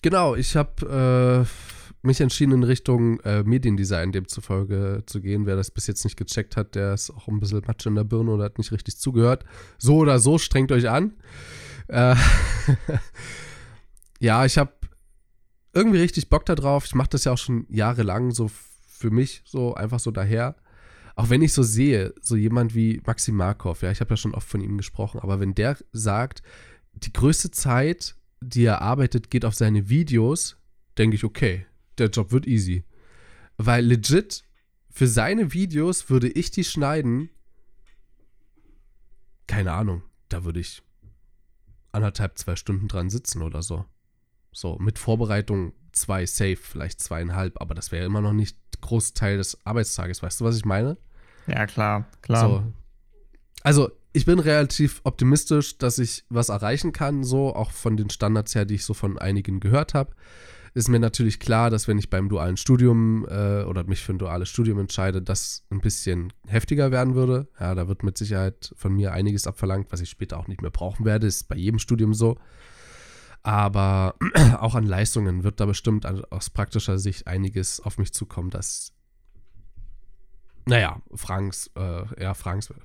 genau, 0.00 0.34
ich 0.36 0.56
habe 0.56 1.44
äh, 1.44 1.83
mich 2.04 2.20
entschieden, 2.20 2.52
in 2.52 2.62
Richtung 2.62 3.20
äh, 3.20 3.42
Mediendesign 3.42 4.12
demzufolge 4.12 5.02
zu 5.06 5.20
gehen. 5.20 5.46
Wer 5.46 5.56
das 5.56 5.70
bis 5.70 5.86
jetzt 5.86 6.04
nicht 6.04 6.16
gecheckt 6.16 6.56
hat, 6.56 6.74
der 6.74 6.94
ist 6.94 7.10
auch 7.10 7.28
ein 7.28 7.40
bisschen 7.40 7.62
Matsch 7.66 7.86
in 7.86 7.94
der 7.94 8.04
Birne 8.04 8.30
oder 8.30 8.44
hat 8.44 8.58
nicht 8.58 8.72
richtig 8.72 8.98
zugehört. 8.98 9.44
So 9.78 9.96
oder 9.96 10.18
so, 10.18 10.38
strengt 10.38 10.72
euch 10.72 10.88
an. 10.88 11.14
Äh, 11.88 12.16
ja, 14.20 14.44
ich 14.44 14.58
habe 14.58 14.72
irgendwie 15.72 16.00
richtig 16.00 16.28
Bock 16.28 16.46
da 16.46 16.54
drauf. 16.54 16.84
Ich 16.86 16.94
mache 16.94 17.10
das 17.10 17.24
ja 17.24 17.32
auch 17.32 17.38
schon 17.38 17.66
jahrelang 17.68 18.30
so 18.30 18.50
für 18.86 19.10
mich, 19.10 19.42
so 19.44 19.74
einfach 19.74 20.00
so 20.00 20.10
daher. 20.10 20.56
Auch 21.16 21.30
wenn 21.30 21.42
ich 21.42 21.52
so 21.52 21.62
sehe, 21.62 22.14
so 22.20 22.36
jemand 22.36 22.74
wie 22.74 23.00
Maxim 23.06 23.36
Markov, 23.36 23.82
ja, 23.82 23.90
ich 23.90 24.00
habe 24.00 24.10
ja 24.10 24.16
schon 24.16 24.34
oft 24.34 24.48
von 24.48 24.60
ihm 24.60 24.76
gesprochen, 24.76 25.20
aber 25.20 25.38
wenn 25.38 25.54
der 25.54 25.76
sagt, 25.92 26.42
die 26.92 27.12
größte 27.12 27.50
Zeit, 27.50 28.16
die 28.40 28.64
er 28.64 28.82
arbeitet, 28.82 29.30
geht 29.30 29.44
auf 29.44 29.54
seine 29.54 29.88
Videos, 29.88 30.56
denke 30.98 31.16
ich, 31.16 31.24
okay, 31.24 31.66
der 31.98 32.08
Job 32.08 32.32
wird 32.32 32.46
easy. 32.46 32.84
Weil 33.56 33.84
legit, 33.84 34.44
für 34.90 35.06
seine 35.06 35.52
Videos 35.52 36.08
würde 36.10 36.28
ich 36.28 36.50
die 36.50 36.64
schneiden. 36.64 37.30
Keine 39.46 39.72
Ahnung, 39.72 40.02
da 40.28 40.44
würde 40.44 40.60
ich 40.60 40.82
anderthalb, 41.92 42.38
zwei 42.38 42.56
Stunden 42.56 42.88
dran 42.88 43.10
sitzen 43.10 43.42
oder 43.42 43.62
so. 43.62 43.84
So, 44.52 44.76
mit 44.78 44.98
Vorbereitung 44.98 45.72
zwei 45.92 46.26
safe, 46.26 46.56
vielleicht 46.56 47.00
zweieinhalb, 47.00 47.60
aber 47.60 47.74
das 47.74 47.92
wäre 47.92 48.06
immer 48.06 48.20
noch 48.20 48.32
nicht 48.32 48.56
Großteil 48.80 49.36
des 49.36 49.64
Arbeitstages. 49.66 50.22
Weißt 50.22 50.40
du, 50.40 50.44
was 50.44 50.56
ich 50.56 50.64
meine? 50.64 50.96
Ja, 51.46 51.66
klar, 51.66 52.08
klar. 52.22 52.48
So. 52.48 52.72
Also, 53.62 53.90
ich 54.12 54.26
bin 54.26 54.38
relativ 54.38 55.00
optimistisch, 55.04 55.78
dass 55.78 55.98
ich 55.98 56.24
was 56.28 56.50
erreichen 56.50 56.92
kann, 56.92 57.24
so, 57.24 57.54
auch 57.54 57.72
von 57.72 57.96
den 57.96 58.10
Standards 58.10 58.54
her, 58.54 58.64
die 58.64 58.76
ich 58.76 58.84
so 58.84 58.94
von 58.94 59.18
einigen 59.18 59.58
gehört 59.60 59.94
habe 59.94 60.14
ist 60.74 60.88
mir 60.88 60.98
natürlich 60.98 61.38
klar, 61.38 61.70
dass 61.70 61.86
wenn 61.86 61.98
ich 61.98 62.10
beim 62.10 62.28
dualen 62.28 62.56
Studium 62.56 63.24
äh, 63.28 63.62
oder 63.62 63.84
mich 63.84 64.02
für 64.02 64.12
ein 64.12 64.18
duales 64.18 64.48
Studium 64.48 64.80
entscheide, 64.80 65.22
das 65.22 65.64
ein 65.70 65.80
bisschen 65.80 66.32
heftiger 66.48 66.90
werden 66.90 67.14
würde. 67.14 67.48
Ja, 67.60 67.76
da 67.76 67.86
wird 67.86 68.02
mit 68.02 68.18
Sicherheit 68.18 68.74
von 68.76 68.92
mir 68.92 69.12
einiges 69.12 69.46
abverlangt, 69.46 69.92
was 69.92 70.00
ich 70.00 70.10
später 70.10 70.36
auch 70.36 70.48
nicht 70.48 70.62
mehr 70.62 70.72
brauchen 70.72 71.04
werde. 71.04 71.28
Ist 71.28 71.48
bei 71.48 71.54
jedem 71.54 71.78
Studium 71.78 72.12
so. 72.12 72.38
Aber 73.44 74.16
auch 74.58 74.74
an 74.74 74.84
Leistungen 74.84 75.44
wird 75.44 75.60
da 75.60 75.66
bestimmt 75.66 76.06
aus 76.06 76.50
praktischer 76.50 76.98
Sicht 76.98 77.28
einiges 77.28 77.78
auf 77.78 77.98
mich 77.98 78.12
zukommen, 78.12 78.50
das, 78.50 78.92
naja, 80.66 81.00
fragens, 81.14 81.70
äh, 81.76 82.22
ja, 82.22 82.34
fragenswert. 82.34 82.82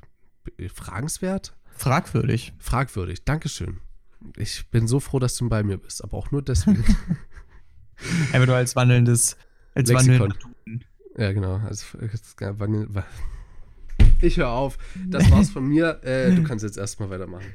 Fragenswert? 0.74 1.56
Fragwürdig. 1.72 2.54
Fragwürdig, 2.60 3.24
Dankeschön. 3.24 3.80
Ich 4.36 4.70
bin 4.70 4.88
so 4.88 5.00
froh, 5.00 5.18
dass 5.18 5.36
du 5.38 5.50
bei 5.50 5.64
mir 5.64 5.78
bist, 5.78 6.04
aber 6.04 6.18
auch 6.18 6.30
nur 6.30 6.44
deswegen. 6.44 6.84
Einfach 8.32 8.48
nur 8.48 8.56
als 8.56 8.76
wandelndes, 8.76 9.38
als 9.76 9.90
Lexikon. 9.90 10.34
Ja, 11.18 11.34
genau. 11.34 11.58
Also, 11.58 11.86
ich 14.22 14.38
höre 14.38 14.50
auf. 14.50 14.78
Das 15.08 15.30
war's 15.32 15.50
von 15.50 15.68
mir. 15.68 16.02
Äh, 16.04 16.34
du 16.34 16.44
kannst 16.44 16.64
jetzt 16.64 16.78
erstmal 16.78 17.10
weitermachen. 17.10 17.46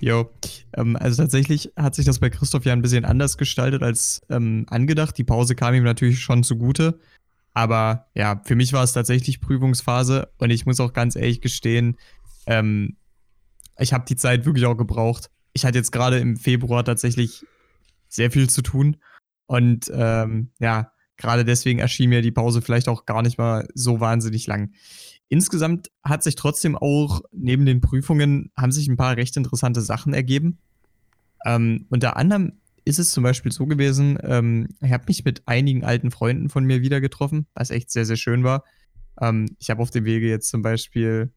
Jo, 0.00 0.30
ähm, 0.74 0.96
also 0.96 1.22
tatsächlich 1.22 1.72
hat 1.76 1.94
sich 1.94 2.04
das 2.04 2.18
bei 2.18 2.28
Christoph 2.28 2.64
ja 2.64 2.72
ein 2.72 2.82
bisschen 2.82 3.04
anders 3.04 3.38
gestaltet 3.38 3.82
als 3.82 4.20
ähm, 4.28 4.66
angedacht. 4.68 5.16
Die 5.16 5.24
Pause 5.24 5.54
kam 5.54 5.74
ihm 5.74 5.84
natürlich 5.84 6.20
schon 6.20 6.42
zugute. 6.42 6.98
Aber 7.54 8.08
ja, 8.14 8.42
für 8.44 8.56
mich 8.56 8.72
war 8.72 8.82
es 8.82 8.92
tatsächlich 8.92 9.40
Prüfungsphase 9.40 10.28
und 10.38 10.50
ich 10.50 10.66
muss 10.66 10.80
auch 10.80 10.92
ganz 10.92 11.14
ehrlich 11.14 11.40
gestehen, 11.40 11.96
ähm, 12.46 12.96
ich 13.78 13.92
habe 13.92 14.04
die 14.06 14.16
Zeit 14.16 14.44
wirklich 14.44 14.66
auch 14.66 14.76
gebraucht. 14.76 15.30
Ich 15.52 15.64
hatte 15.64 15.78
jetzt 15.78 15.92
gerade 15.92 16.18
im 16.18 16.36
Februar 16.36 16.84
tatsächlich 16.84 17.46
sehr 18.08 18.30
viel 18.30 18.50
zu 18.50 18.62
tun 18.62 18.96
und 19.46 19.90
ähm, 19.94 20.50
ja, 20.58 20.92
gerade 21.16 21.44
deswegen 21.44 21.78
erschien 21.78 22.10
mir 22.10 22.22
die 22.22 22.32
Pause 22.32 22.62
vielleicht 22.62 22.88
auch 22.88 23.06
gar 23.06 23.22
nicht 23.22 23.38
mal 23.38 23.66
so 23.74 24.00
wahnsinnig 24.00 24.46
lang. 24.46 24.72
Insgesamt 25.28 25.90
hat 26.02 26.22
sich 26.22 26.34
trotzdem 26.34 26.76
auch 26.76 27.22
neben 27.32 27.66
den 27.66 27.80
Prüfungen 27.80 28.50
haben 28.56 28.72
sich 28.72 28.88
ein 28.88 28.96
paar 28.96 29.16
recht 29.16 29.36
interessante 29.36 29.80
Sachen 29.80 30.12
ergeben. 30.12 30.58
Ähm, 31.44 31.86
unter 31.90 32.16
anderem 32.16 32.60
ist 32.84 32.98
es 32.98 33.12
zum 33.12 33.24
Beispiel 33.24 33.52
so 33.52 33.66
gewesen, 33.66 34.18
ähm, 34.22 34.68
ich 34.82 34.92
habe 34.92 35.04
mich 35.08 35.24
mit 35.24 35.42
einigen 35.46 35.84
alten 35.84 36.10
Freunden 36.10 36.50
von 36.50 36.64
mir 36.64 36.82
wieder 36.82 37.00
getroffen, 37.00 37.46
was 37.54 37.70
echt 37.70 37.90
sehr, 37.90 38.04
sehr 38.04 38.16
schön 38.16 38.44
war. 38.44 38.64
Ähm, 39.20 39.56
ich 39.58 39.70
habe 39.70 39.82
auf 39.82 39.90
dem 39.90 40.04
Wege 40.04 40.28
jetzt 40.28 40.50
zum 40.50 40.62
Beispiel 40.62 41.32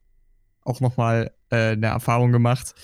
auch 0.62 0.80
nochmal 0.80 1.32
äh, 1.50 1.72
eine 1.72 1.86
Erfahrung 1.86 2.32
gemacht. 2.32 2.74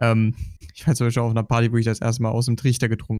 Ähm, 0.00 0.34
ich 0.74 0.86
war 0.86 0.94
zum 0.94 1.06
Beispiel 1.06 1.22
auf 1.22 1.30
einer 1.30 1.42
Party, 1.42 1.72
wo 1.72 1.76
ich 1.76 1.86
das 1.86 2.00
erste 2.00 2.22
Mal 2.22 2.30
aus 2.30 2.46
dem 2.46 2.56
Trichter 2.56 2.88
getrunken. 2.88 3.19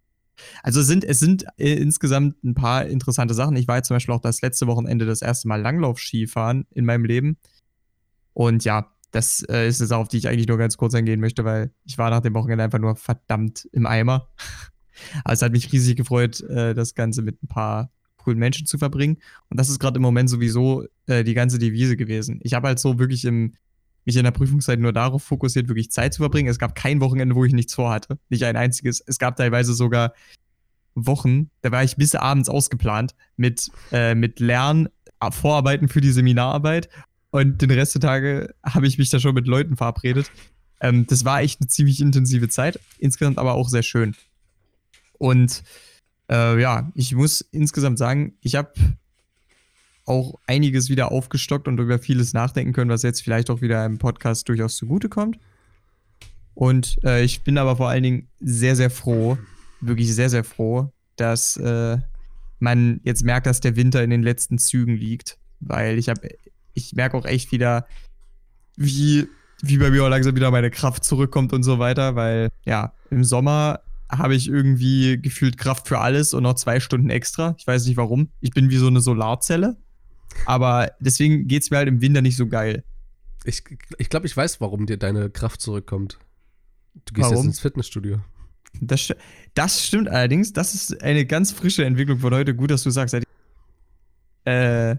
Also 0.63 0.83
sind, 0.83 1.05
es 1.05 1.21
sind 1.21 1.45
äh, 1.59 1.75
insgesamt 1.75 2.43
ein 2.45 2.55
paar 2.55 2.87
interessante 2.87 3.35
Sachen. 3.35 3.57
Ich 3.57 3.69
war 3.69 3.77
jetzt 3.77 3.89
zum 3.89 3.97
Beispiel 3.97 4.15
auch 4.15 4.21
das 4.21 4.43
letzte 4.43 4.67
Wochenende 4.67 5.07
das 5.07 5.23
erste 5.23 5.49
Mal 5.49 5.61
Langlauf-Skifahren 5.61 6.67
in 6.71 6.85
meinem 6.85 7.05
Leben. 7.05 7.39
Und 8.35 8.65
ja, 8.65 8.93
das 9.11 9.43
äh, 9.49 9.69
ist 9.69 9.81
eine 9.81 9.89
Sache, 9.89 10.01
auf 10.01 10.09
die 10.09 10.19
ich 10.19 10.29
eigentlich 10.29 10.49
nur 10.49 10.59
ganz 10.59 10.77
kurz 10.77 10.95
eingehen 10.95 11.21
möchte, 11.21 11.45
weil 11.45 11.73
ich 11.85 11.99
war 11.99 12.11
nach 12.11 12.21
dem 12.21 12.35
Wochenende 12.35 12.65
einfach 12.65 12.79
nur 12.79 12.97
verdammt 12.97 13.69
im 13.73 13.87
Eimer. 13.87 14.29
Aber 15.25 15.33
es 15.33 15.43
hat 15.43 15.53
mich 15.53 15.73
riesig 15.73 15.97
gefreut, 15.97 16.41
äh, 16.43 16.75
das 16.75 16.95
Ganze 16.95 17.23
mit 17.23 17.43
ein 17.43 17.49
paar 17.49 17.91
coolen 18.19 18.39
Menschen 18.39 18.67
zu 18.67 18.79
verbringen. 18.79 19.17
Und 19.49 19.59
das 19.59 19.69
ist 19.69 19.79
gerade 19.79 19.97
im 19.97 20.03
Moment 20.03 20.31
sowieso 20.31 20.85
äh, 21.07 21.25
die 21.25 21.35
ganze 21.35 21.59
Devise 21.59 21.97
gewesen. 21.97 22.41
Ich 22.43 22.55
habe 22.55 22.69
halt 22.69 22.79
so 22.79 22.99
wirklich 22.99 23.25
im, 23.25 23.55
mich 24.05 24.17
in 24.17 24.25
der 24.25 24.31
Prüfungszeit 24.31 24.79
nur 24.79 24.93
darauf 24.93 25.23
fokussiert, 25.23 25.69
wirklich 25.69 25.91
Zeit 25.91 26.15
zu 26.15 26.23
verbringen. 26.23 26.49
Es 26.49 26.59
gab 26.59 26.75
kein 26.75 27.01
Wochenende, 27.01 27.35
wo 27.35 27.45
ich 27.45 27.53
nichts 27.53 27.75
vorhatte. 27.75 28.19
Nicht 28.29 28.45
ein 28.45 28.57
einziges. 28.57 29.03
Es 29.07 29.19
gab 29.19 29.37
teilweise 29.37 29.75
sogar 29.75 30.13
Wochen, 30.95 31.51
da 31.63 31.73
war 31.73 31.85
ich 31.85 31.97
bis 31.97 32.15
abends 32.15 32.49
ausgeplant 32.49 33.15
mit, 33.37 33.71
äh, 33.93 34.15
mit 34.15 34.41
Lernen, 34.41 34.89
Vorarbeiten 35.31 35.89
für 35.89 36.01
die 36.01 36.13
Seminararbeit 36.13 36.89
und 37.31 37.63
den 37.63 37.71
Rest 37.71 37.95
der 37.95 38.01
Tage 38.01 38.55
habe 38.65 38.87
ich 38.87 38.99
mich 38.99 39.11
da 39.11 39.21
schon 39.21 39.35
mit 39.35 39.47
Leuten 39.47 39.77
verabredet. 39.77 40.31
Ähm, 40.81 41.07
das 41.07 41.25
war 41.25 41.43
echt 41.43 41.61
eine 41.61 41.69
ziemlich 41.69 42.01
intensive 42.01 42.49
Zeit, 42.49 42.81
insgesamt 42.99 43.39
aber 43.39 43.55
auch 43.55 43.69
sehr 43.69 43.83
schön. 43.83 44.17
Und 45.19 45.63
äh, 46.31 46.61
ja, 46.61 46.91
ich 46.95 47.15
muss 47.15 47.41
insgesamt 47.41 47.99
sagen, 47.99 48.35
ich 48.41 48.55
habe 48.57 48.73
auch 50.07 50.35
einiges 50.47 50.89
wieder 50.89 51.13
aufgestockt 51.13 51.69
und 51.69 51.79
über 51.79 51.99
vieles 51.99 52.33
nachdenken 52.33 52.73
können, 52.73 52.91
was 52.91 53.03
jetzt 53.03 53.23
vielleicht 53.23 53.51
auch 53.51 53.61
wieder 53.61 53.85
im 53.85 53.99
Podcast 53.99 54.49
durchaus 54.49 54.77
zugutekommt. 54.77 55.39
Und 56.55 56.99
äh, 57.05 57.23
ich 57.23 57.43
bin 57.43 57.59
aber 57.59 57.77
vor 57.77 57.89
allen 57.89 58.03
Dingen 58.03 58.29
sehr, 58.41 58.75
sehr 58.75 58.91
froh, 58.91 59.39
wirklich 59.81 60.15
sehr, 60.15 60.31
sehr 60.31 60.45
froh, 60.45 60.93
dass 61.17 61.57
äh, 61.57 61.99
man 62.59 63.01
jetzt 63.05 63.25
merkt, 63.25 63.47
dass 63.47 63.61
der 63.61 63.77
Winter 63.77 64.03
in 64.03 64.11
den 64.11 64.23
letzten 64.23 64.59
Zügen 64.59 64.97
liegt. 64.97 65.39
Weil 65.61 65.99
ich 65.99 66.09
habe 66.09 66.29
ich 66.75 66.95
merke 66.95 67.17
auch 67.17 67.25
echt 67.25 67.53
wieder, 67.53 67.87
wie, 68.77 69.29
wie 69.63 69.79
bei 69.79 69.91
mir 69.91 70.05
auch 70.05 70.09
langsam 70.09 70.35
wieder 70.35 70.51
meine 70.51 70.71
Kraft 70.71 71.05
zurückkommt 71.05 71.53
und 71.53 71.63
so 71.63 71.79
weiter, 71.79 72.15
weil 72.15 72.49
ja, 72.65 72.93
im 73.11 73.25
Sommer 73.25 73.81
habe 74.09 74.35
ich 74.35 74.49
irgendwie 74.49 75.21
gefühlt 75.21 75.59
Kraft 75.59 75.89
für 75.89 75.99
alles 75.99 76.35
und 76.35 76.43
noch 76.43 76.55
zwei 76.55 76.81
Stunden 76.81 77.11
extra. 77.11 77.55
Ich 77.59 77.67
weiß 77.67 77.87
nicht 77.87 77.97
warum. 77.97 78.31
Ich 78.41 78.51
bin 78.51 78.71
wie 78.71 78.77
so 78.77 78.89
eine 78.89 79.01
Solarzelle. 79.01 79.77
Aber 80.47 80.93
deswegen 81.01 81.47
geht 81.47 81.63
es 81.63 81.71
mir 81.71 81.79
halt 81.79 81.89
im 81.89 82.01
Winter 82.01 82.23
nicht 82.23 82.37
so 82.37 82.47
geil. 82.47 82.85
Ich, 83.45 83.63
ich 83.99 84.09
glaube, 84.09 84.27
ich 84.27 84.37
weiß, 84.37 84.61
warum 84.61 84.87
dir 84.87 84.97
deine 84.97 85.31
Kraft 85.31 85.61
zurückkommt. 85.61 86.19
Du 87.05 87.15
gehst 87.15 87.31
warum? 87.31 87.37
jetzt 87.37 87.47
ins 87.47 87.61
Fitnessstudio. 87.61 88.21
Das, 88.81 89.13
das 89.55 89.85
stimmt 89.85 90.09
allerdings. 90.09 90.53
Das 90.53 90.75
ist 90.75 91.03
eine 91.03 91.27
ganz 91.27 91.53
frische 91.53 91.85
Entwicklung 91.85 92.19
von 92.19 92.35
heute. 92.35 92.55
Gut, 92.55 92.71
dass 92.71 92.83
du 92.83 92.91
sagst. 92.91 93.15
Äh, 94.45 94.97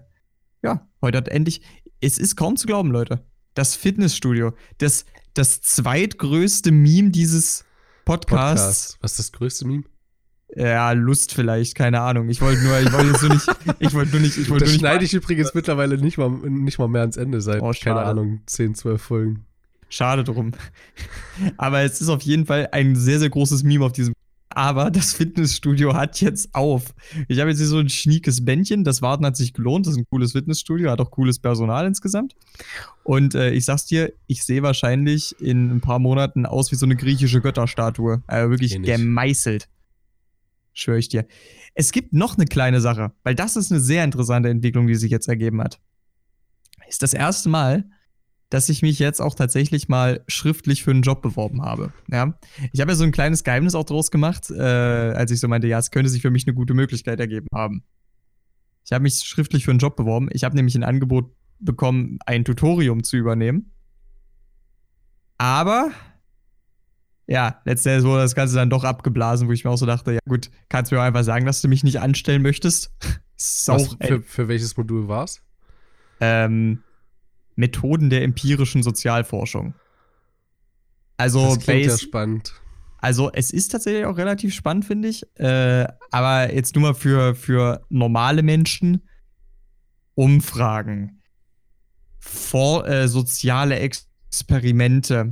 ja, 0.64 0.88
heute 1.02 1.18
hat 1.18 1.28
endlich, 1.28 1.62
es 2.00 2.18
ist 2.18 2.36
kaum 2.36 2.58
zu 2.58 2.68
glauben, 2.68 2.92
Leute. 2.92 3.26
Das 3.54 3.76
Fitnessstudio, 3.76 4.54
das, 4.78 5.06
das 5.34 5.62
zweitgrößte 5.62 6.72
Meme 6.72 7.10
dieses 7.10 7.66
Podcasts. 8.06 8.62
Podcast. 8.62 8.98
Was 9.02 9.12
ist 9.12 9.20
das 9.20 9.32
größte 9.32 9.68
Meme? 9.68 9.84
Ja, 10.56 10.92
Lust 10.92 11.34
vielleicht, 11.34 11.76
keine 11.76 12.02
Ahnung. 12.02 12.30
Ich 12.30 12.42
wollte 12.42 12.62
nur, 12.62 12.78
ich 12.80 12.92
wollte 12.92 13.08
jetzt 13.08 13.22
nur 13.22 13.34
nicht, 13.34 13.48
ich 13.80 13.94
wollte 13.94 14.12
nur 14.12 14.22
nicht, 14.22 14.38
ich 14.38 14.50
wollte 14.50 14.66
nur 14.66 14.72
nicht. 14.72 14.80
schneide 14.80 15.06
ich 15.06 15.14
übrigens 15.14 15.54
mittlerweile 15.54 15.98
nicht 15.98 16.18
mal, 16.18 16.30
nicht 16.30 16.78
mal 16.78 16.90
mehr 16.90 17.02
ans 17.02 17.18
Ende 17.18 17.42
seit, 17.42 17.62
oh, 17.62 17.72
keine 17.82 18.02
Ahnung, 18.02 18.42
10, 18.46 18.76
12 18.76 19.02
Folgen. 19.02 19.46
Schade 19.92 20.24
drum. 20.24 20.54
Aber 21.58 21.82
es 21.82 22.02
ist 22.02 22.10
auf 22.10 22.22
jeden 22.24 22.46
Fall 22.46 22.70
ein 22.72 22.96
sehr, 22.96 23.20
sehr 23.20 23.30
großes 23.30 23.64
Meme 23.64 23.86
auf 23.86 23.92
diesem 23.92 24.14
aber 24.54 24.92
das 24.92 25.14
Fitnessstudio 25.14 25.94
hat 25.94 26.20
jetzt 26.20 26.54
auf. 26.54 26.94
Ich 27.30 27.40
habe 27.40 27.50
jetzt 27.50 27.60
hier 27.60 27.68
so 27.68 27.78
ein 27.78 27.88
schniekes 27.88 28.44
Bändchen. 28.44 28.84
Das 28.84 29.02
Warten 29.02 29.26
hat 29.26 29.38
sich 29.38 29.54
gelohnt. 29.54 29.86
Das 29.86 29.94
ist 29.94 30.00
ein 30.00 30.06
cooles 30.10 30.34
Fitnessstudio, 30.34 30.92
hat 30.92 31.00
auch 31.00 31.10
cooles 31.10 31.40
Personal 31.40 31.86
insgesamt. 31.88 32.36
Und 33.04 33.34
äh, 33.34 33.52
ich 33.52 33.64
sag's 33.64 33.86
dir, 33.86 34.12
ich 34.28 34.44
sehe 34.44 34.62
wahrscheinlich 34.62 35.40
in 35.40 35.72
ein 35.72 35.80
paar 35.80 36.00
Monaten 36.00 36.46
aus 36.46 36.70
wie 36.72 36.76
so 36.76 36.86
eine 36.86 36.98
griechische 36.98 37.40
Götterstatue. 37.40 38.24
Also 38.28 38.50
wirklich 38.50 38.76
Ähnlich. 38.76 38.94
gemeißelt. 38.94 39.70
Schwöre 40.74 41.00
ich 41.00 41.08
dir. 41.08 41.26
Es 41.74 41.94
gibt 41.94 42.12
noch 42.12 42.38
eine 42.38 42.46
kleine 42.46 42.82
Sache, 42.82 43.14
weil 43.24 43.36
das 43.36 43.56
ist 43.56 43.72
eine 43.72 43.80
sehr 43.80 44.04
interessante 44.04 44.50
Entwicklung, 44.50 44.88
die 44.88 44.96
sich 44.96 45.12
jetzt 45.12 45.30
ergeben 45.30 45.62
hat. 45.62 45.80
Ist 46.90 47.04
das 47.04 47.14
erste 47.14 47.48
Mal, 47.48 47.86
dass 48.52 48.68
ich 48.68 48.82
mich 48.82 49.00
jetzt 49.00 49.22
auch 49.22 49.34
tatsächlich 49.34 49.88
mal 49.88 50.24
schriftlich 50.28 50.84
für 50.84 50.92
einen 50.92 51.04
Job 51.04 51.22
beworben 51.22 51.62
habe. 51.62 51.94
Ja? 52.12 52.38
Ich 52.74 52.82
habe 52.82 52.92
ja 52.92 52.96
so 52.96 53.06
ein 53.06 53.14
kleines 53.14 53.46
Geheimnis 53.46 53.76
auch 53.76 53.86
draus 53.86 54.12
gemacht, 54.12 54.52
äh, 54.52 54.62
als 54.62 55.32
ich 55.32 55.40
so 55.40 55.48
meinte, 55.48 55.68
ja, 55.68 55.80
es 55.80 55.90
könnte 55.90 56.10
sich 56.10 56.22
für 56.22 56.32
mich 56.32 56.46
eine 56.46 56.54
gute 56.54 56.74
Möglichkeit 56.74 57.22
ergeben 57.22 57.48
haben. 57.56 57.84
Ich 58.84 58.92
habe 58.92 59.04
mich 59.04 59.20
schriftlich 59.20 59.64
für 59.64 59.72
einen 59.72 59.80
Job 59.80 59.96
beworben. 59.96 60.28
Ich 60.34 60.44
habe 60.44 60.56
nämlich 60.56 60.76
ein 60.76 60.84
Angebot 60.84 61.34
bekommen, 61.60 62.20
ein 62.26 62.44
Tutorium 62.44 63.06
zu 63.06 63.16
übernehmen. 63.16 63.72
Aber 65.38 65.92
ja, 67.28 67.62
letztendlich 67.64 68.06
wurde 68.06 68.24
das 68.24 68.36
Ganze 68.36 68.56
dann 68.56 68.70
doch 68.70 68.84
abgeblasen, 68.84 69.48
wo 69.48 69.54
ich 69.54 69.64
mir 69.64 69.72
auch 69.72 69.78
so 69.78 69.86
dachte, 69.86 70.12
ja 70.12 70.20
gut, 70.28 70.52
kannst 70.68 70.92
du 70.92 70.96
mir 70.96 71.02
einfach 71.02 71.24
sagen, 71.24 71.46
dass 71.46 71.62
du 71.62 71.70
mich 71.70 71.86
nicht 71.86 72.02
anstellen 72.02 72.42
möchtest? 72.42 72.92
Was, 73.66 73.96
für, 74.00 74.22
für 74.22 74.48
welches 74.50 74.78
Modul 74.78 75.08
war's? 75.08 75.42
Ähm, 76.20 76.84
Methoden 77.56 78.10
der 78.10 78.24
empirischen 78.24 78.84
Sozialforschung. 78.84 79.74
Also, 81.18 81.56
das 81.56 81.60
klingt 81.60 81.86
ja 81.86 81.98
spannend. 81.98 82.54
Also, 82.98 83.32
es 83.32 83.52
ist 83.52 83.70
tatsächlich 83.70 84.06
auch 84.06 84.18
relativ 84.18 84.54
spannend, 84.54 84.86
finde 84.86 85.08
ich. 85.08 85.24
Äh, 85.36 85.88
aber 86.12 86.54
jetzt 86.54 86.76
nur 86.76 86.84
mal 86.84 86.94
für, 86.94 87.36
für 87.36 87.86
normale 87.90 88.44
Menschen 88.44 89.08
Umfragen, 90.14 91.22
vor, 92.20 92.88
äh, 92.88 93.08
soziale 93.08 93.80
Experimente, 93.80 95.32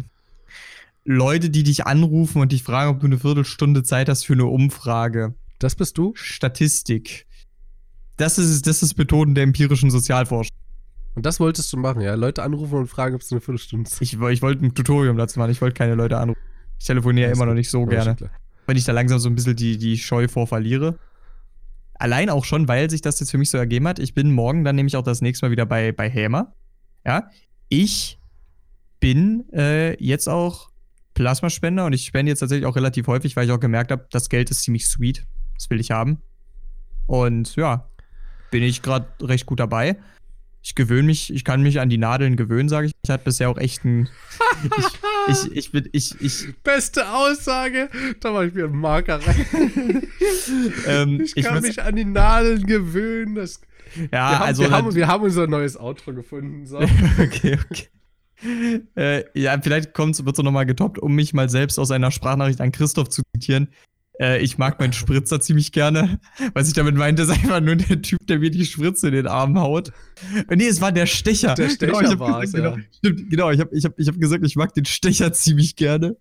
Leute, 1.05 1.49
die 1.49 1.63
dich 1.63 1.85
anrufen 1.85 2.41
und 2.41 2.51
dich 2.51 2.63
fragen, 2.63 2.91
ob 2.91 2.99
du 2.99 3.07
eine 3.07 3.19
Viertelstunde 3.19 3.83
Zeit 3.83 4.09
hast 4.09 4.25
für 4.25 4.33
eine 4.33 4.45
Umfrage. 4.45 5.35
Das 5.59 5.75
bist 5.75 5.97
du? 5.97 6.13
Statistik. 6.15 7.27
Das 8.17 8.37
ist, 8.37 8.67
das 8.67 8.83
ist 8.83 8.97
Methoden 8.97 9.35
der 9.35 9.43
empirischen 9.43 9.91
Sozialforschung. 9.91 10.55
Und 11.19 11.25
das 11.25 11.41
wolltest 11.41 11.73
du 11.73 11.75
machen, 11.75 11.99
ja? 11.99 12.15
Leute 12.15 12.43
anrufen 12.43 12.75
und 12.75 12.87
fragen, 12.87 13.13
ob 13.13 13.19
es 13.19 13.29
eine 13.29 13.41
Viertelstunde 13.41 13.89
ist. 13.89 14.01
Ich, 14.01 14.13
ich 14.13 14.41
wollte 14.41 14.65
ein 14.65 14.73
Tutorium 14.73 15.17
dazu 15.17 15.37
machen. 15.37 15.51
Ich 15.51 15.59
wollte 15.59 15.73
keine 15.73 15.95
Leute 15.95 16.17
anrufen. 16.17 16.39
Ich 16.79 16.85
telefoniere 16.85 17.29
immer 17.29 17.45
noch 17.45 17.55
nicht 17.55 17.69
so 17.69 17.85
gerne. 17.85 18.15
Wenn 18.65 18.77
ich 18.77 18.85
da 18.85 18.93
langsam 18.93 19.19
so 19.19 19.27
ein 19.27 19.35
bisschen 19.35 19.57
die, 19.57 19.77
die 19.77 19.97
Scheu 19.97 20.29
vor 20.29 20.47
verliere. 20.47 20.97
Allein 21.95 22.29
auch 22.29 22.45
schon, 22.45 22.69
weil 22.69 22.89
sich 22.89 23.01
das 23.01 23.19
jetzt 23.19 23.31
für 23.31 23.37
mich 23.37 23.49
so 23.49 23.57
ergeben 23.57 23.85
hat. 23.85 23.99
Ich 23.99 24.13
bin 24.13 24.31
morgen 24.31 24.63
dann 24.63 24.77
nämlich 24.77 24.95
auch 24.95 25.03
das 25.03 25.19
nächste 25.19 25.45
Mal 25.45 25.51
wieder 25.51 25.65
bei, 25.65 25.91
bei 25.91 26.09
Hämer. 26.09 26.53
Ja. 27.05 27.29
Ich 27.67 28.17
bin 29.01 29.43
äh, 29.51 30.01
jetzt 30.01 30.29
auch 30.29 30.69
Plasmaspender 31.15 31.83
und 31.85 31.91
ich 31.91 32.05
spende 32.05 32.29
jetzt 32.29 32.39
tatsächlich 32.39 32.65
auch 32.65 32.77
relativ 32.77 33.07
häufig, 33.07 33.35
weil 33.35 33.45
ich 33.45 33.51
auch 33.51 33.59
gemerkt 33.59 33.91
habe, 33.91 34.07
das 34.09 34.29
Geld 34.29 34.51
ist 34.51 34.61
ziemlich 34.61 34.87
sweet. 34.87 35.27
Das 35.55 35.69
will 35.69 35.81
ich 35.81 35.91
haben. 35.91 36.21
Und 37.07 37.57
ja, 37.57 37.89
bin 38.51 38.63
ich 38.63 38.81
gerade 38.81 39.05
recht 39.21 39.45
gut 39.45 39.59
dabei 39.59 39.97
ich 40.61 40.75
gewöhne 40.75 41.03
mich, 41.03 41.33
ich 41.33 41.45
kann 41.45 41.61
mich 41.61 41.79
an 41.79 41.89
die 41.89 41.97
Nadeln 41.97 42.35
gewöhnen, 42.35 42.67
sage 42.67 42.87
ich. 42.87 42.93
Ich 43.03 43.09
hatte 43.09 43.23
bisher 43.23 43.49
auch 43.49 43.57
echt 43.57 43.85
ein. 43.85 44.09
ich, 45.27 45.45
ich, 45.45 45.51
ich 45.55 45.71
bin, 45.71 45.89
ich, 45.93 46.19
ich. 46.19 46.53
Beste 46.63 47.09
Aussage! 47.09 47.89
Da 48.19 48.31
mache 48.31 48.47
ich 48.47 48.53
mir 48.53 48.65
einen 48.65 48.77
Marker 48.77 49.19
rein. 49.25 49.45
ähm, 50.87 51.21
ich 51.21 51.43
kann 51.43 51.57
ich 51.57 51.61
mich 51.61 51.81
an 51.81 51.95
die 51.95 52.05
Nadeln 52.05 52.65
gewöhnen. 52.65 53.35
Das, 53.35 53.61
ja, 53.95 54.09
wir 54.11 54.21
haben, 54.21 54.45
also. 54.45 54.63
Wir, 54.63 54.71
halt, 54.71 54.85
haben, 54.85 54.95
wir 54.95 55.07
haben 55.07 55.23
unser 55.23 55.47
neues 55.47 55.79
Outro 55.79 56.13
gefunden. 56.13 56.65
So. 56.65 56.77
okay, 57.19 57.57
okay. 57.69 57.87
Äh, 58.95 59.23
ja, 59.33 59.59
vielleicht 59.61 59.97
wird 59.97 60.37
es 60.37 60.43
nochmal 60.43 60.65
getoppt, 60.65 60.99
um 60.99 61.13
mich 61.13 61.33
mal 61.33 61.49
selbst 61.49 61.77
aus 61.77 61.91
einer 61.91 62.11
Sprachnachricht 62.11 62.61
an 62.61 62.71
Christoph 62.71 63.09
zu 63.09 63.21
zitieren. 63.33 63.69
Äh, 64.19 64.41
ich 64.41 64.57
mag 64.57 64.79
meinen 64.79 64.93
Spritzer 64.93 65.39
ziemlich 65.39 65.71
gerne. 65.71 66.19
Was 66.53 66.67
ich 66.67 66.73
damit 66.73 66.95
meinte, 66.95 67.23
ist 67.23 67.29
einfach 67.29 67.61
nur 67.61 67.75
der 67.75 68.01
Typ, 68.01 68.19
der 68.27 68.39
mir 68.39 68.51
die 68.51 68.65
Spritze 68.65 69.07
in 69.07 69.13
den 69.13 69.27
Arm 69.27 69.57
haut. 69.59 69.91
Äh, 70.49 70.55
nee, 70.55 70.67
es 70.67 70.81
war 70.81 70.91
der 70.91 71.05
Stecher. 71.05 71.55
Der 71.55 71.69
Stecher 71.69 72.01
genau, 72.01 72.19
war 72.19 72.43
es, 72.43 72.51
genau, 72.51 72.77
Stimmt, 72.97 73.29
genau. 73.29 73.51
Ich 73.51 73.59
habe 73.59 73.75
ich 73.75 73.85
hab, 73.85 73.97
ich 73.97 74.07
hab 74.07 74.19
gesagt, 74.19 74.45
ich 74.45 74.55
mag 74.55 74.73
den 74.73 74.85
Stecher 74.85 75.31
ziemlich 75.31 75.75
gerne. 75.75 76.17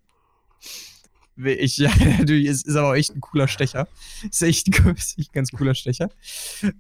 Ich, 1.37 1.77
ja, 1.79 1.91
natürlich, 2.19 2.47
ist, 2.47 2.67
ist 2.67 2.77
aber 2.77 2.91
auch 2.91 2.95
echt 2.95 3.15
ein 3.15 3.21
cooler 3.21 3.49
Stecher. 3.49 3.89
Ist 4.31 4.43
echt, 4.43 4.69
ist 4.97 5.19
echt 5.19 5.31
ein 5.31 5.35
ganz 5.35 5.51
cooler 5.51 5.75
Stecher. 5.75 6.09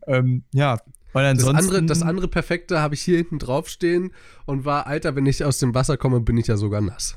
Ähm, 0.07 0.45
ja, 0.53 0.79
das, 1.13 1.45
andere, 1.45 1.83
das 1.83 2.03
andere 2.03 2.29
Perfekte 2.29 2.81
habe 2.81 2.95
ich 2.95 3.01
hier 3.01 3.17
hinten 3.17 3.39
draufstehen 3.39 4.13
und 4.47 4.65
war, 4.65 4.87
Alter, 4.87 5.17
wenn 5.17 5.27
ich 5.27 5.45
aus 5.45 5.59
dem 5.59 5.75
Wasser 5.75 5.97
komme, 5.97 6.21
bin 6.21 6.37
ich 6.37 6.47
ja 6.47 6.57
sogar 6.57 6.81
nass. 6.81 7.17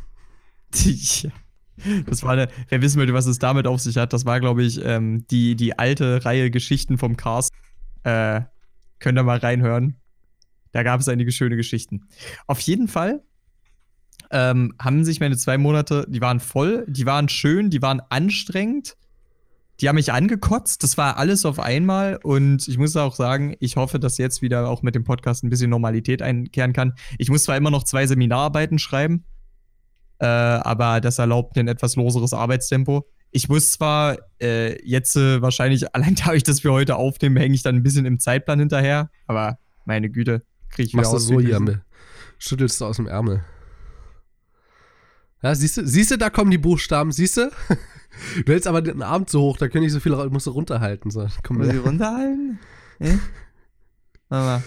ja. 0.83 1.29
Das 2.05 2.23
war 2.23 2.31
eine, 2.31 2.47
wer 2.69 2.81
wissen 2.81 2.97
möchte, 2.97 3.13
was 3.13 3.25
es 3.25 3.39
damit 3.39 3.67
auf 3.67 3.81
sich 3.81 3.97
hat, 3.97 4.13
das 4.13 4.25
war, 4.25 4.39
glaube 4.39 4.63
ich, 4.63 4.83
ähm, 4.83 5.25
die, 5.27 5.55
die 5.55 5.77
alte 5.77 6.25
Reihe 6.25 6.51
Geschichten 6.51 6.97
vom 6.97 7.17
Cast. 7.17 7.51
Äh, 8.03 8.41
könnt 8.99 9.17
ihr 9.17 9.23
mal 9.23 9.37
reinhören. 9.37 9.97
Da 10.71 10.83
gab 10.83 11.01
es 11.01 11.09
einige 11.09 11.31
schöne 11.31 11.57
Geschichten. 11.57 12.07
Auf 12.47 12.59
jeden 12.61 12.87
Fall 12.87 13.21
ähm, 14.31 14.73
haben 14.79 15.03
sich 15.03 15.19
meine 15.19 15.37
zwei 15.37 15.57
Monate, 15.57 16.05
die 16.07 16.21
waren 16.21 16.39
voll, 16.39 16.85
die 16.87 17.05
waren 17.05 17.29
schön, 17.29 17.69
die 17.69 17.81
waren 17.81 18.01
anstrengend. 18.09 18.95
Die 19.79 19.89
haben 19.89 19.95
mich 19.95 20.13
angekotzt, 20.13 20.83
das 20.83 20.95
war 20.99 21.17
alles 21.17 21.43
auf 21.43 21.59
einmal 21.59 22.19
und 22.21 22.67
ich 22.67 22.77
muss 22.77 22.95
auch 22.95 23.15
sagen, 23.15 23.55
ich 23.59 23.77
hoffe, 23.77 23.97
dass 23.99 24.19
jetzt 24.19 24.43
wieder 24.43 24.69
auch 24.69 24.83
mit 24.83 24.93
dem 24.93 25.03
Podcast 25.03 25.43
ein 25.43 25.49
bisschen 25.49 25.71
Normalität 25.71 26.21
einkehren 26.21 26.71
kann. 26.71 26.93
Ich 27.17 27.31
muss 27.31 27.45
zwar 27.45 27.57
immer 27.57 27.71
noch 27.71 27.83
zwei 27.83 28.05
Seminararbeiten 28.05 28.77
schreiben, 28.77 29.25
äh, 30.21 30.25
aber 30.25 31.01
das 31.01 31.17
erlaubt 31.17 31.57
ein 31.57 31.67
etwas 31.67 31.95
loseres 31.95 32.31
Arbeitstempo. 32.31 33.07
Ich 33.31 33.49
muss 33.49 33.71
zwar 33.71 34.17
äh, 34.39 34.79
jetzt 34.87 35.15
äh, 35.15 35.41
wahrscheinlich, 35.41 35.95
allein 35.95 36.15
dadurch, 36.15 36.43
dass 36.43 36.63
wir 36.63 36.71
heute 36.71 36.95
aufnehmen, 36.95 37.37
hänge 37.37 37.55
ich 37.55 37.63
dann 37.63 37.75
ein 37.75 37.83
bisschen 37.83 38.05
im 38.05 38.19
Zeitplan 38.19 38.59
hinterher, 38.59 39.09
aber 39.25 39.57
meine 39.85 40.11
Güte, 40.11 40.43
kriege 40.69 40.87
ich 40.87 40.93
wieder 40.93 41.01
Machst 41.01 41.13
du 41.13 41.19
so, 41.19 41.39
Jambe. 41.39 41.81
Schüttelst 42.37 42.79
du 42.79 42.85
aus 42.85 42.97
dem 42.97 43.07
Ärmel. 43.07 43.43
Ja, 45.41 45.55
siehst 45.55 45.77
du, 45.77 45.87
siehst 45.87 46.11
du, 46.11 46.17
da 46.17 46.29
kommen 46.29 46.51
die 46.51 46.59
Buchstaben, 46.59 47.11
siehst 47.11 47.37
du? 47.37 47.51
Du 48.45 48.51
hältst 48.51 48.67
aber 48.67 48.81
den 48.81 49.01
Arm 49.01 49.25
zu 49.25 49.39
hoch, 49.39 49.55
da 49.55 49.69
kann 49.69 49.83
ich 49.83 49.93
so 49.93 50.01
viel, 50.01 50.13
musst 50.29 50.45
du 50.45 50.51
runterhalten. 50.51 51.09
So. 51.11 51.27
Komm 51.43 51.59
Muss 51.59 51.69
ich 51.69 51.83
runterhalten? 51.83 52.59
Ja? 52.99 53.17
Aber. 54.27 54.63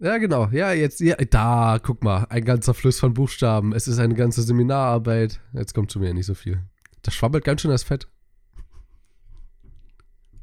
Ja, 0.00 0.18
genau. 0.18 0.48
Ja, 0.52 0.72
jetzt, 0.72 1.00
ja, 1.00 1.16
da, 1.16 1.80
guck 1.82 2.04
mal, 2.04 2.26
ein 2.30 2.44
ganzer 2.44 2.72
Fluss 2.72 3.00
von 3.00 3.14
Buchstaben. 3.14 3.72
Es 3.72 3.88
ist 3.88 3.98
eine 3.98 4.14
ganze 4.14 4.42
Seminararbeit. 4.42 5.40
Jetzt 5.52 5.74
kommt 5.74 5.90
zu 5.90 5.98
mir 5.98 6.14
nicht 6.14 6.26
so 6.26 6.34
viel. 6.34 6.60
Das 7.02 7.14
schwabbelt 7.14 7.44
ganz 7.44 7.62
schön 7.62 7.70
das 7.70 7.82
Fett. 7.82 8.06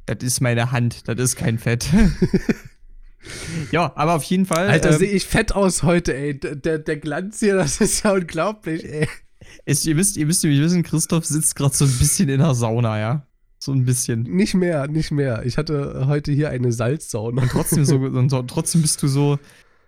Das 0.05 0.17
ist 0.21 0.41
meine 0.41 0.71
Hand, 0.71 1.07
das 1.07 1.17
ist 1.19 1.35
kein 1.35 1.57
Fett. 1.57 1.87
ja, 3.71 3.91
aber 3.95 4.15
auf 4.15 4.23
jeden 4.23 4.45
Fall. 4.45 4.67
Alter, 4.67 4.91
ähm, 4.91 4.97
sehe 4.97 5.11
ich 5.11 5.25
fett 5.25 5.53
aus 5.53 5.83
heute, 5.83 6.13
ey. 6.13 6.39
Der, 6.39 6.77
der 6.77 6.97
Glanz 6.97 7.39
hier, 7.39 7.55
das 7.55 7.81
ist 7.81 8.03
ja 8.03 8.11
unglaublich, 8.11 8.83
ey. 8.85 9.07
Ist, 9.65 9.85
ihr 9.85 9.95
wisst, 9.95 10.17
ihr 10.17 10.25
müsst 10.25 10.43
ihr 10.43 10.51
wissen, 10.61 10.83
Christoph 10.83 11.25
sitzt 11.25 11.55
gerade 11.55 11.75
so 11.75 11.85
ein 11.85 11.97
bisschen 11.97 12.29
in 12.29 12.39
der 12.39 12.53
Sauna, 12.53 12.99
ja? 12.99 13.27
So 13.65 13.71
ein 13.71 13.83
bisschen. 13.83 14.21
Nicht 14.21 14.53
mehr, 14.53 14.87
nicht 14.87 15.09
mehr. 15.09 15.43
Ich 15.43 15.57
hatte 15.57 16.05
heute 16.05 16.31
hier 16.31 16.51
eine 16.51 16.71
Salzsauna. 16.71 17.41
Und 17.41 17.49
trotzdem, 17.49 17.83
so, 17.83 17.95
und 17.99 18.29
so, 18.29 18.43
trotzdem 18.43 18.83
bist 18.83 19.01
du 19.01 19.07
so, 19.07 19.39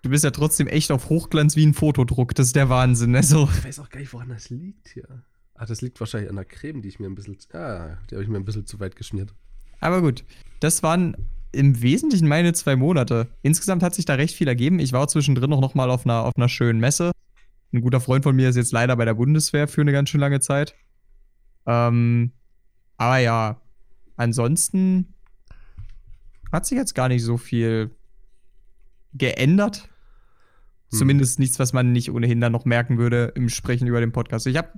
du 0.01 0.09
bist 0.09 0.23
ja 0.23 0.31
trotzdem 0.31 0.65
echt 0.65 0.91
auf 0.91 1.09
Hochglanz 1.09 1.55
wie 1.55 1.63
ein 1.63 1.75
Fotodruck. 1.75 2.33
Das 2.33 2.47
ist 2.47 2.55
der 2.55 2.69
Wahnsinn. 2.69 3.15
Also. 3.15 3.47
Ich 3.55 3.65
weiß 3.65 3.77
auch 3.77 3.89
gar 3.89 3.99
nicht, 3.99 4.11
woran 4.13 4.29
das 4.29 4.49
liegt 4.49 4.87
hier. 4.89 5.07
Ach, 5.53 5.67
das 5.67 5.83
liegt 5.83 5.99
wahrscheinlich 5.99 6.27
an 6.27 6.37
der 6.37 6.45
Creme, 6.45 6.81
die 6.81 6.89
ich 6.89 6.99
mir 6.99 7.05
ein 7.05 7.13
bisschen, 7.13 7.37
ah, 7.53 7.97
die 8.09 8.15
habe 8.15 8.23
ich 8.23 8.29
mir 8.29 8.37
ein 8.37 8.45
bisschen 8.45 8.65
zu 8.65 8.79
weit 8.79 8.95
geschmiert. 8.95 9.35
Aber 9.79 10.01
gut, 10.01 10.23
das 10.59 10.81
waren 10.81 11.15
im 11.51 11.79
Wesentlichen 11.79 12.27
meine 12.27 12.53
zwei 12.53 12.75
Monate. 12.75 13.27
Insgesamt 13.43 13.83
hat 13.83 13.93
sich 13.93 14.05
da 14.05 14.15
recht 14.15 14.35
viel 14.35 14.47
ergeben. 14.47 14.79
Ich 14.79 14.91
war 14.91 15.07
zwischendrin 15.07 15.51
noch 15.51 15.75
mal 15.75 15.91
auf 15.91 16.03
einer, 16.03 16.23
auf 16.23 16.35
einer 16.35 16.49
schönen 16.49 16.79
Messe. 16.79 17.11
Ein 17.71 17.81
guter 17.81 18.01
Freund 18.01 18.23
von 18.23 18.35
mir 18.35 18.49
ist 18.49 18.55
jetzt 18.55 18.71
leider 18.71 18.95
bei 18.95 19.05
der 19.05 19.13
Bundeswehr 19.13 19.67
für 19.67 19.81
eine 19.81 19.91
ganz 19.91 20.09
schön 20.09 20.19
lange 20.19 20.39
Zeit. 20.39 20.73
Ähm, 21.67 22.31
aber 22.97 23.19
ja, 23.19 23.61
ansonsten 24.17 25.13
hat 26.51 26.65
sich 26.65 26.77
jetzt 26.77 26.95
gar 26.95 27.07
nicht 27.07 27.23
so 27.23 27.37
viel 27.37 27.91
geändert. 29.13 29.89
Hm. 30.91 30.99
Zumindest 30.99 31.39
nichts, 31.39 31.59
was 31.59 31.73
man 31.73 31.91
nicht 31.91 32.11
ohnehin 32.11 32.41
dann 32.41 32.51
noch 32.51 32.65
merken 32.65 32.97
würde 32.97 33.31
im 33.35 33.49
Sprechen 33.49 33.87
über 33.87 33.99
den 33.99 34.11
Podcast. 34.11 34.47
Ich 34.47 34.57
habe, 34.57 34.69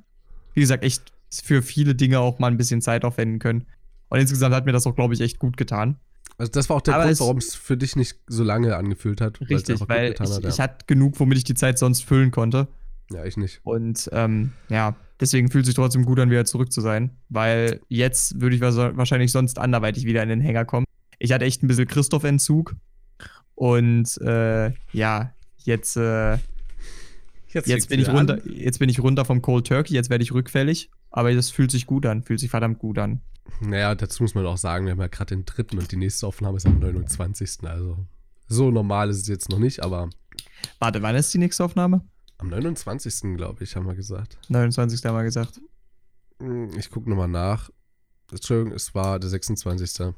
wie 0.54 0.62
gesagt, 0.62 0.84
echt 0.84 1.12
für 1.32 1.62
viele 1.62 1.96
Dinge 1.96 2.20
auch 2.20 2.40
mal 2.40 2.48
ein 2.48 2.58
bisschen 2.58 2.82
Zeit 2.82 3.06
aufwenden 3.06 3.40
können. 3.40 3.66
Und 4.10 4.20
insgesamt 4.20 4.56
hat 4.56 4.66
mir 4.66 4.72
das 4.72 4.88
auch, 4.88 4.96
glaube 4.96 5.14
ich, 5.14 5.22
echt 5.22 5.40
gut 5.40 5.58
getan. 5.58 6.00
Also 6.38 6.52
das 6.52 6.70
war 6.70 6.78
auch 6.78 6.82
der 6.82 6.96
Aber 6.96 7.06
Grund, 7.06 7.20
warum 7.20 7.38
es 7.38 7.54
für 7.54 7.78
dich 7.78 7.96
nicht 7.96 8.18
so 8.28 8.44
lange 8.44 8.76
angefühlt 8.76 9.22
hat. 9.22 9.42
Richtig, 9.42 9.82
weil 9.88 10.14
ich, 10.14 10.20
hat, 10.20 10.44
ja. 10.44 10.50
ich 10.50 10.60
hatte 10.60 10.86
genug, 10.88 11.20
womit 11.20 11.38
ich 11.38 11.44
die 11.44 11.54
Zeit 11.54 11.78
sonst 11.78 12.04
füllen 12.04 12.32
konnte. 12.32 12.68
Ja, 13.12 13.26
ich 13.26 13.38
nicht. 13.38 13.60
Und 13.64 14.10
ähm, 14.14 14.54
ja, 14.70 14.96
deswegen 15.20 15.50
fühlt 15.50 15.64
es 15.64 15.68
sich 15.68 15.76
trotzdem 15.76 16.06
gut 16.06 16.20
an, 16.20 16.30
wieder 16.30 16.46
zurück 16.46 16.72
zu 16.72 16.82
sein. 16.82 17.12
Weil 17.30 17.82
jetzt 17.88 18.40
würde 18.42 18.56
ich 18.56 18.62
wahrscheinlich 18.62 19.32
sonst 19.32 19.60
anderweitig 19.60 20.06
wieder 20.06 20.24
in 20.24 20.30
den 20.30 20.42
Hänger 20.42 20.66
kommen. 20.66 20.86
Ich 21.20 21.32
hatte 21.32 21.46
echt 21.46 21.64
ein 21.64 21.68
bisschen 21.68 21.88
Christoph-Entzug. 21.88 22.76
Und 23.56 24.18
äh, 24.22 24.72
ja, 24.94 25.34
jetzt, 25.58 25.98
äh, 25.98 26.38
jetzt, 27.50 27.68
jetzt 27.68 27.90
bin 27.90 28.00
ich 28.00 28.08
runter, 28.08 28.40
jetzt 28.48 28.80
bin 28.80 28.88
ich 28.88 29.02
runter 29.02 29.26
vom 29.26 29.42
Cold 29.42 29.68
Turkey, 29.68 29.94
jetzt 29.94 30.10
werde 30.10 30.24
ich 30.24 30.34
rückfällig. 30.34 30.90
Aber 31.12 31.34
das 31.34 31.50
fühlt 31.50 31.72
sich 31.72 31.86
gut 31.86 32.06
an, 32.06 32.24
fühlt 32.24 32.40
sich 32.40 32.50
verdammt 32.50 32.80
gut 32.80 33.00
an. 33.00 33.22
Naja, 33.60 33.96
dazu 33.96 34.24
muss 34.24 34.36
man 34.36 34.46
auch 34.46 34.58
sagen, 34.58 34.86
wir 34.86 34.92
haben 34.92 35.00
ja 35.02 35.08
gerade 35.08 35.36
den 35.36 35.46
dritten 35.46 35.78
und 35.78 35.92
die 35.92 35.98
nächste 35.98 36.28
Aufnahme 36.28 36.58
ist 36.58 36.66
am 36.66 36.80
29. 36.80 37.64
Also 37.64 37.98
so 38.48 38.72
normal 38.72 39.10
ist 39.10 39.18
es 39.22 39.28
jetzt 39.28 39.50
noch 39.50 39.60
nicht, 39.60 39.84
aber. 39.84 40.10
Warte, 40.80 41.02
wann 41.02 41.16
ist 41.16 41.34
die 41.34 41.38
nächste 41.40 41.64
Aufnahme? 41.64 42.02
Am 42.40 42.48
29. 42.48 43.36
glaube 43.36 43.64
ich, 43.64 43.76
haben 43.76 43.86
wir 43.86 43.96
gesagt. 43.96 44.38
29. 44.48 45.04
haben 45.06 45.16
wir 45.16 45.24
gesagt. 45.24 45.62
Hm, 46.40 46.70
ich 46.78 46.90
gucke 46.90 47.10
nochmal 47.10 47.28
nach. 47.28 47.70
Entschuldigung, 48.32 48.74
es 48.74 48.96
war 48.96 49.20
der 49.20 49.30
26. 49.30 50.14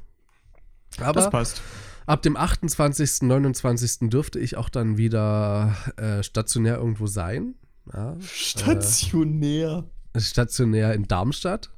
Aber 0.98 1.12
das 1.12 1.30
passt. 1.30 1.60
Ab 2.06 2.22
dem 2.22 2.36
28., 2.36 3.22
29. 3.22 4.08
dürfte 4.10 4.38
ich 4.38 4.56
auch 4.56 4.68
dann 4.68 4.96
wieder 4.96 5.76
äh, 5.96 6.22
stationär 6.22 6.76
irgendwo 6.76 7.06
sein. 7.06 7.54
Ja, 7.92 8.16
stationär. 8.20 9.84
Äh, 10.12 10.20
stationär 10.20 10.94
in 10.94 11.08
Darmstadt. 11.08 11.70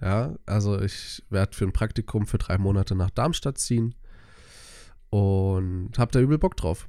Ja, 0.00 0.34
also 0.46 0.80
ich 0.80 1.22
werde 1.30 1.56
für 1.56 1.64
ein 1.64 1.72
Praktikum 1.72 2.26
für 2.26 2.38
drei 2.38 2.58
Monate 2.58 2.94
nach 2.94 3.10
Darmstadt 3.10 3.58
ziehen 3.58 3.94
und 5.10 5.98
habe 5.98 6.10
da 6.12 6.20
übel 6.20 6.38
Bock 6.38 6.56
drauf. 6.56 6.88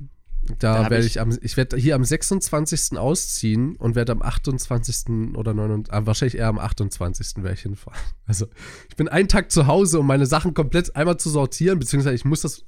Da, 0.58 0.84
da 0.84 0.90
werde 0.90 1.06
ich, 1.06 1.20
am, 1.20 1.38
ich 1.42 1.58
werde 1.58 1.78
hier 1.78 1.96
am 1.96 2.04
26. 2.04 2.98
ausziehen 2.98 3.76
und 3.76 3.96
werde 3.96 4.12
am 4.12 4.22
28. 4.22 5.36
oder 5.36 5.54
29, 5.54 5.94
äh, 5.94 6.06
wahrscheinlich 6.06 6.38
eher 6.38 6.48
am 6.48 6.60
28. 6.60 7.38
werde 7.38 7.54
ich 7.54 7.62
hinfahren. 7.62 8.00
Also 8.26 8.48
ich 8.90 8.96
bin 8.96 9.08
einen 9.08 9.28
Tag 9.28 9.52
zu 9.52 9.66
Hause, 9.66 10.00
um 10.00 10.06
meine 10.06 10.28
Sachen 10.28 10.54
komplett 10.54 10.96
einmal 10.96 11.18
zu 11.18 11.32
sortieren, 11.32 11.80
beziehungsweise 11.80 12.16
ich 12.16 12.26
muss 12.26 12.42
das, 12.42 12.64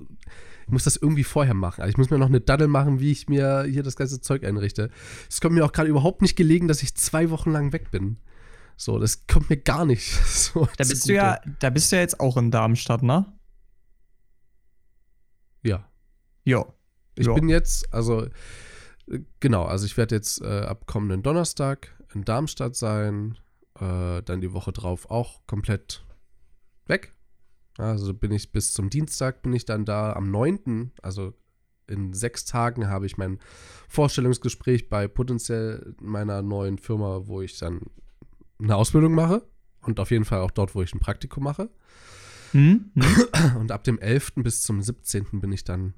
ich 0.65 0.71
muss 0.71 0.85
das 0.85 0.95
irgendwie 0.95 1.23
vorher 1.23 1.53
machen. 1.53 1.81
Also 1.81 1.91
ich 1.91 1.97
muss 1.97 2.09
mir 2.09 2.17
noch 2.17 2.29
eine 2.29 2.41
Daddel 2.41 2.67
machen, 2.67 2.99
wie 2.99 3.11
ich 3.11 3.29
mir 3.29 3.65
hier 3.69 3.83
das 3.83 3.95
ganze 3.95 4.21
Zeug 4.21 4.43
einrichte. 4.43 4.89
Es 5.29 5.39
kommt 5.39 5.53
mir 5.53 5.63
auch 5.63 5.71
gerade 5.71 5.89
überhaupt 5.89 6.23
nicht 6.23 6.35
gelegen, 6.35 6.67
dass 6.67 6.81
ich 6.81 6.95
zwei 6.95 7.29
Wochen 7.29 7.51
lang 7.51 7.73
weg 7.73 7.91
bin. 7.91 8.17
So, 8.75 8.97
das 8.97 9.27
kommt 9.27 9.51
mir 9.51 9.57
gar 9.57 9.85
nicht. 9.85 10.11
So 10.25 10.67
da 10.77 10.83
bist 10.83 11.07
du 11.07 11.13
ja, 11.13 11.39
da 11.59 11.69
bist 11.69 11.91
du 11.91 11.97
ja 11.97 12.01
jetzt 12.01 12.19
auch 12.19 12.37
in 12.37 12.49
Darmstadt, 12.49 13.03
ne? 13.03 13.31
Ja. 15.61 15.87
Ja. 16.43 16.65
Ich 17.15 17.27
ja. 17.27 17.33
bin 17.33 17.49
jetzt, 17.49 17.93
also 17.93 18.27
genau, 19.39 19.65
also 19.65 19.85
ich 19.85 19.97
werde 19.97 20.15
jetzt 20.15 20.41
äh, 20.41 20.61
ab 20.61 20.85
kommenden 20.85 21.23
Donnerstag 21.23 21.95
in 22.13 22.23
Darmstadt 22.23 22.75
sein, 22.75 23.37
äh, 23.79 24.21
dann 24.23 24.41
die 24.41 24.53
Woche 24.53 24.71
drauf 24.71 25.09
auch 25.09 25.45
komplett 25.47 26.05
weg. 26.87 27.15
Also 27.77 28.13
bin 28.13 28.31
ich 28.31 28.51
bis 28.51 28.73
zum 28.73 28.89
Dienstag 28.89 29.41
bin 29.41 29.53
ich 29.53 29.65
dann 29.65 29.85
da. 29.85 30.13
Am 30.13 30.29
9., 30.29 30.91
also 31.01 31.33
in 31.87 32.13
sechs 32.13 32.45
Tagen, 32.45 32.87
habe 32.87 33.05
ich 33.05 33.17
mein 33.17 33.39
Vorstellungsgespräch 33.89 34.89
bei 34.89 35.07
potenziell 35.07 35.95
meiner 36.01 36.41
neuen 36.41 36.77
Firma, 36.77 37.27
wo 37.27 37.41
ich 37.41 37.57
dann 37.57 37.81
eine 38.59 38.75
Ausbildung 38.75 39.13
mache 39.13 39.45
und 39.81 39.99
auf 39.99 40.11
jeden 40.11 40.25
Fall 40.25 40.39
auch 40.39 40.51
dort, 40.51 40.75
wo 40.75 40.81
ich 40.81 40.93
ein 40.93 40.99
Praktikum 40.99 41.43
mache. 41.43 41.69
Mhm. 42.53 42.91
Und 43.59 43.71
ab 43.71 43.83
dem 43.83 43.99
11. 43.99 44.33
bis 44.35 44.61
zum 44.61 44.81
17. 44.81 45.41
bin 45.41 45.51
ich 45.51 45.63
dann 45.63 45.93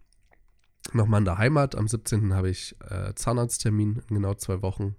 nochmal 0.92 1.20
in 1.20 1.26
der 1.26 1.38
Heimat. 1.38 1.76
Am 1.76 1.88
17. 1.88 2.34
habe 2.34 2.50
ich 2.50 2.76
äh, 2.90 3.14
Zahnarzttermin 3.16 4.02
in 4.10 4.16
genau 4.16 4.34
zwei 4.34 4.62
Wochen. 4.62 4.96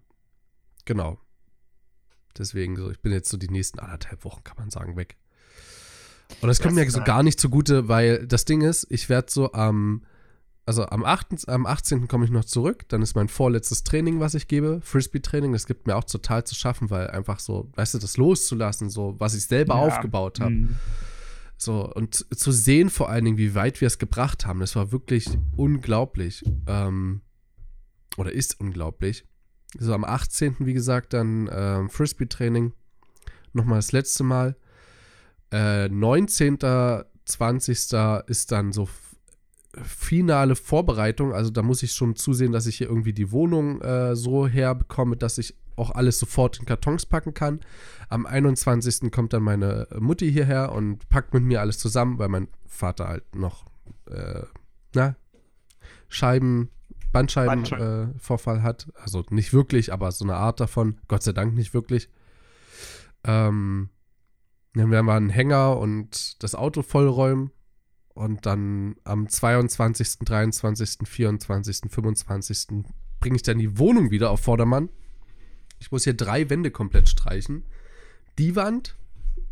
Genau. 0.84 1.18
Deswegen 2.36 2.76
so, 2.76 2.90
ich 2.90 3.00
bin 3.00 3.12
jetzt 3.12 3.30
so 3.30 3.36
die 3.36 3.48
nächsten 3.48 3.78
anderthalb 3.78 4.24
Wochen, 4.24 4.42
kann 4.42 4.56
man 4.58 4.70
sagen, 4.70 4.96
weg. 4.96 5.16
Und 6.40 6.48
das 6.48 6.60
kommt 6.60 6.74
mir 6.74 6.90
so 6.90 7.02
gar 7.02 7.22
nicht 7.22 7.38
zugute, 7.38 7.88
weil 7.88 8.26
das 8.26 8.44
Ding 8.44 8.62
ist, 8.62 8.86
ich 8.90 9.08
werde 9.08 9.30
so 9.30 9.52
am, 9.52 10.02
also 10.66 10.86
am, 10.86 11.04
8., 11.04 11.48
am 11.48 11.66
18. 11.66 12.08
komme 12.08 12.24
ich 12.24 12.30
noch 12.30 12.44
zurück, 12.44 12.88
dann 12.88 13.02
ist 13.02 13.14
mein 13.14 13.28
vorletztes 13.28 13.84
Training, 13.84 14.20
was 14.20 14.34
ich 14.34 14.48
gebe, 14.48 14.80
Frisbee-Training, 14.82 15.52
das 15.52 15.66
gibt 15.66 15.86
mir 15.86 15.96
auch 15.96 16.04
total 16.04 16.44
zu 16.44 16.54
schaffen, 16.54 16.90
weil 16.90 17.08
einfach 17.10 17.38
so, 17.38 17.70
weißt 17.74 17.94
du, 17.94 17.98
das 17.98 18.16
loszulassen, 18.16 18.90
so, 18.90 19.14
was 19.18 19.34
ich 19.34 19.46
selber 19.46 19.74
ja. 19.74 19.80
aufgebaut 19.82 20.40
habe. 20.40 20.50
Mhm. 20.50 20.76
So, 21.56 21.90
und 21.92 22.14
zu 22.14 22.52
sehen 22.52 22.90
vor 22.90 23.08
allen 23.08 23.24
Dingen, 23.24 23.38
wie 23.38 23.54
weit 23.54 23.80
wir 23.80 23.86
es 23.86 23.98
gebracht 23.98 24.46
haben, 24.46 24.60
das 24.60 24.76
war 24.76 24.92
wirklich 24.92 25.28
unglaublich. 25.56 26.44
Ähm, 26.66 27.22
oder 28.16 28.32
ist 28.32 28.60
unglaublich. 28.60 29.24
So 29.78 29.92
am 29.92 30.04
18. 30.04 30.56
wie 30.60 30.74
gesagt, 30.74 31.12
dann 31.12 31.48
ähm, 31.52 31.90
Frisbee-Training. 31.90 32.72
Nochmal 33.52 33.78
das 33.78 33.92
letzte 33.92 34.24
Mal. 34.24 34.56
Äh, 35.52 35.88
19. 35.88 36.58
20. 37.26 37.78
ist 38.26 38.52
dann 38.52 38.72
so 38.72 38.88
finale 39.82 40.56
Vorbereitung. 40.56 41.32
Also 41.32 41.50
da 41.50 41.62
muss 41.62 41.82
ich 41.82 41.92
schon 41.92 42.16
zusehen, 42.16 42.52
dass 42.52 42.66
ich 42.66 42.76
hier 42.78 42.88
irgendwie 42.88 43.12
die 43.12 43.32
Wohnung 43.32 43.80
äh, 43.80 44.14
so 44.14 44.46
herbekomme, 44.46 45.16
dass 45.16 45.38
ich 45.38 45.56
auch 45.76 45.90
alles 45.90 46.18
sofort 46.18 46.58
in 46.58 46.66
Kartons 46.66 47.06
packen 47.06 47.34
kann. 47.34 47.60
Am 48.08 48.26
21. 48.26 49.10
kommt 49.10 49.32
dann 49.32 49.42
meine 49.42 49.88
Mutti 49.98 50.30
hierher 50.30 50.72
und 50.72 51.08
packt 51.08 51.34
mit 51.34 51.42
mir 51.42 51.60
alles 51.60 51.78
zusammen, 51.78 52.18
weil 52.18 52.28
mein 52.28 52.48
Vater 52.66 53.08
halt 53.08 53.34
noch, 53.34 53.64
äh, 54.10 54.42
na, 54.94 55.16
Scheiben, 56.08 56.70
Bandscheibenvorfall 57.12 58.58
äh, 58.58 58.62
hat. 58.62 58.92
Also 58.94 59.24
nicht 59.30 59.52
wirklich, 59.52 59.92
aber 59.92 60.12
so 60.12 60.24
eine 60.24 60.37
Art 60.37 60.60
davon. 60.60 61.00
Gott 61.08 61.22
sei 61.22 61.32
Dank 61.32 61.54
nicht 61.54 61.74
wirklich. 61.74 62.08
Ähm, 63.24 63.90
dann 64.74 64.90
werden 64.90 65.06
wir 65.06 65.14
einen 65.14 65.30
Hänger 65.30 65.78
und 65.78 66.42
das 66.42 66.54
Auto 66.54 66.82
vollräumen. 66.82 67.50
Und 68.14 68.46
dann 68.46 68.96
am 69.02 69.28
22., 69.28 70.20
23., 70.20 70.98
24., 71.04 71.80
25. 71.90 72.66
bringe 73.18 73.37
ich 73.37 73.42
dann 73.42 73.58
die 73.58 73.78
Wohnung 73.78 74.10
wieder 74.10 74.30
auf 74.30 74.40
Vordermann. 74.40 74.88
Ich 75.78 75.92
muss 75.92 76.04
hier 76.04 76.14
drei 76.14 76.48
Wände 76.50 76.70
komplett 76.70 77.08
streichen. 77.08 77.64
Die 78.38 78.56
Wand, 78.56 78.96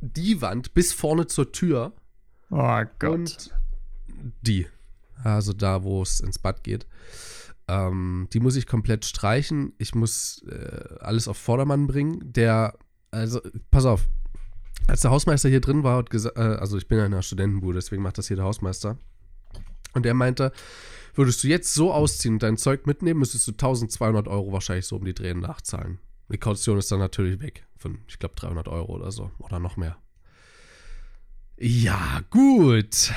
die 0.01 0.41
Wand 0.41 0.75
bis 0.75 0.93
vorne 0.93 1.27
zur 1.27 1.53
Tür. 1.53 1.93
Oh 2.51 2.83
Gott. 2.99 3.13
Und 3.13 3.51
die. 4.43 4.67
Also 5.23 5.53
da, 5.53 5.85
wo 5.85 6.03
es 6.03 6.21
ins 6.21 6.39
Bad 6.39 6.65
geht. 6.65 6.87
Ähm, 7.69 8.29
die 8.33 8.41
muss 8.41 8.57
ich 8.57 8.67
komplett 8.67 9.05
streichen. 9.05 9.73
Ich 9.79 9.95
muss 9.95 10.43
äh, 10.49 10.97
alles 11.01 11.29
auf 11.29 11.37
Vordermann 11.37 11.87
bringen. 11.87 12.21
Der, 12.33 12.77
also, 13.11 13.41
pass 13.71 13.85
auf. 13.85 14.09
Als 14.89 15.03
der 15.03 15.13
Hausmeister 15.13 15.49
hier 15.49 15.61
drin 15.61 15.85
war, 15.85 15.99
hat 15.99 16.11
gesagt, 16.11 16.37
äh, 16.37 16.41
also 16.41 16.77
ich 16.77 16.89
bin 16.89 16.99
ja 16.99 17.07
in 17.07 17.13
einer 17.13 17.23
Studentenbude, 17.23 17.79
deswegen 17.79 18.03
macht 18.03 18.19
das 18.19 18.29
hier 18.29 18.37
der 18.37 18.47
Hausmeister. 18.47 18.99
Und 19.95 20.05
der 20.05 20.15
meinte, 20.15 20.53
würdest 21.15 21.45
du 21.45 21.49
jetzt 21.49 21.73
so 21.73 21.93
ausziehen 21.93 22.35
und 22.35 22.43
dein 22.43 22.57
Zeug 22.57 22.87
mitnehmen, 22.87 23.21
müsstest 23.21 23.47
du 23.47 23.53
1200 23.53 24.27
Euro 24.27 24.53
wahrscheinlich 24.53 24.87
so 24.87 24.97
um 24.97 25.05
die 25.05 25.15
Drehen 25.15 25.41
nachzahlen. 25.41 25.99
Die 26.33 26.39
Kaution 26.39 26.79
ist 26.79 26.91
dann 26.91 26.99
natürlich 26.99 27.41
weg. 27.41 27.67
Von, 27.77 27.99
ich 28.09 28.19
glaube, 28.19 28.35
300 28.37 28.69
Euro 28.69 28.95
oder 28.95 29.13
so. 29.13 29.31
Oder 29.39 29.59
noch 29.59 29.77
mehr. 29.77 29.99
Ja, 31.59 32.23
gut. 32.31 33.13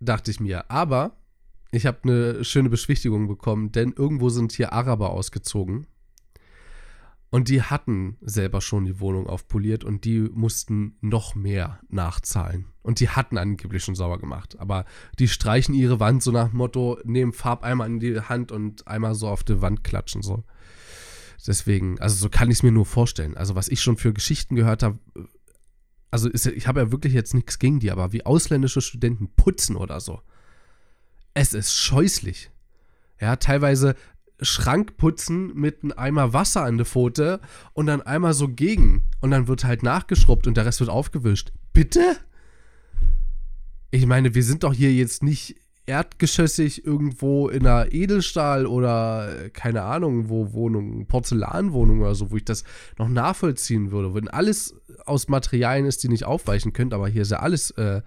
Dachte 0.00 0.30
ich 0.30 0.40
mir. 0.40 0.70
Aber 0.70 1.16
ich 1.70 1.86
habe 1.86 1.98
eine 2.02 2.44
schöne 2.44 2.68
Beschwichtigung 2.68 3.28
bekommen, 3.28 3.72
denn 3.72 3.92
irgendwo 3.96 4.28
sind 4.28 4.52
hier 4.52 4.72
Araber 4.72 5.10
ausgezogen. 5.10 5.86
Und 7.30 7.48
die 7.48 7.62
hatten 7.62 8.18
selber 8.20 8.60
schon 8.60 8.84
die 8.84 9.00
Wohnung 9.00 9.26
aufpoliert 9.26 9.84
und 9.84 10.04
die 10.04 10.18
mussten 10.20 10.98
noch 11.00 11.34
mehr 11.34 11.80
nachzahlen. 11.88 12.66
Und 12.82 13.00
die 13.00 13.08
hatten 13.08 13.38
angeblich 13.38 13.82
schon 13.82 13.94
sauber 13.94 14.18
gemacht. 14.18 14.58
Aber 14.58 14.84
die 15.18 15.28
streichen 15.28 15.74
ihre 15.74 15.98
Wand 15.98 16.22
so 16.22 16.30
nach 16.30 16.50
dem 16.50 16.58
Motto, 16.58 16.98
nehmen 17.04 17.32
Farbeimer 17.32 17.86
in 17.86 18.00
die 18.00 18.20
Hand 18.20 18.52
und 18.52 18.86
einmal 18.86 19.14
so 19.14 19.28
auf 19.28 19.44
die 19.44 19.62
Wand 19.62 19.82
klatschen. 19.82 20.20
So. 20.20 20.44
Deswegen, 21.46 22.00
also 22.00 22.16
so 22.16 22.28
kann 22.28 22.50
ich 22.50 22.58
es 22.58 22.62
mir 22.62 22.72
nur 22.72 22.86
vorstellen. 22.86 23.36
Also 23.36 23.54
was 23.54 23.68
ich 23.68 23.82
schon 23.82 23.96
für 23.96 24.12
Geschichten 24.12 24.54
gehört 24.54 24.82
habe, 24.82 24.98
also 26.10 26.28
ist, 26.28 26.46
ich 26.46 26.66
habe 26.68 26.80
ja 26.80 26.92
wirklich 26.92 27.12
jetzt 27.12 27.34
nichts 27.34 27.58
gegen 27.58 27.80
die, 27.80 27.90
aber 27.90 28.12
wie 28.12 28.24
ausländische 28.24 28.80
Studenten 28.80 29.28
putzen 29.34 29.76
oder 29.76 29.98
so. 30.00 30.20
Es 31.34 31.54
ist 31.54 31.74
scheußlich. 31.74 32.50
Ja, 33.20 33.36
teilweise 33.36 33.94
Schrank 34.40 34.96
putzen 34.96 35.54
mit 35.54 35.82
einem 35.82 35.92
Eimer 35.96 36.32
Wasser 36.32 36.64
an 36.64 36.76
der 36.76 36.86
Pfote 36.86 37.40
und 37.72 37.86
dann 37.86 38.02
einmal 38.02 38.34
so 38.34 38.48
gegen. 38.48 39.04
Und 39.20 39.30
dann 39.30 39.48
wird 39.48 39.64
halt 39.64 39.82
nachgeschrubbt 39.82 40.46
und 40.46 40.56
der 40.56 40.66
Rest 40.66 40.80
wird 40.80 40.90
aufgewischt. 40.90 41.52
Bitte? 41.72 42.16
Ich 43.90 44.06
meine, 44.06 44.34
wir 44.34 44.42
sind 44.42 44.64
doch 44.64 44.74
hier 44.74 44.92
jetzt 44.92 45.22
nicht 45.22 45.56
erdgeschossig 45.86 46.86
irgendwo 46.86 47.48
in 47.48 47.66
einer 47.66 47.92
Edelstahl 47.92 48.66
oder 48.66 49.50
keine 49.52 49.82
Ahnung, 49.82 50.28
wo 50.28 50.52
Wohnung, 50.52 51.06
Porzellanwohnung 51.06 52.00
oder 52.00 52.14
so, 52.14 52.30
wo 52.30 52.36
ich 52.36 52.44
das 52.44 52.62
noch 52.98 53.08
nachvollziehen 53.08 53.90
würde. 53.90 54.14
Wenn 54.14 54.28
alles 54.28 54.76
aus 55.04 55.28
Materialien 55.28 55.86
ist, 55.86 56.02
die 56.04 56.08
nicht 56.08 56.24
aufweichen 56.24 56.72
könnt, 56.72 56.94
aber 56.94 57.08
hier 57.08 57.22
ist 57.22 57.32
ja 57.32 57.40
alles 57.40 57.72
äh, 57.72 58.02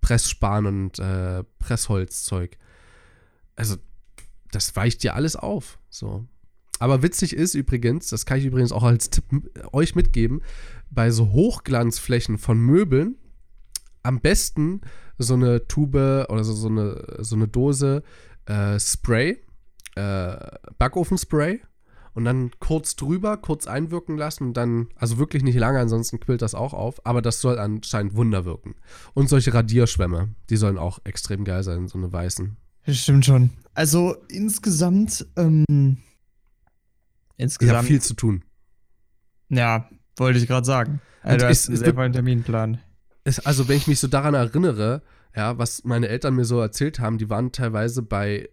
Pressspan 0.00 0.66
und 0.66 0.98
äh, 0.98 1.44
Pressholzzeug. 1.58 2.56
Also, 3.54 3.76
das 4.50 4.74
weicht 4.74 5.04
ja 5.04 5.12
alles 5.12 5.36
auf. 5.36 5.78
So. 5.88 6.26
Aber 6.80 7.02
witzig 7.02 7.36
ist 7.36 7.54
übrigens, 7.54 8.08
das 8.08 8.26
kann 8.26 8.38
ich 8.38 8.46
übrigens 8.46 8.72
auch 8.72 8.82
als 8.82 9.10
Tipp 9.10 9.24
euch 9.72 9.94
mitgeben, 9.94 10.42
bei 10.90 11.10
so 11.10 11.30
Hochglanzflächen 11.30 12.38
von 12.38 12.58
Möbeln 12.58 13.16
am 14.02 14.20
besten 14.20 14.80
so 15.22 15.34
eine 15.34 15.66
Tube 15.68 16.26
oder 16.28 16.44
so, 16.44 16.52
so, 16.52 16.68
eine, 16.68 17.04
so 17.18 17.36
eine 17.36 17.46
Dose 17.46 18.02
äh, 18.46 18.78
Spray, 18.80 19.42
äh, 19.94 20.36
Backofenspray 20.78 21.60
und 22.14 22.24
dann 22.24 22.50
kurz 22.58 22.96
drüber, 22.96 23.36
kurz 23.36 23.66
einwirken 23.66 24.16
lassen 24.16 24.44
und 24.44 24.56
dann, 24.56 24.88
also 24.96 25.18
wirklich 25.18 25.42
nicht 25.42 25.56
lange, 25.56 25.78
ansonsten 25.78 26.20
quillt 26.20 26.42
das 26.42 26.54
auch 26.54 26.72
auf, 26.72 27.04
aber 27.06 27.22
das 27.22 27.40
soll 27.40 27.58
anscheinend 27.58 28.14
Wunder 28.14 28.44
wirken. 28.44 28.74
Und 29.14 29.28
solche 29.28 29.54
Radierschwämme, 29.54 30.34
die 30.48 30.56
sollen 30.56 30.78
auch 30.78 30.98
extrem 31.04 31.44
geil 31.44 31.62
sein, 31.62 31.86
so 31.86 31.98
eine 31.98 32.12
weißen. 32.12 32.56
Das 32.86 32.96
stimmt 32.96 33.26
schon. 33.26 33.50
Also 33.74 34.16
insgesamt, 34.28 35.26
ähm, 35.36 35.98
insgesamt. 37.36 37.72
Ich 37.72 37.76
habe 37.76 37.86
viel 37.86 38.02
zu 38.02 38.14
tun. 38.14 38.44
Ja, 39.50 39.88
wollte 40.16 40.38
ich 40.38 40.46
gerade 40.46 40.66
sagen. 40.66 41.00
Also, 41.22 41.38
du 41.38 41.48
hast 41.48 41.68
einen 41.68 41.76
sehr 41.76 41.94
vollen 41.94 42.12
Terminplan. 42.12 42.80
Ist, 43.24 43.46
also, 43.46 43.68
wenn 43.68 43.76
ich 43.76 43.86
mich 43.86 44.00
so 44.00 44.08
daran 44.08 44.34
erinnere, 44.34 45.02
ja, 45.34 45.58
was 45.58 45.84
meine 45.84 46.08
Eltern 46.08 46.34
mir 46.34 46.44
so 46.44 46.60
erzählt 46.60 47.00
haben, 47.00 47.18
die 47.18 47.30
waren 47.30 47.52
teilweise 47.52 48.02
bei 48.02 48.48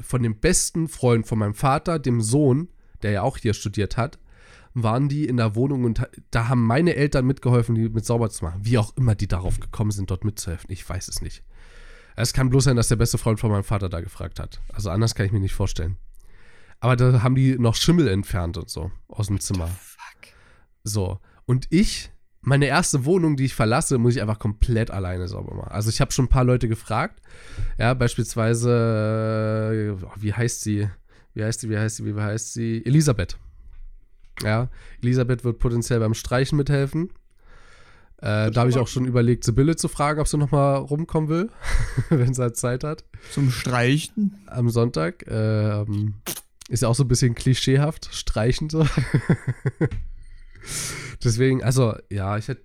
von 0.00 0.22
dem 0.22 0.38
besten 0.38 0.88
Freund 0.88 1.26
von 1.26 1.38
meinem 1.38 1.54
Vater, 1.54 1.98
dem 1.98 2.20
Sohn, 2.20 2.68
der 3.02 3.10
ja 3.12 3.22
auch 3.22 3.36
hier 3.36 3.54
studiert 3.54 3.96
hat, 3.96 4.18
waren 4.74 5.08
die 5.08 5.26
in 5.26 5.36
der 5.36 5.54
Wohnung 5.54 5.84
und 5.84 6.08
da 6.30 6.48
haben 6.48 6.64
meine 6.64 6.94
Eltern 6.94 7.26
mitgeholfen, 7.26 7.74
die 7.74 7.88
mit 7.88 8.06
sauber 8.06 8.30
zu 8.30 8.44
machen. 8.44 8.64
Wie 8.64 8.78
auch 8.78 8.96
immer 8.96 9.14
die 9.14 9.28
darauf 9.28 9.60
gekommen 9.60 9.90
sind, 9.90 10.10
dort 10.10 10.24
mitzuhelfen. 10.24 10.70
Ich 10.70 10.88
weiß 10.88 11.08
es 11.08 11.20
nicht. 11.20 11.44
Es 12.16 12.32
kann 12.32 12.50
bloß 12.50 12.64
sein, 12.64 12.76
dass 12.76 12.88
der 12.88 12.96
beste 12.96 13.18
Freund 13.18 13.40
von 13.40 13.50
meinem 13.50 13.64
Vater 13.64 13.88
da 13.88 14.00
gefragt 14.00 14.40
hat. 14.40 14.60
Also 14.72 14.90
anders 14.90 15.14
kann 15.14 15.26
ich 15.26 15.32
mir 15.32 15.40
nicht 15.40 15.54
vorstellen. 15.54 15.96
Aber 16.80 16.96
da 16.96 17.22
haben 17.22 17.34
die 17.34 17.58
noch 17.58 17.74
Schimmel 17.74 18.08
entfernt 18.08 18.56
und 18.56 18.68
so 18.68 18.90
aus 19.08 19.28
dem 19.28 19.40
Zimmer. 19.40 19.68
Fuck. 19.68 20.32
So. 20.84 21.20
Und 21.46 21.66
ich, 21.70 22.10
meine 22.42 22.66
erste 22.66 23.04
Wohnung, 23.04 23.36
die 23.36 23.44
ich 23.44 23.54
verlasse, 23.54 23.98
muss 23.98 24.16
ich 24.16 24.20
einfach 24.20 24.38
komplett 24.38 24.90
alleine 24.90 25.28
sauber 25.28 25.54
machen. 25.54 25.70
Also 25.70 25.90
ich 25.90 26.00
habe 26.00 26.12
schon 26.12 26.26
ein 26.26 26.28
paar 26.28 26.44
Leute 26.44 26.68
gefragt. 26.68 27.22
Ja, 27.78 27.94
beispielsweise, 27.94 29.96
äh, 29.96 30.20
wie 30.20 30.34
heißt 30.34 30.62
sie? 30.62 30.88
Wie 31.34 31.44
heißt 31.44 31.60
sie? 31.60 31.70
Wie 31.70 31.78
heißt 31.78 31.96
sie? 31.96 32.04
Wie 32.04 32.20
heißt 32.20 32.52
sie? 32.52 32.84
Elisabeth. 32.84 33.38
Ja, 34.42 34.68
Elisabeth 35.02 35.44
wird 35.44 35.60
potenziell 35.60 36.00
beim 36.00 36.14
Streichen 36.14 36.58
mithelfen. 36.58 37.10
Äh, 38.18 38.50
da 38.50 38.60
habe 38.60 38.70
ich 38.70 38.78
auch 38.78 38.88
schon 38.88 39.04
überlegt, 39.04 39.44
Sibylle 39.44 39.76
zu 39.76 39.88
fragen, 39.88 40.20
ob 40.20 40.28
sie 40.28 40.38
nochmal 40.38 40.76
rumkommen 40.76 41.28
will, 41.28 41.50
wenn 42.08 42.34
sie 42.34 42.42
halt 42.42 42.56
Zeit 42.56 42.82
hat. 42.82 43.04
Zum 43.30 43.50
Streichen? 43.50 44.42
Am 44.46 44.68
Sonntag. 44.68 45.24
Ähm, 45.28 46.14
ist 46.68 46.82
ja 46.82 46.88
auch 46.88 46.94
so 46.94 47.04
ein 47.04 47.08
bisschen 47.08 47.34
klischeehaft, 47.34 48.08
streichen 48.12 48.70
so. 48.70 48.86
Deswegen, 51.24 51.62
also, 51.62 51.94
ja, 52.10 52.36
ich 52.36 52.48
hätte 52.48 52.62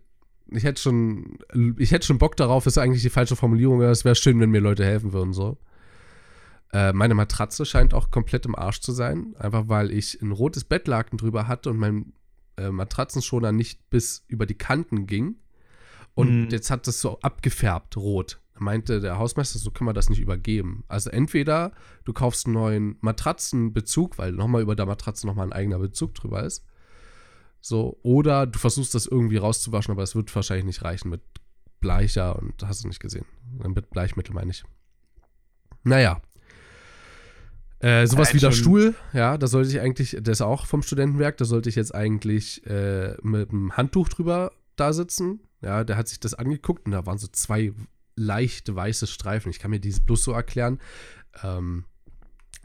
ich 0.50 0.63
hätte 0.63 0.82
schon, 0.82 1.39
ich 1.78 1.91
hätte 1.91 2.08
schon 2.08 2.20
Bock 2.20 2.38
darauf, 2.38 2.65
ist 2.65 2.78
eigentlich 2.78 3.02
die 3.02 3.10
falsche 3.10 3.36
Formulierung, 3.36 3.82
es 3.82 4.06
wäre 4.06 4.15
schön, 4.15 4.39
wenn 4.39 4.50
mir 4.50 4.62
Leute 4.62 4.86
helfen 4.86 5.12
würden, 5.13 5.34
so. 5.34 5.58
Äh, 6.72 6.93
meine 6.93 7.15
Matratze 7.15 7.65
scheint 7.65 7.93
auch 7.93 8.12
komplett 8.12 8.46
im 8.46 8.56
Arsch 8.56 8.82
zu 8.82 8.91
sein, 8.91 9.36
einfach 9.38 9.67
weil 9.67 9.91
ich 9.91 10.22
ein 10.22 10.32
rotes 10.32 10.63
Bettlaken 10.63 11.17
drüber 11.17 11.48
hatte 11.48 11.70
und 11.70 11.78
mein 11.78 12.13
äh, 12.58 12.70
Matratzenschoner 12.70 13.52
nicht 13.52 13.89
bis 13.89 14.26
über 14.28 14.46
die 14.46 14.58
Kanten 14.58 15.08
ging. 15.08 15.36
Und 16.13 16.46
mhm. 16.46 16.50
jetzt 16.50 16.72
hat 16.72 16.88
das 16.88 17.00
so 17.00 17.20
abgefärbt, 17.20 17.96
rot. 17.96 18.41
Da 18.54 18.62
meinte 18.62 19.00
der 19.00 19.17
Hausmeister, 19.17 19.60
so 19.60 19.72
können 19.72 19.88
wir 19.88 19.93
das 19.93 20.10
nicht 20.10 20.20
übergeben. 20.20 20.84
Also 20.88 21.10
entweder 21.10 21.72
du 22.06 22.13
kaufst 22.13 22.48
einen 22.48 22.56
neuen 22.56 22.98
Matratzenbezug, 23.02 24.17
weil 24.17 24.32
nochmal 24.32 24.63
über 24.63 24.76
der 24.76 24.88
Matratze 24.88 25.28
nochmal 25.28 25.48
ein 25.48 25.54
eigener 25.54 25.80
Bezug 25.80 26.15
drüber 26.15 26.43
ist. 26.43 26.65
So, 27.67 27.99
oder 28.03 28.47
du 28.47 28.60
versuchst 28.60 28.95
das 28.95 29.06
irgendwie 29.06 29.38
rauszuwaschen, 29.38 29.91
aber 29.91 30.03
es 30.03 30.15
wird 30.15 30.34
wahrscheinlich 30.36 30.65
nicht 30.65 30.84
reichen 30.84 31.10
mit 31.10 31.21
Bleicher 31.80 32.38
und 32.38 32.63
hast 32.63 32.84
du 32.84 32.88
nicht 32.88 32.99
gesehen. 32.99 33.25
Mit 33.67 33.89
Bleichmittel 33.89 34.34
meine 34.34 34.51
ich. 34.51 34.63
Naja. 35.84 36.21
Äh, 37.80 38.07
sowas 38.07 38.34
wie 38.34 38.39
der 38.39 38.51
Stuhl, 38.51 38.95
ja, 39.13 39.38
da 39.38 39.45
sollte 39.45 39.70
ich 39.70 39.80
eigentlich, 39.80 40.18
der 40.20 40.32
ist 40.32 40.41
auch 40.41 40.65
vom 40.65 40.82
Studentenwerk, 40.82 41.38
da 41.38 41.45
sollte 41.45 41.70
ich 41.70 41.76
jetzt 41.76 41.93
eigentlich 41.93 42.65
äh, 42.65 43.15
mit 43.22 43.51
einem 43.51 43.78
Handtuch 43.78 44.09
drüber 44.09 44.51
da 44.76 44.93
sitzen 44.93 45.41
ja, 45.61 45.84
der 45.84 45.97
hat 45.97 46.07
sich 46.07 46.20
das 46.20 46.34
angeguckt 46.34 46.86
und 46.86 46.91
da 46.91 47.05
waren 47.05 47.18
so 47.18 47.28
zwei 47.28 47.74
leichte 48.15 48.76
weiße 48.76 49.07
Streifen. 49.07 49.49
Ich 49.49 49.59
kann 49.59 49.72
mir 49.72 49.80
dieses 49.80 50.01
bloß 50.01 50.24
so 50.24 50.32
erklären, 50.32 50.80
ähm, 51.43 51.86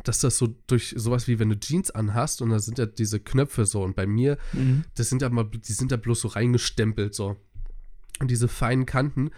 dass 0.05 0.20
das 0.20 0.38
so 0.38 0.55
durch 0.66 0.94
sowas 0.96 1.28
wie 1.28 1.38
wenn 1.38 1.48
du 1.48 1.59
Jeans 1.59 1.90
anhast 1.90 2.42
und 2.42 2.50
da 2.50 2.59
sind 2.59 2.78
ja 2.78 2.86
diese 2.86 3.20
Knöpfe 3.20 3.66
so 3.66 3.82
und 3.82 3.96
bei 3.96 4.07
mir, 4.07 4.38
mhm. 4.53 4.84
das 4.94 5.09
sind 5.09 5.22
ja 5.22 5.28
mal, 5.30 5.44
die 5.44 5.72
sind 5.72 5.90
ja 5.90 5.96
bloß 5.96 6.20
so 6.20 6.28
reingestempelt 6.28 7.14
so. 7.14 7.36
Und 8.20 8.30
diese 8.30 8.46
feinen 8.46 8.86
Kanten, 8.86 9.30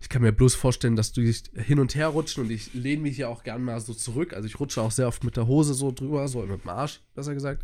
ich 0.00 0.08
kann 0.08 0.22
mir 0.22 0.32
bloß 0.32 0.54
vorstellen, 0.54 0.96
dass 0.96 1.12
du 1.12 1.20
dich 1.20 1.42
hin 1.54 1.78
und 1.78 1.94
her 1.94 2.08
rutschen 2.08 2.44
und 2.44 2.50
ich 2.50 2.72
lehne 2.72 3.02
mich 3.02 3.18
ja 3.18 3.28
auch 3.28 3.42
gern 3.42 3.62
mal 3.62 3.80
so 3.80 3.92
zurück. 3.92 4.32
Also 4.32 4.46
ich 4.46 4.58
rutsche 4.58 4.80
auch 4.80 4.92
sehr 4.92 5.08
oft 5.08 5.24
mit 5.24 5.36
der 5.36 5.46
Hose 5.46 5.74
so 5.74 5.92
drüber, 5.92 6.26
so 6.26 6.40
mit 6.40 6.62
dem 6.62 6.70
Arsch, 6.70 7.02
besser 7.14 7.34
gesagt. 7.34 7.62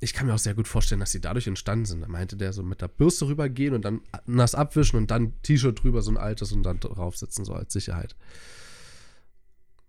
ich 0.00 0.12
kann 0.12 0.26
mir 0.26 0.34
auch 0.34 0.38
sehr 0.38 0.54
gut 0.54 0.68
vorstellen, 0.68 1.00
dass 1.00 1.12
sie 1.12 1.20
dadurch 1.20 1.46
entstanden 1.46 1.86
sind. 1.86 2.02
Da 2.02 2.08
meinte 2.08 2.36
der 2.36 2.52
so 2.52 2.62
mit 2.62 2.82
der 2.82 2.88
Bürste 2.88 3.26
rübergehen 3.26 3.74
und 3.74 3.84
dann 3.84 4.00
nass 4.26 4.54
abwischen 4.54 4.96
und 4.96 5.10
dann 5.10 5.32
T-Shirt 5.42 5.82
drüber, 5.82 6.02
so 6.02 6.10
ein 6.10 6.18
altes 6.18 6.52
und 6.52 6.62
dann 6.62 6.78
draufsetzen, 6.78 7.44
so 7.44 7.54
als 7.54 7.72
Sicherheit. 7.72 8.14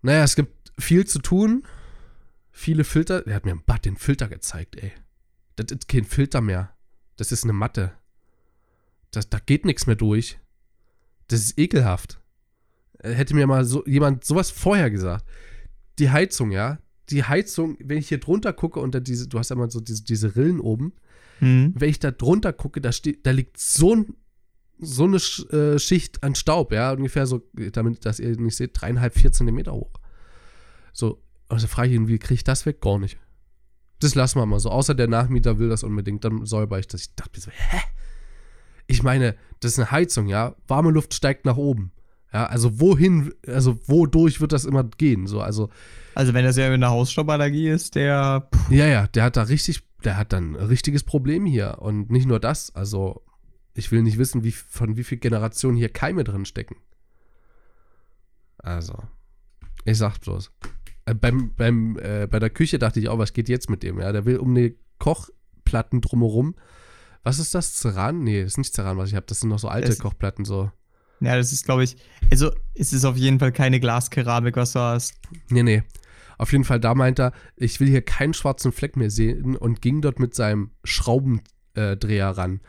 Naja, 0.02 0.24
es 0.24 0.36
gibt 0.36 0.65
viel 0.80 1.06
zu 1.06 1.20
tun. 1.20 1.64
Viele 2.52 2.84
Filter. 2.84 3.26
Er 3.28 3.36
hat 3.36 3.46
mir 3.46 3.52
im 3.52 3.64
Bad 3.66 3.86
den 3.86 3.98
Filter 3.98 4.28
gezeigt, 4.28 4.76
ey. 4.78 4.92
Das 5.56 5.72
ist 5.72 5.88
kein 5.88 6.06
Filter 6.06 6.42
mehr. 6.42 6.76
Das 7.18 7.32
ist 7.32 7.44
eine 7.44 7.54
Matte. 7.54 7.94
Das, 9.12 9.30
da 9.30 9.40
geht 9.40 9.66
nichts 9.66 9.88
mehr 9.88 9.96
durch. 9.96 10.40
Das 11.28 11.40
ist 11.40 11.58
ekelhaft. 11.58 12.20
Hätte 13.02 13.36
mir 13.36 13.48
mal 13.48 13.66
so, 13.66 13.86
jemand 13.86 14.26
sowas 14.26 14.52
vorher 14.52 14.90
gesagt. 14.90 15.26
Die 16.00 16.10
Heizung, 16.10 16.52
ja. 16.52 16.80
Die 17.10 17.24
Heizung, 17.24 17.78
wenn 17.80 18.00
ich 18.00 18.10
hier 18.10 18.20
drunter 18.20 18.52
gucke 18.52 18.86
da 18.90 19.00
diese, 19.00 19.28
du 19.28 19.38
hast 19.38 19.50
ja 19.50 19.56
mal 19.56 19.70
so 19.70 19.80
diese, 19.80 20.04
diese 20.04 20.36
Rillen 20.36 20.60
oben. 20.60 20.94
Mhm. 21.40 21.74
Wenn 21.76 21.90
ich 21.90 22.00
da 22.00 22.12
drunter 22.12 22.52
gucke, 22.54 22.82
da, 22.82 22.92
steht, 22.92 23.26
da 23.26 23.32
liegt 23.32 23.58
so, 23.58 23.96
ein, 23.96 24.16
so 24.80 25.06
eine 25.06 25.18
äh, 25.18 25.80
Schicht 25.80 26.24
an 26.24 26.36
Staub, 26.36 26.72
ja. 26.72 26.92
Ungefähr 26.92 27.28
so, 27.28 27.48
damit, 27.54 28.06
dass 28.06 28.20
ihr 28.20 28.36
nicht 28.38 28.56
seht, 28.56 28.72
dreieinhalb, 28.74 29.14
vier 29.14 29.32
Zentimeter 29.32 29.74
hoch. 29.74 29.94
So, 30.96 31.22
also 31.50 31.68
frage 31.68 31.90
ich 31.90 31.96
ihn, 31.96 32.08
wie 32.08 32.18
kriege 32.18 32.36
ich 32.36 32.44
das 32.46 32.66
weg? 32.66 32.80
Gar 32.80 33.00
nicht. 33.00 33.18
Das 34.00 34.16
lassen 34.16 34.40
wir 34.40 34.46
mal 34.46 34.60
so. 34.60 34.70
Außer 34.70 34.96
der 34.96 35.10
Nachmieter 35.10 35.60
will 35.60 35.68
das 35.68 35.84
unbedingt, 35.84 36.24
dann 36.24 36.46
säuber 36.46 36.80
ich 36.80 36.88
das. 36.88 37.02
Ich 37.02 37.16
dachte 37.16 37.32
mir 37.36 37.42
so, 37.42 37.52
hä? 37.52 37.82
Ich 38.88 39.04
meine, 39.04 39.36
das 39.60 39.74
ist 39.74 39.80
eine 39.80 39.92
Heizung, 39.92 40.28
ja. 40.28 40.56
Warme 40.68 40.92
Luft 40.92 41.14
steigt 41.14 41.46
nach 41.46 41.58
oben. 41.58 41.92
Ja, 42.32 42.46
also 42.46 42.80
wohin, 42.80 43.34
also 43.46 43.78
wodurch 43.88 44.40
wird 44.42 44.54
das 44.54 44.64
immer 44.64 44.84
gehen? 44.84 45.28
So, 45.28 45.42
also. 45.42 45.70
Also 46.16 46.34
wenn 46.34 46.46
das 46.46 46.56
ja 46.56 46.72
eine 46.72 46.90
Hausstauballergie 46.90 47.68
ist, 47.68 47.96
der. 47.96 48.48
Pff. 48.54 48.72
Ja, 48.72 48.86
ja, 48.86 49.08
der 49.08 49.24
hat 49.24 49.38
da 49.38 49.44
richtig, 49.44 49.84
der 50.04 50.18
hat 50.18 50.32
dann 50.32 50.56
ein 50.56 50.66
richtiges 50.68 51.04
Problem 51.04 51.46
hier. 51.46 51.78
Und 51.80 52.10
nicht 52.10 52.26
nur 52.26 52.40
das, 52.40 52.74
also 52.74 53.22
ich 53.74 53.92
will 53.92 54.02
nicht 54.02 54.18
wissen, 54.18 54.44
wie, 54.46 54.52
von 54.52 54.96
wie 54.96 55.04
viel 55.04 55.18
Generationen 55.18 55.76
hier 55.76 55.90
Keime 55.90 56.24
drin 56.24 56.46
stecken. 56.46 56.78
Also, 58.58 58.98
ich 59.84 59.98
sag 59.98 60.20
bloß. 60.20 60.52
Äh, 61.06 61.14
beim, 61.14 61.54
beim, 61.56 61.98
äh, 62.02 62.28
bei 62.28 62.40
der 62.40 62.50
Küche 62.50 62.80
dachte 62.80 63.00
ich 63.00 63.10
auch, 63.10 63.18
was 63.20 63.34
geht 63.34 63.50
jetzt 63.50 63.70
mit 63.70 63.84
dem? 63.84 64.00
Ja, 64.00 64.12
der 64.12 64.26
will 64.26 64.38
um 64.38 64.52
eine 64.56 64.74
Kochplatten 65.00 66.02
drumherum. 66.02 66.56
Was 67.24 67.40
ist 67.40 67.56
das? 67.56 67.76
Ceran? 67.76 68.24
Nee, 68.24 68.42
das 68.44 68.54
ist 68.54 68.58
nicht 68.58 68.74
Ceran, 68.74 68.98
was 68.98 69.10
ich 69.10 69.16
habe. 69.16 69.26
Das 69.28 69.40
sind 69.40 69.50
noch 69.50 69.60
so 69.60 69.68
alte 69.68 69.90
Das- 69.90 70.00
Kochplatten 70.00 70.46
so. 70.46 70.72
Ja, 71.22 71.38
das 71.38 71.54
ist, 71.54 71.64
glaube 71.66 71.84
ich. 71.84 71.96
Also, 72.30 72.52
es 72.74 72.92
ist 72.92 73.06
auf 73.06 73.16
jeden 73.16 73.40
Fall 73.40 73.52
keine 73.54 73.80
Glaskeramik, 73.80 74.58
was 74.58 74.74
du 74.74 74.80
hast. 74.80 75.16
Nee, 75.50 75.64
nee. 75.64 75.84
Auf 76.38 76.52
jeden 76.52 76.66
Fall, 76.66 76.82
da 76.82 76.94
meint 76.94 77.20
er, 77.20 77.32
ich 77.56 77.80
will 77.80 77.88
hier 77.88 78.02
keinen 78.02 78.34
schwarzen 78.34 78.74
Fleck 78.74 78.98
mehr 78.98 79.10
sehen 79.10 79.56
und 79.56 79.82
ging 79.82 80.02
dort 80.02 80.20
mit 80.20 80.36
seinem 80.36 80.72
Schraubendreher 80.84 82.30
ran. 82.32 82.60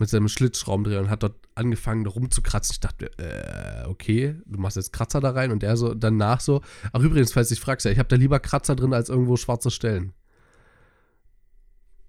Mit 0.00 0.08
seinem 0.08 0.28
Schlitzschraubendreher 0.28 0.98
und 1.00 1.10
hat 1.10 1.22
dort 1.22 1.36
angefangen 1.54 2.06
rumzukratzen. 2.06 2.72
Ich 2.72 2.80
dachte, 2.80 3.10
äh, 3.18 3.86
okay, 3.86 4.34
du 4.46 4.58
machst 4.58 4.76
jetzt 4.76 4.92
Kratzer 4.94 5.20
da 5.20 5.30
rein 5.30 5.52
und 5.52 5.62
er 5.62 5.76
so 5.76 5.92
danach 5.94 6.40
so. 6.40 6.62
Ach, 6.92 7.00
übrigens, 7.00 7.32
falls 7.34 7.48
du 7.50 7.54
dich 7.54 7.62
fragst, 7.62 7.84
ja, 7.84 7.92
ich 7.92 7.98
habe 7.98 8.08
da 8.08 8.16
lieber 8.16 8.40
Kratzer 8.40 8.74
drin 8.74 8.94
als 8.94 9.10
irgendwo 9.10 9.36
schwarze 9.36 9.70
Stellen. 9.70 10.14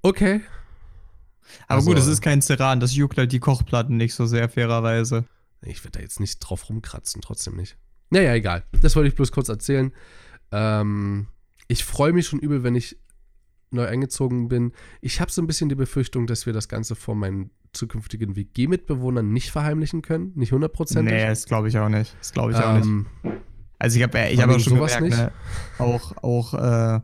Okay. 0.01 0.41
Aber 1.67 1.75
Also- 1.79 1.89
gut, 1.89 1.97
es 1.99 2.07
ist 2.07 2.21
kein 2.21 2.41
Ceran, 2.41 2.79
das 2.79 2.95
juckt 2.95 3.17
halt 3.17 3.31
die 3.33 3.39
Kochplatten 3.39 3.97
nicht 3.97 4.13
so 4.13 4.25
sehr, 4.25 4.47
fairerweise. 4.47 5.25
Ich 5.61 5.83
werde 5.83 5.97
da 5.97 5.99
jetzt 5.99 6.19
nicht 6.19 6.39
drauf 6.39 6.69
rumkratzen, 6.69 7.21
trotzdem 7.21 7.55
nicht. 7.57 7.77
Naja, 8.09 8.33
egal. 8.33 8.63
Das 8.81 8.95
wollte 8.95 9.09
ich 9.09 9.15
bloß 9.15 9.31
kurz 9.31 9.49
erzählen. 9.49 9.91
Ähm, 10.51 11.27
ich 11.67 11.83
freue 11.83 12.13
mich 12.13 12.27
schon 12.27 12.39
übel, 12.39 12.63
wenn 12.63 12.75
ich 12.75 12.97
neu 13.72 13.86
eingezogen 13.86 14.47
bin. 14.47 14.74
Ich 15.01 15.22
habe 15.22 15.32
so 15.32 15.41
ein 15.41 15.47
bisschen 15.47 15.69
die 15.69 15.76
Befürchtung, 15.76 16.28
dass 16.28 16.45
wir 16.45 16.53
das 16.53 16.67
Ganze 16.67 16.95
vor 16.95 17.15
meinen 17.15 17.51
zukünftigen 17.74 18.36
WG-Mitbewohnern 18.36 19.32
nicht 19.32 19.51
verheimlichen 19.51 20.01
können. 20.01 20.34
Nicht 20.36 20.51
hundertprozentig. 20.51 21.13
Nee, 21.13 21.26
das 21.26 21.45
glaube 21.45 21.69
ich 21.69 21.78
auch 21.78 21.89
nicht. 21.89 22.15
Das 22.19 22.34
glaube 22.34 22.51
ich 22.51 22.57
auch 22.57 22.76
nicht. 22.76 22.86
ähm, 22.86 23.05
Also 23.80 23.97
ich 23.97 24.03
habe 24.03 24.19
ich 24.30 24.39
Von 24.39 24.49
hab 24.49 24.55
auch 24.55 24.59
schon 24.59 24.74
gemerkt, 24.76 25.09
ne, 25.09 25.32
auch, 25.80 26.17
auch 26.22 26.53
äh, 26.53 26.99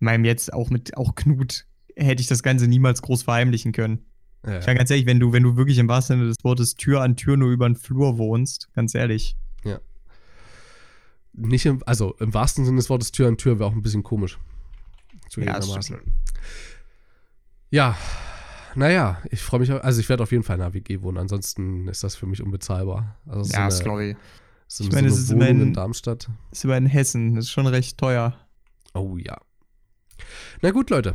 meinem 0.00 0.24
jetzt, 0.24 0.52
auch 0.52 0.70
mit 0.70 0.96
auch 0.96 1.14
Knut, 1.14 1.66
hätte 1.96 2.20
ich 2.20 2.26
das 2.26 2.42
Ganze 2.42 2.66
niemals 2.66 3.00
groß 3.02 3.22
verheimlichen 3.22 3.72
können. 3.72 4.04
ja, 4.44 4.58
Ich 4.58 4.66
meine, 4.66 4.78
ganz 4.78 4.90
ehrlich, 4.90 5.06
wenn 5.06 5.20
du, 5.20 5.32
wenn 5.32 5.44
du 5.44 5.56
wirklich 5.56 5.78
im 5.78 5.88
wahrsten 5.88 6.18
Sinne 6.18 6.28
des 6.28 6.36
Wortes 6.42 6.74
Tür 6.74 7.00
an 7.00 7.16
Tür 7.16 7.36
nur 7.36 7.50
über 7.50 7.68
den 7.68 7.76
Flur 7.76 8.18
wohnst, 8.18 8.68
ganz 8.74 8.94
ehrlich. 8.94 9.36
nicht 11.34 11.66
im, 11.66 11.82
also 11.86 12.14
im 12.18 12.34
wahrsten 12.34 12.64
Sinne 12.64 12.76
des 12.76 12.90
Wortes 12.90 13.12
Tür 13.12 13.28
an 13.28 13.38
Tür 13.38 13.58
wäre 13.58 13.68
auch 13.68 13.74
ein 13.74 13.82
bisschen 13.82 14.02
komisch. 14.02 14.38
Ja, 15.36 15.60
Zugegebenermaßen. 15.60 16.00
Ja, 17.70 17.96
naja, 18.74 19.20
ich 19.30 19.40
freue 19.42 19.60
mich, 19.60 19.70
also 19.70 20.00
ich 20.00 20.08
werde 20.08 20.22
auf 20.22 20.32
jeden 20.32 20.42
Fall 20.44 20.56
in 20.56 20.62
einer 20.62 20.74
WG 20.74 21.02
wohnen, 21.02 21.18
ansonsten 21.18 21.88
ist 21.88 22.02
das 22.04 22.16
für 22.16 22.26
mich 22.26 22.42
unbezahlbar. 22.42 23.16
Also 23.26 23.50
Ja, 23.52 23.66
das 23.66 23.78
so 23.78 23.80
eine, 23.80 23.88
glaube 23.88 24.04
ich. 24.06 24.16
so 24.66 24.84
ich 24.84 24.90
eine, 24.90 24.96
meine, 24.96 25.10
so 25.10 25.14
es 25.16 25.22
ist 25.22 25.28
Wohnung 25.30 25.40
immerhin- 25.42 25.62
in 25.68 25.72
Darmstadt. 25.74 26.28
Ist 26.50 26.64
aber 26.64 26.76
in 26.76 26.86
Hessen, 26.86 27.34
das 27.34 27.44
ist 27.46 27.50
schon 27.50 27.66
recht 27.66 27.98
teuer. 27.98 28.36
Oh 28.94 29.16
ja. 29.16 29.38
Na 30.60 30.70
gut, 30.70 30.90
Leute. 30.90 31.14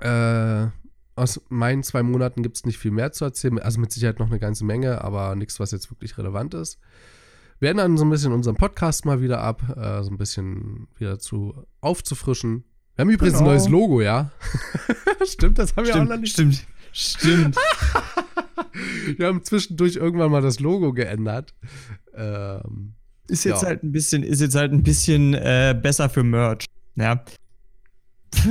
Äh, 0.00 0.68
aus 1.16 1.40
meinen 1.48 1.82
zwei 1.82 2.02
Monaten 2.02 2.42
gibt 2.42 2.56
es 2.56 2.64
nicht 2.64 2.78
viel 2.78 2.90
mehr 2.92 3.10
zu 3.12 3.24
erzählen. 3.24 3.58
Also 3.58 3.80
mit 3.80 3.90
Sicherheit 3.92 4.18
noch 4.20 4.28
eine 4.28 4.38
ganze 4.38 4.64
Menge, 4.64 5.02
aber 5.02 5.34
nichts, 5.34 5.58
was 5.58 5.72
jetzt 5.72 5.90
wirklich 5.90 6.16
relevant 6.18 6.54
ist. 6.54 6.78
Wir 7.58 7.70
ändern 7.70 7.96
so 7.96 8.04
ein 8.04 8.10
bisschen 8.10 8.32
unseren 8.32 8.54
Podcast 8.54 9.04
mal 9.04 9.20
wieder 9.20 9.40
ab, 9.40 9.62
äh, 9.76 10.02
so 10.04 10.10
ein 10.10 10.18
bisschen 10.18 10.86
wieder 10.96 11.18
zu 11.18 11.66
aufzufrischen. 11.80 12.64
Wir 12.98 13.04
haben 13.04 13.10
übrigens 13.10 13.38
Genau. 13.38 13.50
ein 13.50 13.54
neues 13.54 13.68
Logo, 13.68 14.00
ja. 14.02 14.32
Stimmt, 15.24 15.56
das 15.60 15.76
haben 15.76 15.86
wir 15.86 15.94
auch 15.94 16.04
noch 16.04 16.26
Stimmt, 16.26 16.48
nicht. 16.48 16.66
stimmt, 16.92 17.54
stimmt. 17.54 17.56
Wir 19.18 19.26
haben 19.28 19.44
zwischendurch 19.44 19.94
irgendwann 19.94 20.32
mal 20.32 20.42
das 20.42 20.58
Logo 20.58 20.92
geändert. 20.92 21.54
Ähm, 22.14 22.94
Ist 23.28 23.44
jetzt 23.44 23.62
Ja. 23.62 23.68
halt 23.68 23.84
ein 23.84 23.92
bisschen, 23.92 24.24
ist 24.24 24.40
jetzt 24.40 24.56
halt 24.56 24.72
ein 24.72 24.82
bisschen 24.82 25.34
äh, 25.34 25.78
besser 25.80 26.08
für 26.10 26.24
Merch. 26.24 26.64
Ja. 26.96 27.24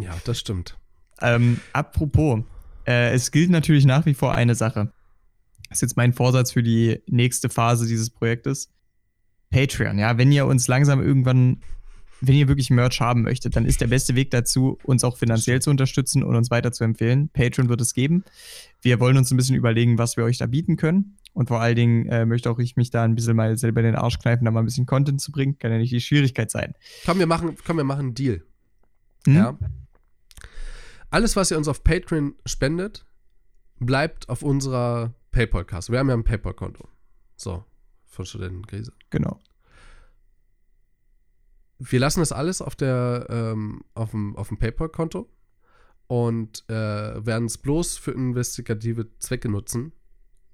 ja, 0.00 0.16
das 0.24 0.40
stimmt. 0.40 0.76
Ähm, 1.20 1.60
apropos, 1.72 2.40
äh, 2.88 3.12
es 3.14 3.30
gilt 3.30 3.50
natürlich 3.50 3.84
nach 3.86 4.04
wie 4.04 4.14
vor 4.14 4.34
eine 4.34 4.56
Sache. 4.56 4.92
Das 5.68 5.78
ist 5.78 5.82
jetzt 5.82 5.96
mein 5.96 6.12
Vorsatz 6.12 6.50
für 6.50 6.64
die 6.64 7.00
nächste 7.06 7.48
Phase 7.48 7.86
dieses 7.86 8.10
Projektes. 8.10 8.68
Patreon, 9.50 9.96
ja, 9.98 10.18
wenn 10.18 10.32
ihr 10.32 10.46
uns 10.46 10.66
langsam 10.66 11.00
irgendwann, 11.00 11.62
wenn 12.20 12.36
ihr 12.36 12.48
wirklich 12.48 12.70
Merch 12.70 13.00
haben 13.00 13.22
möchtet, 13.22 13.56
dann 13.56 13.64
ist 13.64 13.80
der 13.80 13.86
beste 13.86 14.14
Weg 14.14 14.30
dazu, 14.30 14.78
uns 14.84 15.04
auch 15.04 15.16
finanziell 15.16 15.62
zu 15.62 15.70
unterstützen 15.70 16.22
und 16.22 16.36
uns 16.36 16.50
weiter 16.50 16.72
zu 16.72 16.84
empfehlen. 16.84 17.30
Patreon 17.30 17.68
wird 17.68 17.80
es 17.80 17.94
geben. 17.94 18.24
Wir 18.82 19.00
wollen 19.00 19.16
uns 19.16 19.30
ein 19.30 19.36
bisschen 19.36 19.56
überlegen, 19.56 19.98
was 19.98 20.16
wir 20.16 20.24
euch 20.24 20.38
da 20.38 20.46
bieten 20.46 20.76
können. 20.76 21.16
Und 21.32 21.48
vor 21.48 21.60
allen 21.60 21.76
Dingen 21.76 22.06
äh, 22.08 22.26
möchte 22.26 22.50
auch 22.50 22.58
ich 22.58 22.76
mich 22.76 22.90
da 22.90 23.04
ein 23.04 23.14
bisschen 23.14 23.36
mal 23.36 23.56
selber 23.56 23.80
in 23.80 23.86
den 23.86 23.96
Arsch 23.96 24.18
kneifen, 24.18 24.44
da 24.44 24.50
mal 24.50 24.60
ein 24.60 24.66
bisschen 24.66 24.86
Content 24.86 25.20
zu 25.20 25.32
bringen. 25.32 25.58
Kann 25.58 25.70
ja 25.70 25.78
nicht 25.78 25.92
die 25.92 26.00
Schwierigkeit 26.00 26.50
sein. 26.50 26.74
Komm, 27.06 27.18
wir 27.18 27.26
machen, 27.26 27.56
komm, 27.64 27.76
wir 27.76 27.84
machen 27.84 28.00
einen 28.00 28.14
Deal. 28.14 28.42
Hm? 29.26 29.34
Ja. 29.34 29.58
Alles, 31.10 31.36
was 31.36 31.50
ihr 31.50 31.58
uns 31.58 31.68
auf 31.68 31.82
Patreon 31.84 32.34
spendet, 32.44 33.06
bleibt 33.78 34.28
auf 34.28 34.42
unserer 34.42 35.14
PayPal-Kasse. 35.32 35.92
Wir 35.92 35.98
haben 35.98 36.08
ja 36.08 36.14
ein 36.14 36.24
PayPal-Konto. 36.24 36.88
So, 37.36 37.64
von 38.06 38.26
Studentenkrise. 38.26 38.92
Genau. 39.10 39.40
Wir 41.82 41.98
lassen 41.98 42.20
das 42.20 42.30
alles 42.30 42.60
auf, 42.60 42.76
der, 42.76 43.26
ähm, 43.30 43.80
auf 43.94 44.10
dem, 44.10 44.36
auf 44.36 44.48
dem 44.48 44.58
PayPal-Konto 44.58 45.28
und 46.08 46.64
äh, 46.68 46.74
werden 46.74 47.46
es 47.46 47.56
bloß 47.58 47.96
für 47.96 48.10
investigative 48.12 49.06
Zwecke 49.18 49.48
nutzen, 49.48 49.92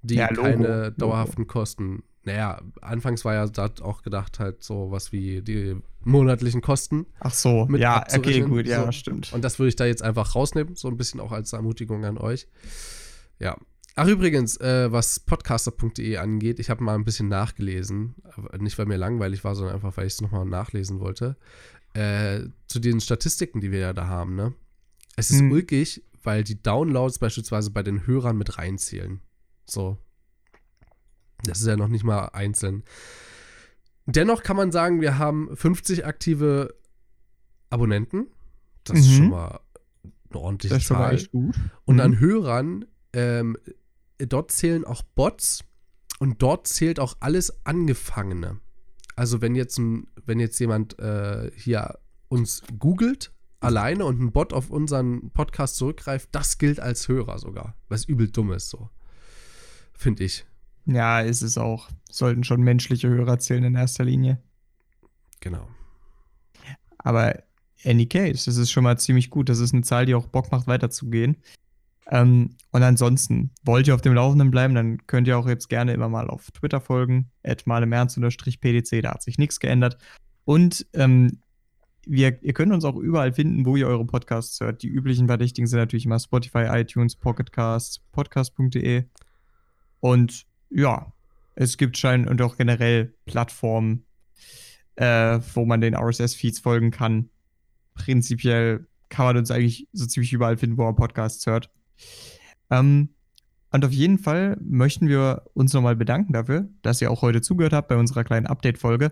die 0.01 0.15
Ja, 0.15 0.29
Logo. 0.29 0.41
keine 0.43 0.83
Logo. 0.85 0.95
dauerhaften 0.97 1.45
Kosten. 1.47 2.03
Naja, 2.23 2.61
anfangs 2.81 3.23
war 3.25 3.33
ja 3.33 3.47
da 3.47 3.69
auch 3.81 4.03
gedacht, 4.03 4.39
halt 4.39 4.63
so 4.63 4.91
was 4.91 5.11
wie 5.11 5.41
die 5.41 5.75
monatlichen 6.01 6.61
Kosten. 6.61 7.05
Ach 7.19 7.33
so, 7.33 7.65
Mit 7.65 7.81
ja, 7.81 8.03
okay, 8.15 8.41
gut, 8.41 8.65
ja, 8.65 8.85
so. 8.85 8.91
stimmt. 8.91 9.33
Und 9.33 9.43
das 9.43 9.59
würde 9.59 9.69
ich 9.69 9.75
da 9.75 9.85
jetzt 9.85 10.03
einfach 10.03 10.35
rausnehmen, 10.35 10.75
so 10.75 10.87
ein 10.87 10.97
bisschen 10.97 11.19
auch 11.19 11.31
als 11.31 11.53
Ermutigung 11.53 12.05
an 12.05 12.17
euch. 12.17 12.47
Ja. 13.39 13.57
Ach, 13.99 14.07
übrigens, 14.07 14.57
äh, 14.57 14.91
was 14.91 15.19
podcaster.de 15.19 16.17
angeht, 16.17 16.59
ich 16.59 16.69
habe 16.69 16.83
mal 16.83 16.93
ein 16.93 17.03
bisschen 17.03 17.29
nachgelesen. 17.29 18.13
Nicht, 18.59 18.77
weil 18.77 18.85
mir 18.85 18.97
langweilig 18.97 19.43
war, 19.43 19.55
sondern 19.55 19.73
einfach, 19.75 19.97
weil 19.97 20.05
ich 20.05 20.13
es 20.13 20.21
nochmal 20.21 20.45
nachlesen 20.45 20.99
wollte. 20.99 21.35
Äh, 21.93 22.41
zu 22.67 22.77
den 22.79 23.01
Statistiken, 23.01 23.59
die 23.59 23.71
wir 23.71 23.79
ja 23.79 23.93
da 23.93 24.05
haben, 24.07 24.35
ne? 24.35 24.53
Es 25.15 25.31
ist 25.31 25.39
Hm. 25.39 25.51
ulkig, 25.51 26.03
weil 26.21 26.43
die 26.43 26.61
Downloads 26.61 27.17
beispielsweise 27.17 27.71
bei 27.71 27.81
den 27.81 28.05
Hörern 28.05 28.37
mit 28.37 28.59
reinzählen. 28.59 29.19
So. 29.65 29.97
Das 31.43 31.59
ist 31.61 31.65
ja 31.67 31.75
noch 31.75 31.87
nicht 31.87 32.03
mal 32.03 32.25
einzeln. 32.33 32.83
Dennoch 34.05 34.43
kann 34.43 34.57
man 34.57 34.71
sagen, 34.71 35.01
wir 35.01 35.17
haben 35.17 35.55
50 35.57 36.05
aktive 36.05 36.75
Abonnenten. 37.71 38.27
Das 38.83 38.99
ist 38.99 39.07
Mhm. 39.09 39.13
schon 39.15 39.29
mal 39.29 39.59
eine 40.29 40.39
ordentliche 40.39 40.75
Das 40.75 40.83
ist 40.83 40.87
schon 40.87 40.97
mal 40.97 41.05
Zahl. 41.07 41.15
echt 41.15 41.31
gut. 41.31 41.55
Und 41.85 41.95
Mhm. 41.95 42.01
an 42.01 42.19
Hörern, 42.19 42.85
ähm, 43.13 43.57
dort 44.19 44.51
zählen 44.51 44.85
auch 44.85 45.01
Bots 45.01 45.63
und 46.19 46.41
dort 46.41 46.67
zählt 46.67 46.99
auch 46.99 47.15
alles 47.19 47.65
Angefangene. 47.65 48.59
Also 49.15 49.41
wenn 49.41 49.55
jetzt, 49.55 49.77
ein, 49.77 50.07
wenn 50.25 50.39
jetzt 50.39 50.59
jemand 50.59 50.99
äh, 50.99 51.51
hier 51.55 51.99
uns 52.29 52.61
googelt 52.77 53.31
alleine 53.59 54.05
und 54.05 54.21
ein 54.21 54.31
Bot 54.31 54.53
auf 54.53 54.69
unseren 54.69 55.31
Podcast 55.31 55.77
zurückgreift, 55.77 56.29
das 56.31 56.57
gilt 56.57 56.79
als 56.79 57.07
Hörer 57.07 57.39
sogar. 57.39 57.75
Was 57.89 58.05
übel 58.05 58.29
dumm 58.29 58.51
ist, 58.51 58.69
so. 58.69 58.89
Finde 59.93 60.23
ich. 60.23 60.45
Ja, 60.85 61.21
ist 61.21 61.41
es 61.41 61.57
auch. 61.57 61.89
Sollten 62.09 62.43
schon 62.43 62.61
menschliche 62.61 63.09
Hörer 63.09 63.39
zählen 63.39 63.63
in 63.63 63.75
erster 63.75 64.05
Linie. 64.05 64.39
Genau. 65.39 65.67
Aber 66.99 67.43
any 67.83 68.05
case, 68.05 68.45
das 68.45 68.57
ist 68.57 68.71
schon 68.71 68.83
mal 68.83 68.97
ziemlich 68.97 69.29
gut. 69.29 69.49
Das 69.49 69.59
ist 69.59 69.73
eine 69.73 69.83
Zahl, 69.83 70.05
die 70.05 70.15
auch 70.15 70.27
Bock 70.27 70.51
macht, 70.51 70.67
weiterzugehen. 70.67 71.37
Ähm, 72.09 72.55
und 72.71 72.83
ansonsten, 72.83 73.51
wollt 73.63 73.87
ihr 73.87 73.95
auf 73.95 74.01
dem 74.01 74.13
Laufenden 74.13 74.51
bleiben, 74.51 74.75
dann 74.75 75.05
könnt 75.07 75.27
ihr 75.27 75.37
auch 75.37 75.47
jetzt 75.47 75.67
gerne 75.67 75.93
immer 75.93 76.09
mal 76.09 76.29
auf 76.29 76.51
Twitter 76.51 76.79
folgen, 76.79 77.31
mal 77.65 77.83
im 77.83 77.91
Ernst-PDC, 77.91 79.01
da 79.01 79.13
hat 79.13 79.23
sich 79.23 79.37
nichts 79.37 79.59
geändert. 79.59 79.97
Und 80.45 80.85
ähm, 80.93 81.41
wir, 82.05 82.41
ihr 82.41 82.53
könnt 82.53 82.71
uns 82.71 82.85
auch 82.85 82.95
überall 82.95 83.33
finden, 83.33 83.65
wo 83.65 83.75
ihr 83.75 83.87
eure 83.87 84.05
Podcasts 84.05 84.59
hört. 84.61 84.81
Die 84.81 84.87
üblichen 84.87 85.27
Verdächtigen 85.27 85.67
sind 85.67 85.79
natürlich 85.79 86.05
immer 86.05 86.19
Spotify, 86.19 86.67
iTunes, 86.69 87.17
Pocketcasts, 87.17 87.99
podcast.de. 88.13 89.03
Und 89.99 90.45
ja, 90.69 91.11
es 91.55 91.77
gibt 91.77 91.97
schein 91.97 92.27
und 92.27 92.41
auch 92.41 92.55
generell 92.55 93.13
Plattformen, 93.25 94.05
äh, 94.95 95.39
wo 95.53 95.65
man 95.65 95.81
den 95.81 95.95
RSS-Feeds 95.95 96.59
folgen 96.59 96.91
kann. 96.91 97.29
Prinzipiell 97.93 98.87
kann 99.09 99.25
man 99.25 99.37
uns 99.37 99.51
eigentlich 99.51 99.87
so 99.91 100.05
ziemlich 100.05 100.31
überall 100.31 100.57
finden, 100.57 100.77
wo 100.77 100.83
man 100.83 100.95
Podcasts 100.95 101.45
hört. 101.45 101.69
Ähm, 102.69 103.09
und 103.71 103.83
auf 103.83 103.91
jeden 103.91 104.17
Fall 104.17 104.57
möchten 104.61 105.07
wir 105.07 105.43
uns 105.53 105.73
nochmal 105.73 105.95
bedanken 105.95 106.33
dafür, 106.33 106.69
dass 106.81 107.01
ihr 107.01 107.11
auch 107.11 107.21
heute 107.21 107.41
zugehört 107.41 107.73
habt 107.73 107.89
bei 107.89 107.97
unserer 107.97 108.23
kleinen 108.23 108.47
Update-Folge. 108.47 109.11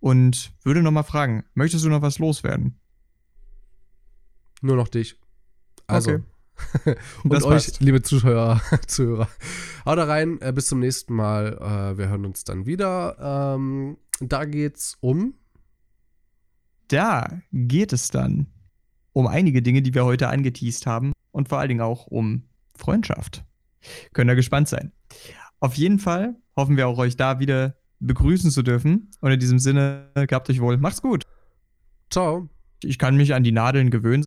Und 0.00 0.52
würde 0.62 0.82
nochmal 0.82 1.04
fragen, 1.04 1.44
möchtest 1.54 1.84
du 1.84 1.88
noch 1.88 2.02
was 2.02 2.18
loswerden? 2.18 2.78
Nur 4.60 4.76
noch 4.76 4.88
dich. 4.88 5.18
Also. 5.86 6.12
Okay. 6.12 6.22
und 7.24 7.32
Das 7.32 7.44
euch, 7.44 7.66
passt. 7.66 7.80
liebe 7.80 8.02
Zuschauer, 8.02 8.60
Zuhörer. 8.86 9.28
Haut 9.84 9.98
da 9.98 10.04
rein, 10.04 10.40
äh, 10.40 10.52
bis 10.52 10.66
zum 10.66 10.80
nächsten 10.80 11.14
Mal. 11.14 11.58
Äh, 11.58 11.98
wir 11.98 12.08
hören 12.08 12.24
uns 12.26 12.44
dann 12.44 12.66
wieder. 12.66 13.56
Ähm, 13.56 13.98
da 14.20 14.44
geht's 14.44 14.96
um. 15.00 15.34
Da 16.88 17.40
geht 17.52 17.92
es 17.92 18.10
dann 18.10 18.46
um 19.12 19.26
einige 19.26 19.62
Dinge, 19.62 19.82
die 19.82 19.94
wir 19.94 20.04
heute 20.04 20.28
angeteased 20.28 20.86
haben 20.86 21.12
und 21.36 21.50
vor 21.50 21.58
allen 21.58 21.68
Dingen 21.68 21.82
auch 21.82 22.06
um 22.06 22.44
Freundschaft. 22.74 23.44
Könnt 24.14 24.30
ihr 24.30 24.34
gespannt 24.34 24.68
sein. 24.68 24.92
Auf 25.60 25.74
jeden 25.74 25.98
Fall 25.98 26.34
hoffen 26.56 26.78
wir 26.78 26.88
auch 26.88 26.96
euch 26.96 27.16
da 27.16 27.40
wieder 27.40 27.76
begrüßen 28.00 28.50
zu 28.50 28.62
dürfen. 28.62 29.10
Und 29.20 29.32
in 29.32 29.38
diesem 29.38 29.58
Sinne, 29.58 30.10
gehabt 30.14 30.48
euch 30.48 30.60
wohl. 30.60 30.78
Macht's 30.78 31.02
gut. 31.02 31.24
Ciao. 32.10 32.48
Ich 32.82 32.98
kann 32.98 33.16
mich 33.16 33.34
an 33.34 33.44
die 33.44 33.52
Nadeln 33.52 33.90
gewöhnen. 33.90 34.24